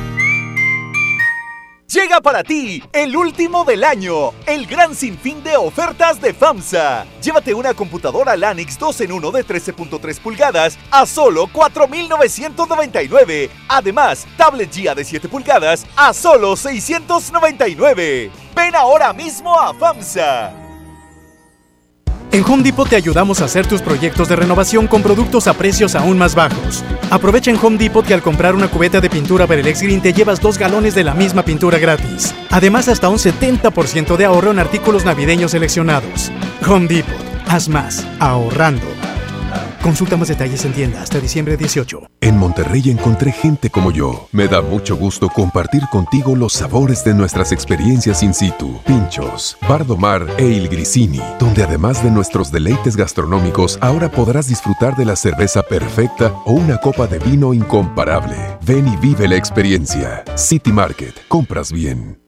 Llega 1.91 2.20
para 2.20 2.45
ti 2.45 2.82
el 2.93 3.16
último 3.16 3.64
del 3.64 3.82
año, 3.82 4.34
el 4.45 4.66
gran 4.66 4.95
sinfín 4.95 5.43
de 5.43 5.57
ofertas 5.57 6.20
de 6.20 6.34
FAMSA. 6.34 7.07
Llévate 7.22 7.55
una 7.55 7.72
computadora 7.72 8.36
Lanix 8.36 8.78
2 8.78 9.01
en 9.01 9.12
1 9.12 9.30
de 9.30 9.43
13.3 9.43 10.20
pulgadas 10.20 10.78
a 10.91 11.07
solo 11.07 11.47
4.999. 11.47 13.49
Además, 13.70 14.26
tablet 14.36 14.70
GIA 14.70 14.95
de 14.95 15.03
7 15.03 15.30
pulgadas 15.30 15.86
a 15.97 16.12
solo 16.12 16.57
699. 16.57 18.30
Ven 18.55 18.76
ahora 18.76 19.14
mismo 19.14 19.59
a 19.59 19.72
FAMSA. 19.72 20.68
En 22.31 22.45
Home 22.45 22.62
Depot 22.62 22.87
te 22.87 22.97
ayudamos 22.97 23.41
a 23.41 23.47
hacer 23.47 23.66
tus 23.66 23.81
proyectos 23.81 24.29
de 24.29 24.37
renovación 24.37 24.87
con 24.87 25.03
productos 25.03 25.47
a 25.47 25.55
precios 25.55 25.95
aún 25.95 26.18
más 26.18 26.35
bajos. 26.35 26.85
Aprovecha 27.11 27.51
en 27.51 27.59
Home 27.62 27.79
Depot 27.79 28.07
que 28.07 28.12
al 28.12 28.20
comprar 28.20 28.55
una 28.55 28.68
cubeta 28.68 29.01
de 29.01 29.09
pintura 29.09 29.47
Perelex 29.47 29.81
Green 29.81 30.03
te 30.03 30.12
llevas 30.12 30.41
dos 30.41 30.59
galones 30.59 30.95
de 30.95 31.05
la 31.05 31.14
misma 31.14 31.43
pintura 31.43 31.79
gratis. 31.79 32.35
Además, 32.51 32.89
hasta 32.89 33.09
un 33.09 33.16
70% 33.16 34.16
de 34.16 34.24
ahorro 34.26 34.51
en 34.51 34.59
artículos 34.59 35.07
navideños 35.07 35.53
seleccionados. 35.53 36.31
Home 36.68 36.87
Depot, 36.87 37.16
haz 37.47 37.70
más, 37.70 38.07
ahorrando. 38.20 39.07
Consulta 39.83 40.16
más 40.16 40.29
detalles 40.29 40.64
en 40.64 40.72
tienda 40.72 41.03
hasta 41.03 41.20
diciembre 41.20 41.57
18. 41.57 42.03
En 42.20 42.37
Monterrey 42.37 42.91
encontré 42.91 43.33
gente 43.33 43.70
como 43.70 43.91
yo. 43.91 44.29
Me 44.33 44.49
da 44.49 44.61
mucho 44.61 44.97
gusto 44.97 45.29
compartir 45.29 45.83
contigo 45.91 46.35
los 46.35 46.53
sabores 46.53 47.05
de 47.05 47.14
nuestras 47.14 47.53
experiencias 47.53 48.22
in 48.22 48.35
situ. 48.35 48.81
Pinchos, 48.85 49.57
Bardomar 49.68 50.26
e 50.37 50.47
Il 50.47 50.68
Grisini, 50.68 51.20
donde 51.39 51.62
además 51.62 52.03
de 52.03 52.11
nuestros 52.11 52.51
deleites 52.51 52.97
gastronómicos, 52.97 53.79
ahora 53.81 54.11
podrás 54.11 54.49
disfrutar 54.49 54.97
de 54.97 55.05
la 55.05 55.16
cerveza 55.16 55.62
perfecta 55.62 56.33
o 56.45 56.53
una 56.53 56.79
copa 56.79 57.07
de 57.07 57.18
vino 57.20 57.55
incomparable. 57.55 58.37
Ven 58.62 58.89
y 58.89 58.97
vive 58.97 59.29
la 59.29 59.37
experiencia. 59.37 60.24
City 60.37 60.72
Market, 60.72 61.14
compras 61.29 61.72
bien. 61.72 62.28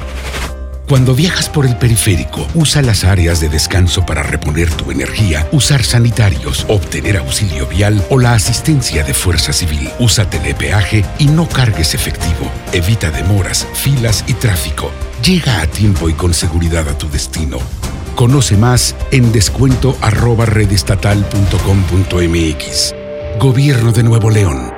Cuando 0.91 1.15
viajas 1.15 1.47
por 1.47 1.65
el 1.65 1.77
periférico, 1.77 2.45
usa 2.53 2.81
las 2.81 3.05
áreas 3.05 3.39
de 3.39 3.47
descanso 3.47 4.05
para 4.05 4.23
reponer 4.23 4.69
tu 4.69 4.91
energía, 4.91 5.47
usar 5.53 5.85
sanitarios, 5.85 6.65
obtener 6.67 7.15
auxilio 7.15 7.65
vial 7.65 8.05
o 8.09 8.19
la 8.19 8.33
asistencia 8.33 9.01
de 9.05 9.13
Fuerza 9.13 9.53
Civil. 9.53 9.89
Usa 9.99 10.29
telepeaje 10.29 11.05
y 11.17 11.27
no 11.27 11.47
cargues 11.47 11.95
efectivo. 11.95 12.51
Evita 12.73 13.09
demoras, 13.09 13.65
filas 13.73 14.25
y 14.27 14.33
tráfico. 14.33 14.91
Llega 15.23 15.61
a 15.61 15.67
tiempo 15.67 16.09
y 16.09 16.13
con 16.13 16.33
seguridad 16.33 16.89
a 16.89 16.97
tu 16.97 17.09
destino. 17.09 17.59
Conoce 18.15 18.57
más 18.57 18.93
en 19.11 19.31
descuento. 19.31 19.95
Gobierno 23.39 23.93
de 23.93 24.03
Nuevo 24.03 24.29
León. 24.29 24.73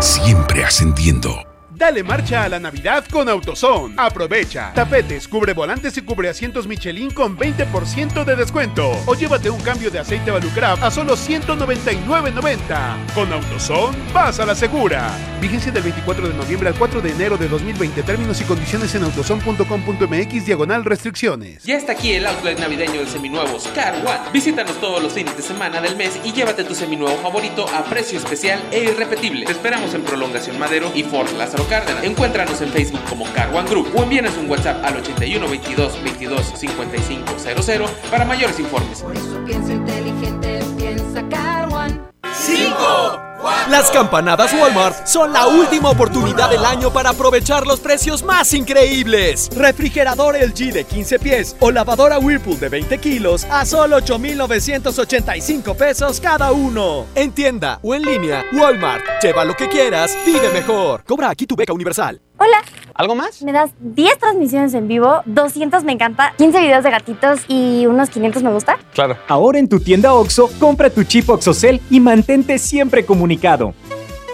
Siempre 0.00 0.64
ascendiendo. 0.64 1.45
Dale 1.76 2.02
marcha 2.02 2.44
a 2.44 2.48
la 2.48 2.58
Navidad 2.58 3.04
con 3.12 3.28
AutoZone. 3.28 3.96
Aprovecha. 3.98 4.72
Tapetes, 4.74 5.28
cubre 5.28 5.52
volantes 5.52 5.94
y 5.98 6.00
cubre 6.00 6.30
asientos 6.30 6.66
Michelin 6.66 7.10
con 7.10 7.36
20% 7.36 8.24
de 8.24 8.34
descuento. 8.34 8.92
O 9.04 9.14
llévate 9.14 9.50
un 9.50 9.60
cambio 9.60 9.90
de 9.90 9.98
aceite 9.98 10.30
Valucraft 10.30 10.82
a 10.82 10.90
solo 10.90 11.14
199.90. 11.16 13.12
Con 13.14 13.30
AutoZone, 13.30 13.94
vas 14.14 14.40
a 14.40 14.46
la 14.46 14.54
segura. 14.54 15.10
Vigencia 15.38 15.70
del 15.70 15.82
24 15.82 16.28
de 16.28 16.34
noviembre 16.34 16.70
al 16.70 16.76
4 16.76 17.02
de 17.02 17.10
enero 17.10 17.36
de 17.36 17.46
2020. 17.46 18.02
Términos 18.04 18.40
y 18.40 18.44
condiciones 18.44 18.94
en 18.94 19.04
autozone.com.mx 19.04 20.46
diagonal 20.46 20.82
restricciones. 20.82 21.62
Ya 21.64 21.76
está 21.76 21.92
aquí 21.92 22.12
el 22.12 22.26
outlet 22.26 22.58
navideño 22.58 23.00
de 23.00 23.06
seminuevos 23.06 23.68
Car 23.74 23.96
One. 23.96 24.30
Visítanos 24.32 24.80
todos 24.80 25.02
los 25.02 25.12
fines 25.12 25.36
de 25.36 25.42
semana 25.42 25.82
del 25.82 25.94
mes 25.96 26.18
y 26.24 26.32
llévate 26.32 26.64
tu 26.64 26.74
seminuevo 26.74 27.18
favorito 27.18 27.66
a 27.68 27.84
precio 27.84 28.18
especial 28.18 28.62
e 28.70 28.84
irrepetible. 28.84 29.44
Te 29.44 29.52
esperamos 29.52 29.92
en 29.92 30.04
Prolongación 30.04 30.58
Madero 30.58 30.90
y 30.94 31.02
Fort 31.02 31.36
Lázaro 31.36 31.65
Cárdenas. 31.66 32.04
Encuéntranos 32.04 32.60
en 32.60 32.70
Facebook 32.70 33.00
como 33.08 33.24
Car 33.32 33.54
One 33.54 33.68
Group 33.68 33.88
o 33.94 34.02
envíanos 34.02 34.36
un 34.36 34.48
WhatsApp 34.48 34.84
al 34.84 34.96
81 34.96 35.48
22 35.48 36.02
22 36.02 36.52
55 36.54 37.34
00 37.38 37.86
para 38.10 38.24
mayores 38.24 38.58
informes. 38.58 39.04
Piensa 39.46 39.72
inteligente, 39.72 40.60
piensa 40.76 41.28
Car 41.28 41.72
One. 41.72 42.00
5. 42.34 43.25
Las 43.70 43.90
campanadas 43.90 44.52
Walmart 44.54 45.06
son 45.06 45.32
la 45.32 45.46
última 45.46 45.90
oportunidad 45.90 46.50
del 46.50 46.64
año 46.64 46.92
para 46.92 47.10
aprovechar 47.10 47.66
los 47.66 47.80
precios 47.80 48.22
más 48.22 48.54
increíbles. 48.54 49.50
Refrigerador 49.54 50.36
LG 50.36 50.72
de 50.72 50.84
15 50.84 51.18
pies 51.18 51.56
o 51.60 51.70
lavadora 51.70 52.18
Whirlpool 52.18 52.58
de 52.58 52.68
20 52.68 52.98
kilos 52.98 53.44
a 53.50 53.66
solo 53.66 53.96
8,985 53.96 55.74
pesos 55.74 56.20
cada 56.20 56.52
uno. 56.52 57.06
En 57.14 57.32
tienda 57.32 57.78
o 57.82 57.94
en 57.94 58.02
línea, 58.02 58.44
Walmart. 58.52 59.04
Lleva 59.22 59.44
lo 59.44 59.54
que 59.54 59.68
quieras, 59.68 60.16
vive 60.24 60.50
mejor. 60.52 61.04
Cobra 61.04 61.30
aquí 61.30 61.46
tu 61.46 61.56
beca 61.56 61.72
universal. 61.72 62.20
Hola. 62.38 62.62
¿Algo 62.94 63.14
más? 63.14 63.42
Me 63.42 63.52
das 63.52 63.70
10 63.80 64.18
transmisiones 64.18 64.74
en 64.74 64.88
vivo, 64.88 65.22
200 65.26 65.84
me 65.84 65.92
encanta, 65.92 66.34
15 66.38 66.60
videos 66.60 66.84
de 66.84 66.90
gatitos 66.90 67.40
y 67.48 67.86
unos 67.86 68.10
500 68.10 68.42
me 68.42 68.52
gusta. 68.52 68.78
Claro. 68.94 69.16
Ahora 69.28 69.58
en 69.58 69.68
tu 69.68 69.80
tienda 69.80 70.14
OXO, 70.14 70.50
compra 70.58 70.90
tu 70.90 71.04
chip 71.04 71.28
OXOCEL 71.28 71.80
y 71.90 72.00
mantente 72.00 72.58
siempre 72.58 73.04
comunicado. 73.04 73.74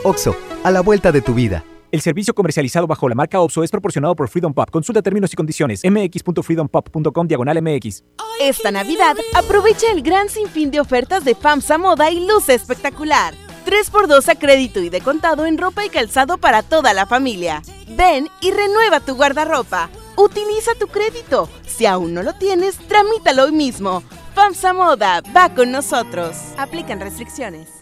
OXO, 0.05 0.36
a 0.62 0.70
la 0.70 0.80
vuelta 0.80 1.12
de 1.12 1.22
tu 1.22 1.34
vida. 1.34 1.64
El 1.92 2.00
servicio 2.00 2.32
comercializado 2.32 2.86
bajo 2.86 3.07
la 3.07 3.14
marca 3.14 3.38
OPSO 3.38 3.64
es 3.64 3.70
proporcionado 3.70 4.16
por 4.16 4.26
Freedom 4.26 4.55
Pop. 4.55 4.70
Consulta 4.70 5.03
términos 5.03 5.30
y 5.34 5.36
condiciones. 5.36 5.82
mx.freedompop.com 5.84 7.26
diagonal 7.26 7.61
mx. 7.61 8.03
Esta 8.40 8.70
Navidad, 8.70 9.14
aprovecha 9.34 9.92
el 9.92 10.00
gran 10.00 10.30
sinfín 10.30 10.70
de 10.70 10.80
ofertas 10.80 11.22
de 11.22 11.34
FAMSA 11.34 11.76
Moda 11.76 12.11
y 12.11 12.26
luce 12.26 12.55
espectacular. 12.55 13.34
3x2 13.64 14.28
a 14.28 14.34
crédito 14.34 14.80
y 14.80 14.88
de 14.88 15.00
contado 15.00 15.46
en 15.46 15.58
ropa 15.58 15.84
y 15.84 15.88
calzado 15.88 16.38
para 16.38 16.62
toda 16.62 16.92
la 16.94 17.06
familia. 17.06 17.62
Ven 17.88 18.28
y 18.40 18.50
renueva 18.50 19.00
tu 19.00 19.14
guardarropa. 19.14 19.88
Utiliza 20.16 20.74
tu 20.78 20.88
crédito. 20.88 21.48
Si 21.66 21.86
aún 21.86 22.14
no 22.14 22.22
lo 22.22 22.34
tienes, 22.34 22.76
tramítalo 22.88 23.44
hoy 23.44 23.52
mismo. 23.52 24.02
FAMSA 24.34 24.72
Moda 24.72 25.22
va 25.34 25.54
con 25.54 25.70
nosotros. 25.72 26.36
Aplican 26.56 27.00
restricciones. 27.00 27.81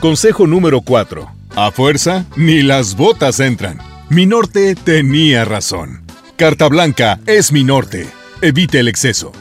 Consejo 0.00 0.46
número 0.46 0.80
4. 0.80 1.28
A 1.56 1.72
fuerza, 1.72 2.24
ni 2.36 2.62
las 2.62 2.94
botas 2.94 3.40
entran. 3.40 3.78
Mi 4.08 4.26
norte 4.26 4.76
tenía 4.76 5.44
razón. 5.44 6.04
Carta 6.36 6.68
Blanca 6.68 7.18
es 7.26 7.50
mi 7.50 7.64
norte. 7.64 8.06
Evite 8.40 8.78
el 8.78 8.86
exceso. 8.86 9.32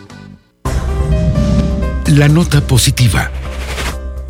La 2.07 2.27
nota 2.27 2.61
positiva. 2.61 3.29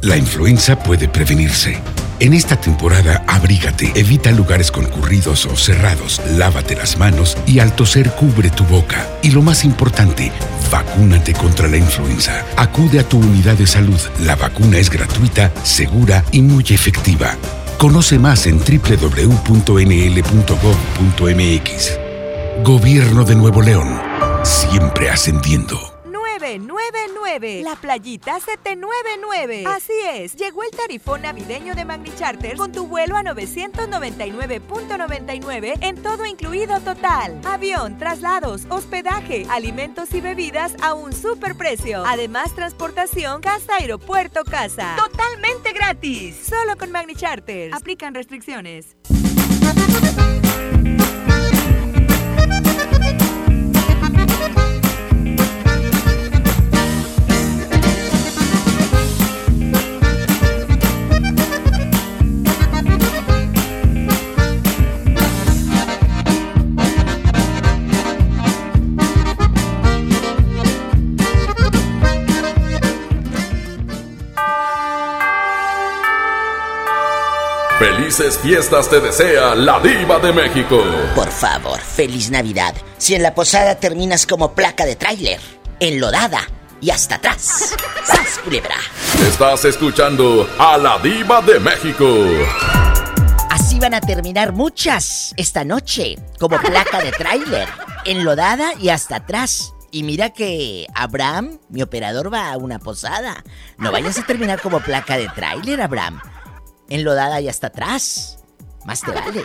La 0.01 0.17
influenza 0.17 0.78
puede 0.78 1.07
prevenirse. 1.07 1.80
En 2.20 2.34
esta 2.34 2.55
temporada, 2.59 3.24
abrígate, 3.28 3.91
evita 3.93 4.32
lugares 4.32 4.72
concurridos 4.72 5.45
o 5.45 5.55
cerrados, 5.55 6.20
lávate 6.36 6.76
las 6.76 6.97
manos 6.97 7.38
y 7.45 7.59
al 7.59 7.76
toser 7.76 8.09
cubre 8.11 8.49
tu 8.49 8.63
boca. 8.63 9.07
Y 9.22 9.30
lo 9.30 9.43
más 9.43 9.63
importante, 9.63 10.32
vacúnate 10.72 11.34
contra 11.34 11.68
la 11.68 11.78
influenza. 11.78 12.43
Acude 12.55 12.99
a 12.99 13.07
tu 13.07 13.20
unidad 13.20 13.55
de 13.55 13.68
salud. 13.68 13.99
La 14.22 14.36
vacuna 14.36 14.80
es 14.80 14.89
gratuita, 14.89 15.51
segura 15.63 16.24
y 16.32 16.41
muy 16.41 16.65
efectiva. 16.70 17.36
Conoce 17.78 18.18
más 18.18 18.47
en 18.47 18.57
www.nl.gov.mx. 18.57 19.59
Gobierno 22.63 23.26
de 23.26 23.36
Nuevo 23.36 23.61
León. 23.61 24.01
Siempre 24.43 25.11
ascendiendo. 25.11 25.96
999. 26.55 27.63
La 27.63 27.75
playita 27.75 28.39
799. 28.39 29.65
Así 29.67 29.91
es, 30.13 30.33
llegó 30.35 30.63
el 30.63 30.71
tarifón 30.71 31.23
navideño 31.23 31.75
de 31.75 31.83
Magni 31.83 32.15
Charter 32.15 32.55
con 32.55 32.71
tu 32.71 32.87
vuelo 32.87 33.17
a 33.17 33.23
999.99 33.23 35.79
en 35.81 36.01
todo 36.01 36.25
incluido 36.25 36.79
total. 36.79 37.41
Avión, 37.45 37.97
traslados, 37.97 38.61
hospedaje, 38.69 39.45
alimentos 39.49 40.13
y 40.13 40.21
bebidas 40.21 40.73
a 40.81 40.93
un 40.93 41.11
superprecio. 41.11 42.05
Además, 42.05 42.55
transportación 42.55 43.41
casa 43.41 43.75
aeropuerto 43.75 44.45
casa. 44.45 44.95
Totalmente 44.97 45.73
gratis. 45.73 46.37
Solo 46.47 46.77
con 46.77 46.91
Magni 46.91 47.15
Charter. 47.15 47.73
Aplican 47.73 48.13
restricciones. 48.13 48.95
Felices 77.80 78.39
fiestas 78.39 78.89
te 78.89 78.99
desea 78.99 79.53
la 79.53 79.80
diva 79.80 80.17
de 80.17 80.34
México. 80.34 80.84
Por 81.13 81.30
favor, 81.30 81.80
feliz 81.80 82.32
Navidad. 82.32 82.73
Si 82.97 83.13
en 83.13 83.21
la 83.21 83.36
posada 83.36 83.75
terminas 83.75 84.25
como 84.25 84.53
placa 84.53 84.84
de 84.84 84.95
tráiler, 84.95 85.39
enlodada 85.80 86.39
y 86.82 86.89
hasta 86.89 87.15
atrás. 87.15 87.75
¡Sas, 88.03 88.39
culebra! 88.43 88.78
Estás 89.28 89.65
escuchando 89.65 90.49
a 90.57 90.75
la 90.80 90.97
diva 90.97 91.39
de 91.43 91.59
México. 91.59 92.07
Así 93.51 93.78
van 93.80 93.93
a 93.93 94.01
terminar 94.01 94.53
muchas 94.53 95.36
esta 95.38 95.63
noche, 95.63 96.15
como 96.39 96.59
placa 96.59 96.99
de 96.99 97.11
tráiler, 97.11 97.67
enlodada 98.05 98.71
y 98.80 98.89
hasta 98.89 99.17
atrás. 99.17 99.75
Y 99.91 100.01
mira 100.01 100.32
que 100.32 100.88
Abraham, 100.95 101.59
mi 101.69 101.84
operador, 101.84 102.34
va 102.34 102.51
a 102.51 102.57
una 102.57 102.80
posada. 102.80 103.43
No 103.78 103.91
vayas 103.91 104.17
a 104.17 104.25
terminar 104.25 104.61
como 104.61 104.80
placa 104.80 105.15
de 105.15 105.30
tráiler, 105.30 105.80
Abraham 105.80 106.19
enlodada 106.89 107.41
y 107.41 107.47
hasta 107.47 107.67
atrás. 107.67 108.39
Más 108.85 109.01
te 109.01 109.11
vale. 109.11 109.43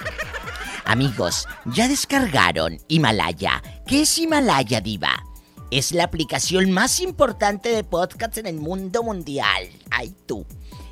Amigos, 0.84 1.47
ya 1.66 1.88
descargaron 1.88 2.78
Himalaya. 2.88 3.62
¿Qué 3.86 4.03
es 4.03 4.18
Himalaya, 4.18 4.80
Diva? 4.80 5.24
Es 5.70 5.93
la 5.93 6.05
aplicación 6.05 6.70
más 6.70 7.01
importante 7.01 7.70
de 7.70 7.84
podcasts 7.84 8.38
en 8.38 8.47
el 8.47 8.57
mundo 8.57 9.03
mundial. 9.03 9.68
Ay, 9.90 10.14
tú. 10.26 10.45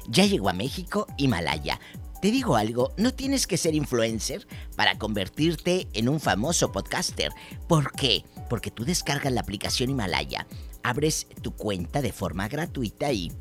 Ya 0.08 0.24
llegó 0.24 0.48
a 0.48 0.54
México 0.54 1.06
Himalaya. 1.16 1.78
Te 2.22 2.30
digo 2.30 2.56
algo, 2.56 2.92
no 2.96 3.14
tienes 3.14 3.46
que 3.46 3.56
ser 3.56 3.74
influencer 3.74 4.46
para 4.76 4.98
convertirte 4.98 5.88
en 5.94 6.08
un 6.08 6.20
famoso 6.20 6.70
podcaster. 6.70 7.32
¿Por 7.66 7.92
qué? 7.92 8.24
Porque 8.48 8.70
tú 8.70 8.84
descargas 8.84 9.32
la 9.32 9.40
aplicación 9.40 9.90
Himalaya, 9.90 10.46
abres 10.82 11.26
tu 11.40 11.52
cuenta 11.52 12.02
de 12.02 12.12
forma 12.12 12.48
gratuita 12.48 13.10
y 13.12 13.32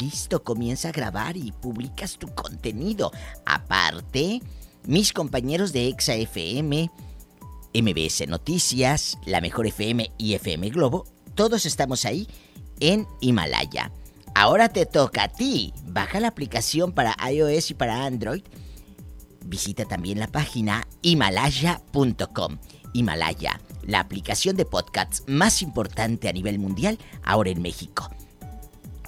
listo, 0.00 0.42
comienza 0.42 0.88
a 0.88 0.92
grabar 0.92 1.36
y 1.36 1.52
publicas 1.52 2.18
tu 2.18 2.28
contenido. 2.28 3.12
Aparte, 3.44 4.40
mis 4.84 5.12
compañeros 5.12 5.72
de 5.72 5.88
Exa 5.88 6.14
FM, 6.14 6.90
MBS 7.74 8.28
Noticias, 8.28 9.18
La 9.24 9.40
Mejor 9.40 9.66
FM 9.66 10.12
y 10.18 10.34
FM 10.34 10.70
Globo, 10.70 11.04
todos 11.34 11.66
estamos 11.66 12.04
ahí 12.04 12.28
en 12.80 13.06
Himalaya. 13.20 13.90
Ahora 14.34 14.68
te 14.68 14.86
toca 14.86 15.24
a 15.24 15.28
ti. 15.28 15.72
Baja 15.86 16.20
la 16.20 16.28
aplicación 16.28 16.92
para 16.92 17.16
iOS 17.30 17.70
y 17.70 17.74
para 17.74 18.04
Android. 18.04 18.42
Visita 19.44 19.84
también 19.84 20.18
la 20.18 20.28
página 20.28 20.86
himalaya.com. 21.02 22.58
Himalaya, 22.92 23.60
la 23.82 24.00
aplicación 24.00 24.56
de 24.56 24.64
podcasts 24.64 25.22
más 25.26 25.62
importante 25.62 26.28
a 26.28 26.32
nivel 26.32 26.58
mundial 26.58 26.98
ahora 27.22 27.50
en 27.50 27.62
México 27.62 28.10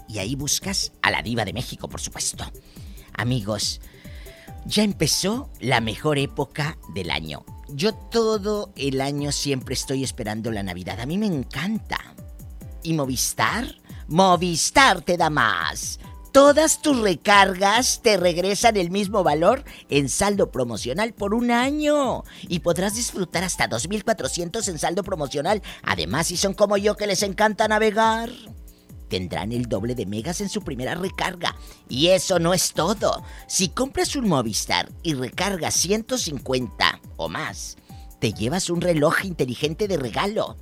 y 0.08 0.18
ahí 0.18 0.34
buscas 0.34 0.92
a 1.02 1.10
la 1.10 1.22
diva 1.22 1.44
de 1.44 1.52
México, 1.52 1.88
por 1.88 2.00
supuesto. 2.00 2.44
Amigos, 3.14 3.80
ya 4.64 4.82
empezó 4.82 5.50
la 5.60 5.80
mejor 5.80 6.18
época 6.18 6.78
del 6.94 7.10
año. 7.10 7.44
Yo 7.68 7.94
todo 7.94 8.72
el 8.76 9.00
año 9.00 9.32
siempre 9.32 9.74
estoy 9.74 10.02
esperando 10.04 10.50
la 10.50 10.62
Navidad. 10.62 11.00
A 11.00 11.06
mí 11.06 11.18
me 11.18 11.26
encanta. 11.26 11.98
¿Y 12.82 12.94
Movistar? 12.94 13.76
Movistar 14.08 15.02
te 15.02 15.16
da 15.16 15.28
más. 15.30 16.00
Todas 16.32 16.82
tus 16.82 17.00
recargas 17.00 18.00
te 18.02 18.16
regresan 18.16 18.76
el 18.76 18.90
mismo 18.90 19.22
valor 19.22 19.64
en 19.88 20.08
saldo 20.08 20.50
promocional 20.50 21.12
por 21.12 21.34
un 21.34 21.50
año. 21.50 22.24
Y 22.42 22.60
podrás 22.60 22.94
disfrutar 22.94 23.44
hasta 23.44 23.68
2.400 23.68 24.68
en 24.68 24.78
saldo 24.78 25.02
promocional. 25.02 25.62
Además, 25.82 26.28
si 26.28 26.36
son 26.36 26.54
como 26.54 26.76
yo 26.76 26.96
que 26.96 27.06
les 27.06 27.22
encanta 27.22 27.68
navegar 27.68 28.30
tendrán 29.08 29.52
el 29.52 29.66
doble 29.66 29.94
de 29.94 30.06
megas 30.06 30.40
en 30.40 30.48
su 30.48 30.62
primera 30.62 30.94
recarga. 30.94 31.54
Y 31.88 32.08
eso 32.08 32.38
no 32.38 32.54
es 32.54 32.72
todo. 32.72 33.22
Si 33.46 33.68
compras 33.68 34.16
un 34.16 34.28
Movistar 34.28 34.90
y 35.02 35.14
recargas 35.14 35.74
150 35.74 37.00
o 37.16 37.28
más, 37.28 37.76
te 38.20 38.32
llevas 38.32 38.70
un 38.70 38.80
reloj 38.80 39.24
inteligente 39.24 39.88
de 39.88 39.96
regalo. 39.96 40.56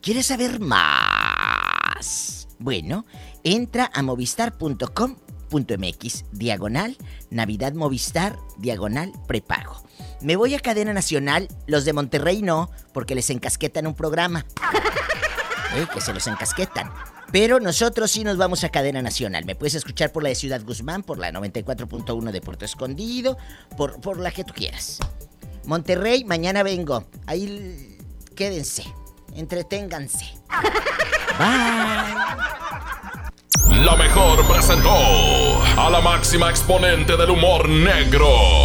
¿Quieres 0.00 0.26
saber 0.26 0.58
más? 0.60 2.48
Bueno, 2.58 3.06
entra 3.42 3.90
a 3.92 4.02
movistar.com.mx, 4.02 6.24
diagonal, 6.32 6.96
Navidad 7.30 7.74
Movistar, 7.74 8.38
diagonal, 8.58 9.12
prepago. 9.26 9.82
Me 10.20 10.36
voy 10.36 10.54
a 10.54 10.60
cadena 10.60 10.92
nacional, 10.92 11.48
los 11.66 11.84
de 11.84 11.92
Monterrey 11.92 12.42
no, 12.42 12.70
porque 12.92 13.14
les 13.14 13.30
encasquetan 13.30 13.86
un 13.86 13.94
programa. 13.94 14.44
¿eh? 15.76 15.86
que 15.92 16.00
se 16.00 16.12
los 16.12 16.26
encasquetan. 16.26 16.90
Pero 17.32 17.58
nosotros 17.58 18.10
sí 18.10 18.22
nos 18.22 18.36
vamos 18.36 18.64
a 18.64 18.68
cadena 18.68 19.02
nacional. 19.02 19.44
Me 19.44 19.54
puedes 19.54 19.74
escuchar 19.74 20.12
por 20.12 20.22
la 20.22 20.28
de 20.28 20.34
Ciudad 20.34 20.62
Guzmán, 20.62 21.02
por 21.02 21.18
la 21.18 21.32
94.1 21.32 22.30
de 22.30 22.40
Puerto 22.40 22.64
Escondido, 22.64 23.36
por, 23.76 24.00
por 24.00 24.20
la 24.20 24.30
que 24.30 24.44
tú 24.44 24.54
quieras. 24.54 25.00
Monterrey, 25.64 26.24
mañana 26.24 26.62
vengo. 26.62 27.04
Ahí 27.26 27.98
quédense, 28.36 28.84
entreténganse. 29.34 30.26
Bye. 31.38 32.14
La 33.82 33.96
mejor 33.96 34.46
presentó 34.46 34.94
a 35.76 35.90
la 35.90 36.00
máxima 36.00 36.50
exponente 36.50 37.16
del 37.16 37.30
humor 37.30 37.68
negro. 37.68 38.63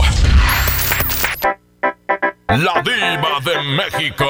La 2.49 2.81
diva 2.81 3.39
de 3.43 3.61
México. 3.61 4.25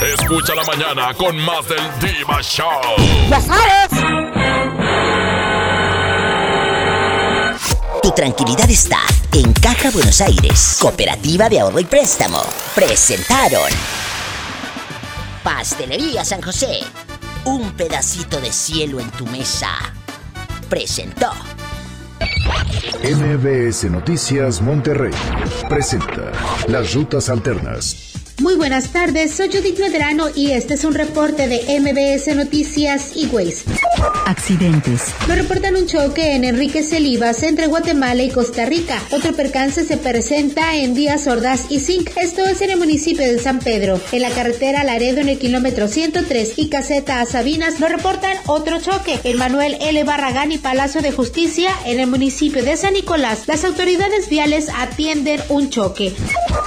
Escucha 0.00 0.54
la 0.54 0.64
mañana 0.64 1.12
con 1.12 1.36
más 1.36 1.68
del 1.68 1.82
Diva 2.00 2.40
Show. 2.40 2.80
¡Ya 3.28 3.40
sabes! 3.42 3.90
Tu 8.02 8.10
tranquilidad 8.12 8.70
está 8.70 9.00
en 9.32 9.52
Caja 9.52 9.90
Buenos 9.90 10.18
Aires, 10.22 10.78
Cooperativa 10.80 11.50
de 11.50 11.60
Ahorro 11.60 11.80
y 11.80 11.84
Préstamo. 11.84 12.42
Presentaron 12.74 13.68
Pastelería 15.42 16.24
San 16.24 16.40
José. 16.40 16.80
Un 17.44 17.72
pedacito 17.72 18.40
de 18.40 18.50
cielo 18.50 18.98
en 18.98 19.10
tu 19.10 19.26
mesa. 19.26 19.68
Presentó. 20.70 21.32
MBS 23.02 23.90
Noticias 23.90 24.60
Monterrey 24.62 25.12
presenta 25.68 26.32
Las 26.68 26.94
Rutas 26.94 27.28
Alternas. 27.28 28.23
Muy 28.44 28.56
buenas 28.56 28.92
tardes, 28.92 29.34
soy 29.34 29.48
Judith 29.48 29.78
Medrano 29.78 30.26
y 30.34 30.50
este 30.50 30.74
es 30.74 30.84
un 30.84 30.92
reporte 30.92 31.48
de 31.48 31.80
MBS 31.80 32.36
Noticias 32.36 33.12
y 33.14 33.24
Waze. 33.28 33.64
Accidentes. 34.26 35.14
Nos 35.26 35.38
reportan 35.38 35.76
un 35.76 35.86
choque 35.86 36.34
en 36.34 36.44
Enrique 36.44 36.82
Celivas 36.82 37.42
entre 37.42 37.68
Guatemala 37.68 38.22
y 38.22 38.28
Costa 38.28 38.66
Rica. 38.66 39.00
Otro 39.12 39.32
percance 39.32 39.86
se 39.86 39.96
presenta 39.96 40.76
en 40.76 40.92
Díaz 40.92 41.26
Ordaz 41.26 41.70
y 41.70 41.80
Zinc. 41.80 42.10
Esto 42.18 42.44
es 42.44 42.60
en 42.60 42.72
el 42.72 42.78
municipio 42.78 43.24
de 43.24 43.38
San 43.38 43.60
Pedro. 43.60 43.98
En 44.12 44.20
la 44.20 44.28
carretera 44.28 44.84
Laredo 44.84 45.22
en 45.22 45.30
el 45.30 45.38
kilómetro 45.38 45.88
103 45.88 46.52
y 46.58 46.68
Caseta 46.68 47.22
a 47.22 47.24
Sabinas 47.24 47.80
nos 47.80 47.90
reportan 47.90 48.36
otro 48.44 48.78
choque 48.78 49.20
en 49.24 49.38
Manuel 49.38 49.78
L. 49.80 50.04
Barragán 50.04 50.52
y 50.52 50.58
Palacio 50.58 51.00
de 51.00 51.12
Justicia 51.12 51.70
en 51.86 51.98
el 51.98 52.08
municipio 52.08 52.62
de 52.62 52.76
San 52.76 52.92
Nicolás. 52.92 53.44
Las 53.46 53.64
autoridades 53.64 54.28
viales 54.28 54.68
atienden 54.76 55.40
un 55.48 55.70
choque. 55.70 56.12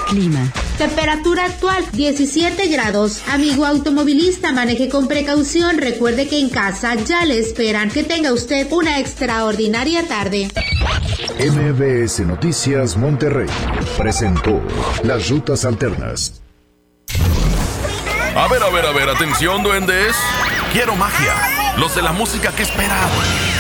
Clima. 0.10 0.52
Temperatura 0.78 1.46
actual 1.46 1.84
17 1.92 2.68
grados. 2.68 3.22
Amigo 3.30 3.66
automovilista, 3.66 4.52
maneje 4.52 4.90
con 4.90 5.08
precaución. 5.08 5.80
Recuerde 5.80 6.28
que 6.28 6.40
en 6.40 6.50
casa 6.50 6.94
ya 6.96 7.26
le 7.26 7.40
esperan. 7.40 7.90
Que 7.90 8.04
tenga 8.04 8.32
usted 8.32 8.72
una 8.72 9.00
extraordinaria 9.00 10.08
tarde. 10.08 10.50
MBS 11.40 12.20
Noticias 12.20 12.96
Monterrey 12.96 13.48
presentó 13.98 14.62
Las 15.04 15.30
Rutas 15.30 15.66
Alternas. 15.66 16.42
A 18.36 18.48
ver, 18.48 18.62
a 18.62 18.70
ver, 18.70 18.86
a 18.86 18.92
ver, 18.92 19.10
atención, 19.10 19.64
duendes. 19.64 20.16
Quiero 20.72 20.96
magia. 20.96 21.34
Los 21.78 21.96
de 21.96 22.04
la 22.04 22.12
música 22.12 22.52
que 22.52 22.62
esperan. 22.62 23.10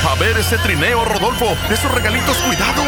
A 0.07 0.15
ver 0.19 0.37
ese 0.37 0.57
trineo, 0.59 1.03
Rodolfo. 1.03 1.47
Esos 1.71 1.91
regalitos, 1.91 2.37
cuidado. 2.37 2.83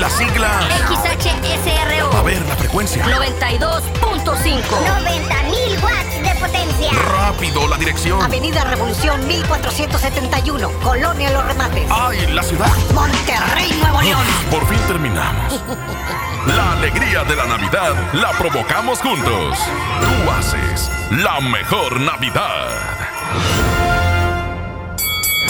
¡Ay, 0.00 0.06
las 0.06 0.12
siglas! 0.14 0.64
XHSRO. 0.88 2.16
A 2.16 2.22
ver, 2.22 2.40
la 2.46 2.56
frecuencia. 2.56 3.04
92.5. 3.04 4.22
90.000 4.24 5.82
watts 5.82 6.22
de 6.22 6.40
potencia. 6.40 6.90
Rápido, 7.18 7.68
la 7.68 7.76
dirección. 7.76 8.22
Avenida 8.22 8.64
Revolución 8.64 9.26
1471. 9.26 10.70
Colonia 10.82 11.30
Los 11.32 11.44
Remates. 11.44 11.86
¡Ay, 11.90 12.26
la 12.32 12.42
ciudad! 12.42 12.70
Monterrey, 12.94 13.70
Nuevo 13.78 14.00
León. 14.00 14.24
Por 14.50 14.66
fin 14.68 14.78
terminamos. 14.86 15.60
La 16.46 16.72
alegría 16.72 17.22
de 17.24 17.36
la 17.36 17.44
Navidad 17.44 17.92
la 18.14 18.30
provocamos 18.32 19.00
juntos. 19.00 19.58
Tú 20.00 20.30
haces 20.30 20.90
la 21.10 21.38
mejor 21.40 22.00
Navidad. 22.00 22.68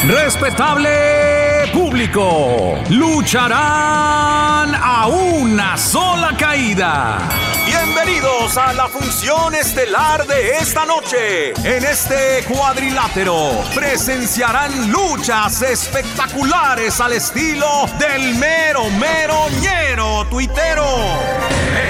Respetable 0.09 1.50
público, 1.69 2.79
lucharán 2.89 4.75
a 4.75 5.07
una 5.07 5.77
sola 5.77 6.35
caída. 6.37 7.19
Bienvenidos 7.67 8.57
a 8.57 8.73
la 8.73 8.89
función 8.89 9.55
estelar 9.55 10.27
de 10.27 10.57
esta 10.59 10.85
noche. 10.87 11.53
En 11.65 11.85
este 11.85 12.45
cuadrilátero 12.49 13.63
presenciarán 13.75 14.91
luchas 14.91 15.63
espectaculares 15.63 17.01
al 17.01 17.13
estilo 17.13 17.87
del 17.99 18.35
mero 18.37 18.89
mero 18.99 19.47
ñero 19.61 20.27
tuitero. 20.31 20.87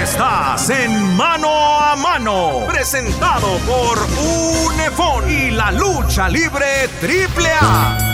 Estás 0.03 0.71
en 0.71 1.17
mano 1.17 1.49
a 1.51 1.97
mano, 1.97 2.65
presentado 2.69 3.59
por 3.59 3.99
Unefón 4.67 5.31
y 5.31 5.51
la 5.51 5.71
lucha 5.71 6.29
libre 6.29 6.89
triple 7.01 7.51
A. 7.61 8.10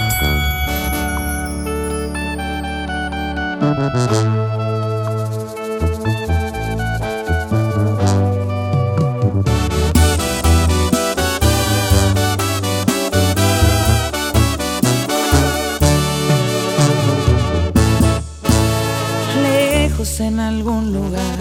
en 20.21 20.41
algún 20.41 20.93
lugar, 20.93 21.39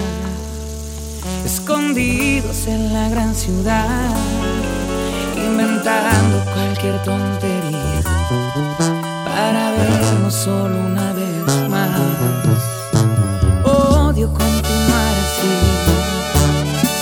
escondidos 1.45 2.67
en 2.67 2.93
la 2.93 3.09
gran 3.09 3.34
ciudad, 3.34 4.09
inventando 5.38 6.43
cualquier 6.53 7.01
tontería 7.03 8.01
para 9.26 9.71
vernos 9.71 10.34
solo 10.34 10.78
una 10.80 11.13
vez 11.13 11.69
más. 11.69 11.84
Continuar 14.34 15.13
así, 15.26 15.55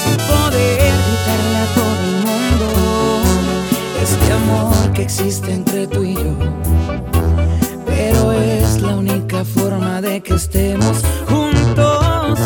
sin 0.04 0.18
poder 0.28 0.94
gritarle 1.06 1.58
a 1.58 1.68
todo 1.74 2.02
el 2.10 2.16
mundo. 2.28 2.66
Este 4.02 4.34
amor 4.34 4.92
que 4.94 5.04
existe 5.04 5.54
entre 5.54 5.88
tú 5.88 6.04
y 6.04 6.16
yo. 6.16 6.36
Pero 7.86 8.32
es 8.34 8.82
la 8.82 8.96
única 8.98 9.46
forma 9.46 10.02
de 10.02 10.22
que 10.22 10.34
estemos 10.34 11.02
juntos. 11.28 12.40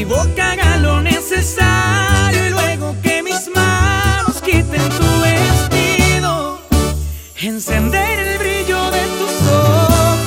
Mi 0.00 0.06
boca 0.06 0.52
haga 0.52 0.78
lo 0.78 1.02
necesario 1.02 2.46
y 2.46 2.50
luego 2.50 2.96
que 3.02 3.22
mis 3.22 3.50
manos 3.54 4.40
quiten 4.40 4.88
tu 4.98 5.10
vestido. 5.20 6.58
Encender 7.36 8.18
el 8.18 8.38
brillo 8.38 8.90
de 8.96 9.02
tus 9.18 9.34
ojos 9.46 10.18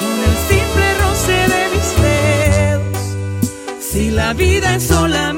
con 0.00 0.14
el 0.28 0.36
simple 0.50 0.86
roce 1.02 1.36
de 1.54 1.62
mis 1.74 1.88
dedos. 2.02 2.98
Si 3.78 4.10
la 4.10 4.32
vida 4.32 4.74
es 4.74 4.82
solamente 4.88 5.35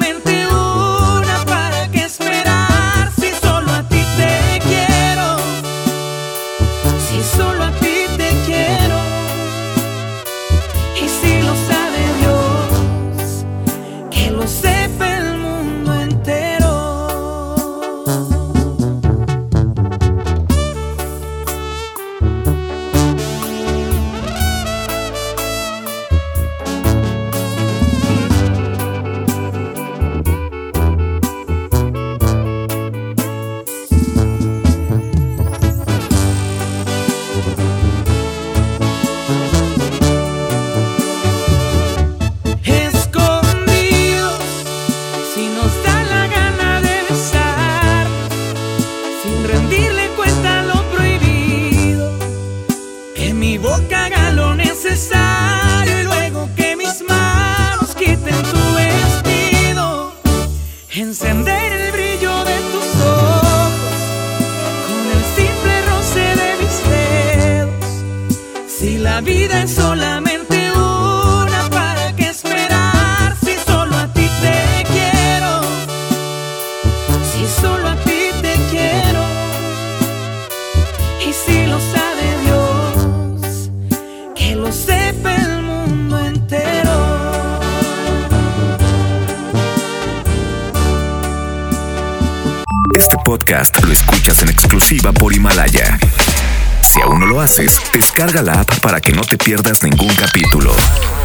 descarga 98.19 98.41
la 98.41 98.59
app 98.59 98.79
para 98.81 98.99
que 98.99 99.13
no 99.13 99.21
te 99.21 99.37
pierdas 99.37 99.81
ningún 99.81 100.13
capítulo. 100.13 100.75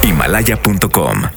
Himalaya.com 0.05 1.34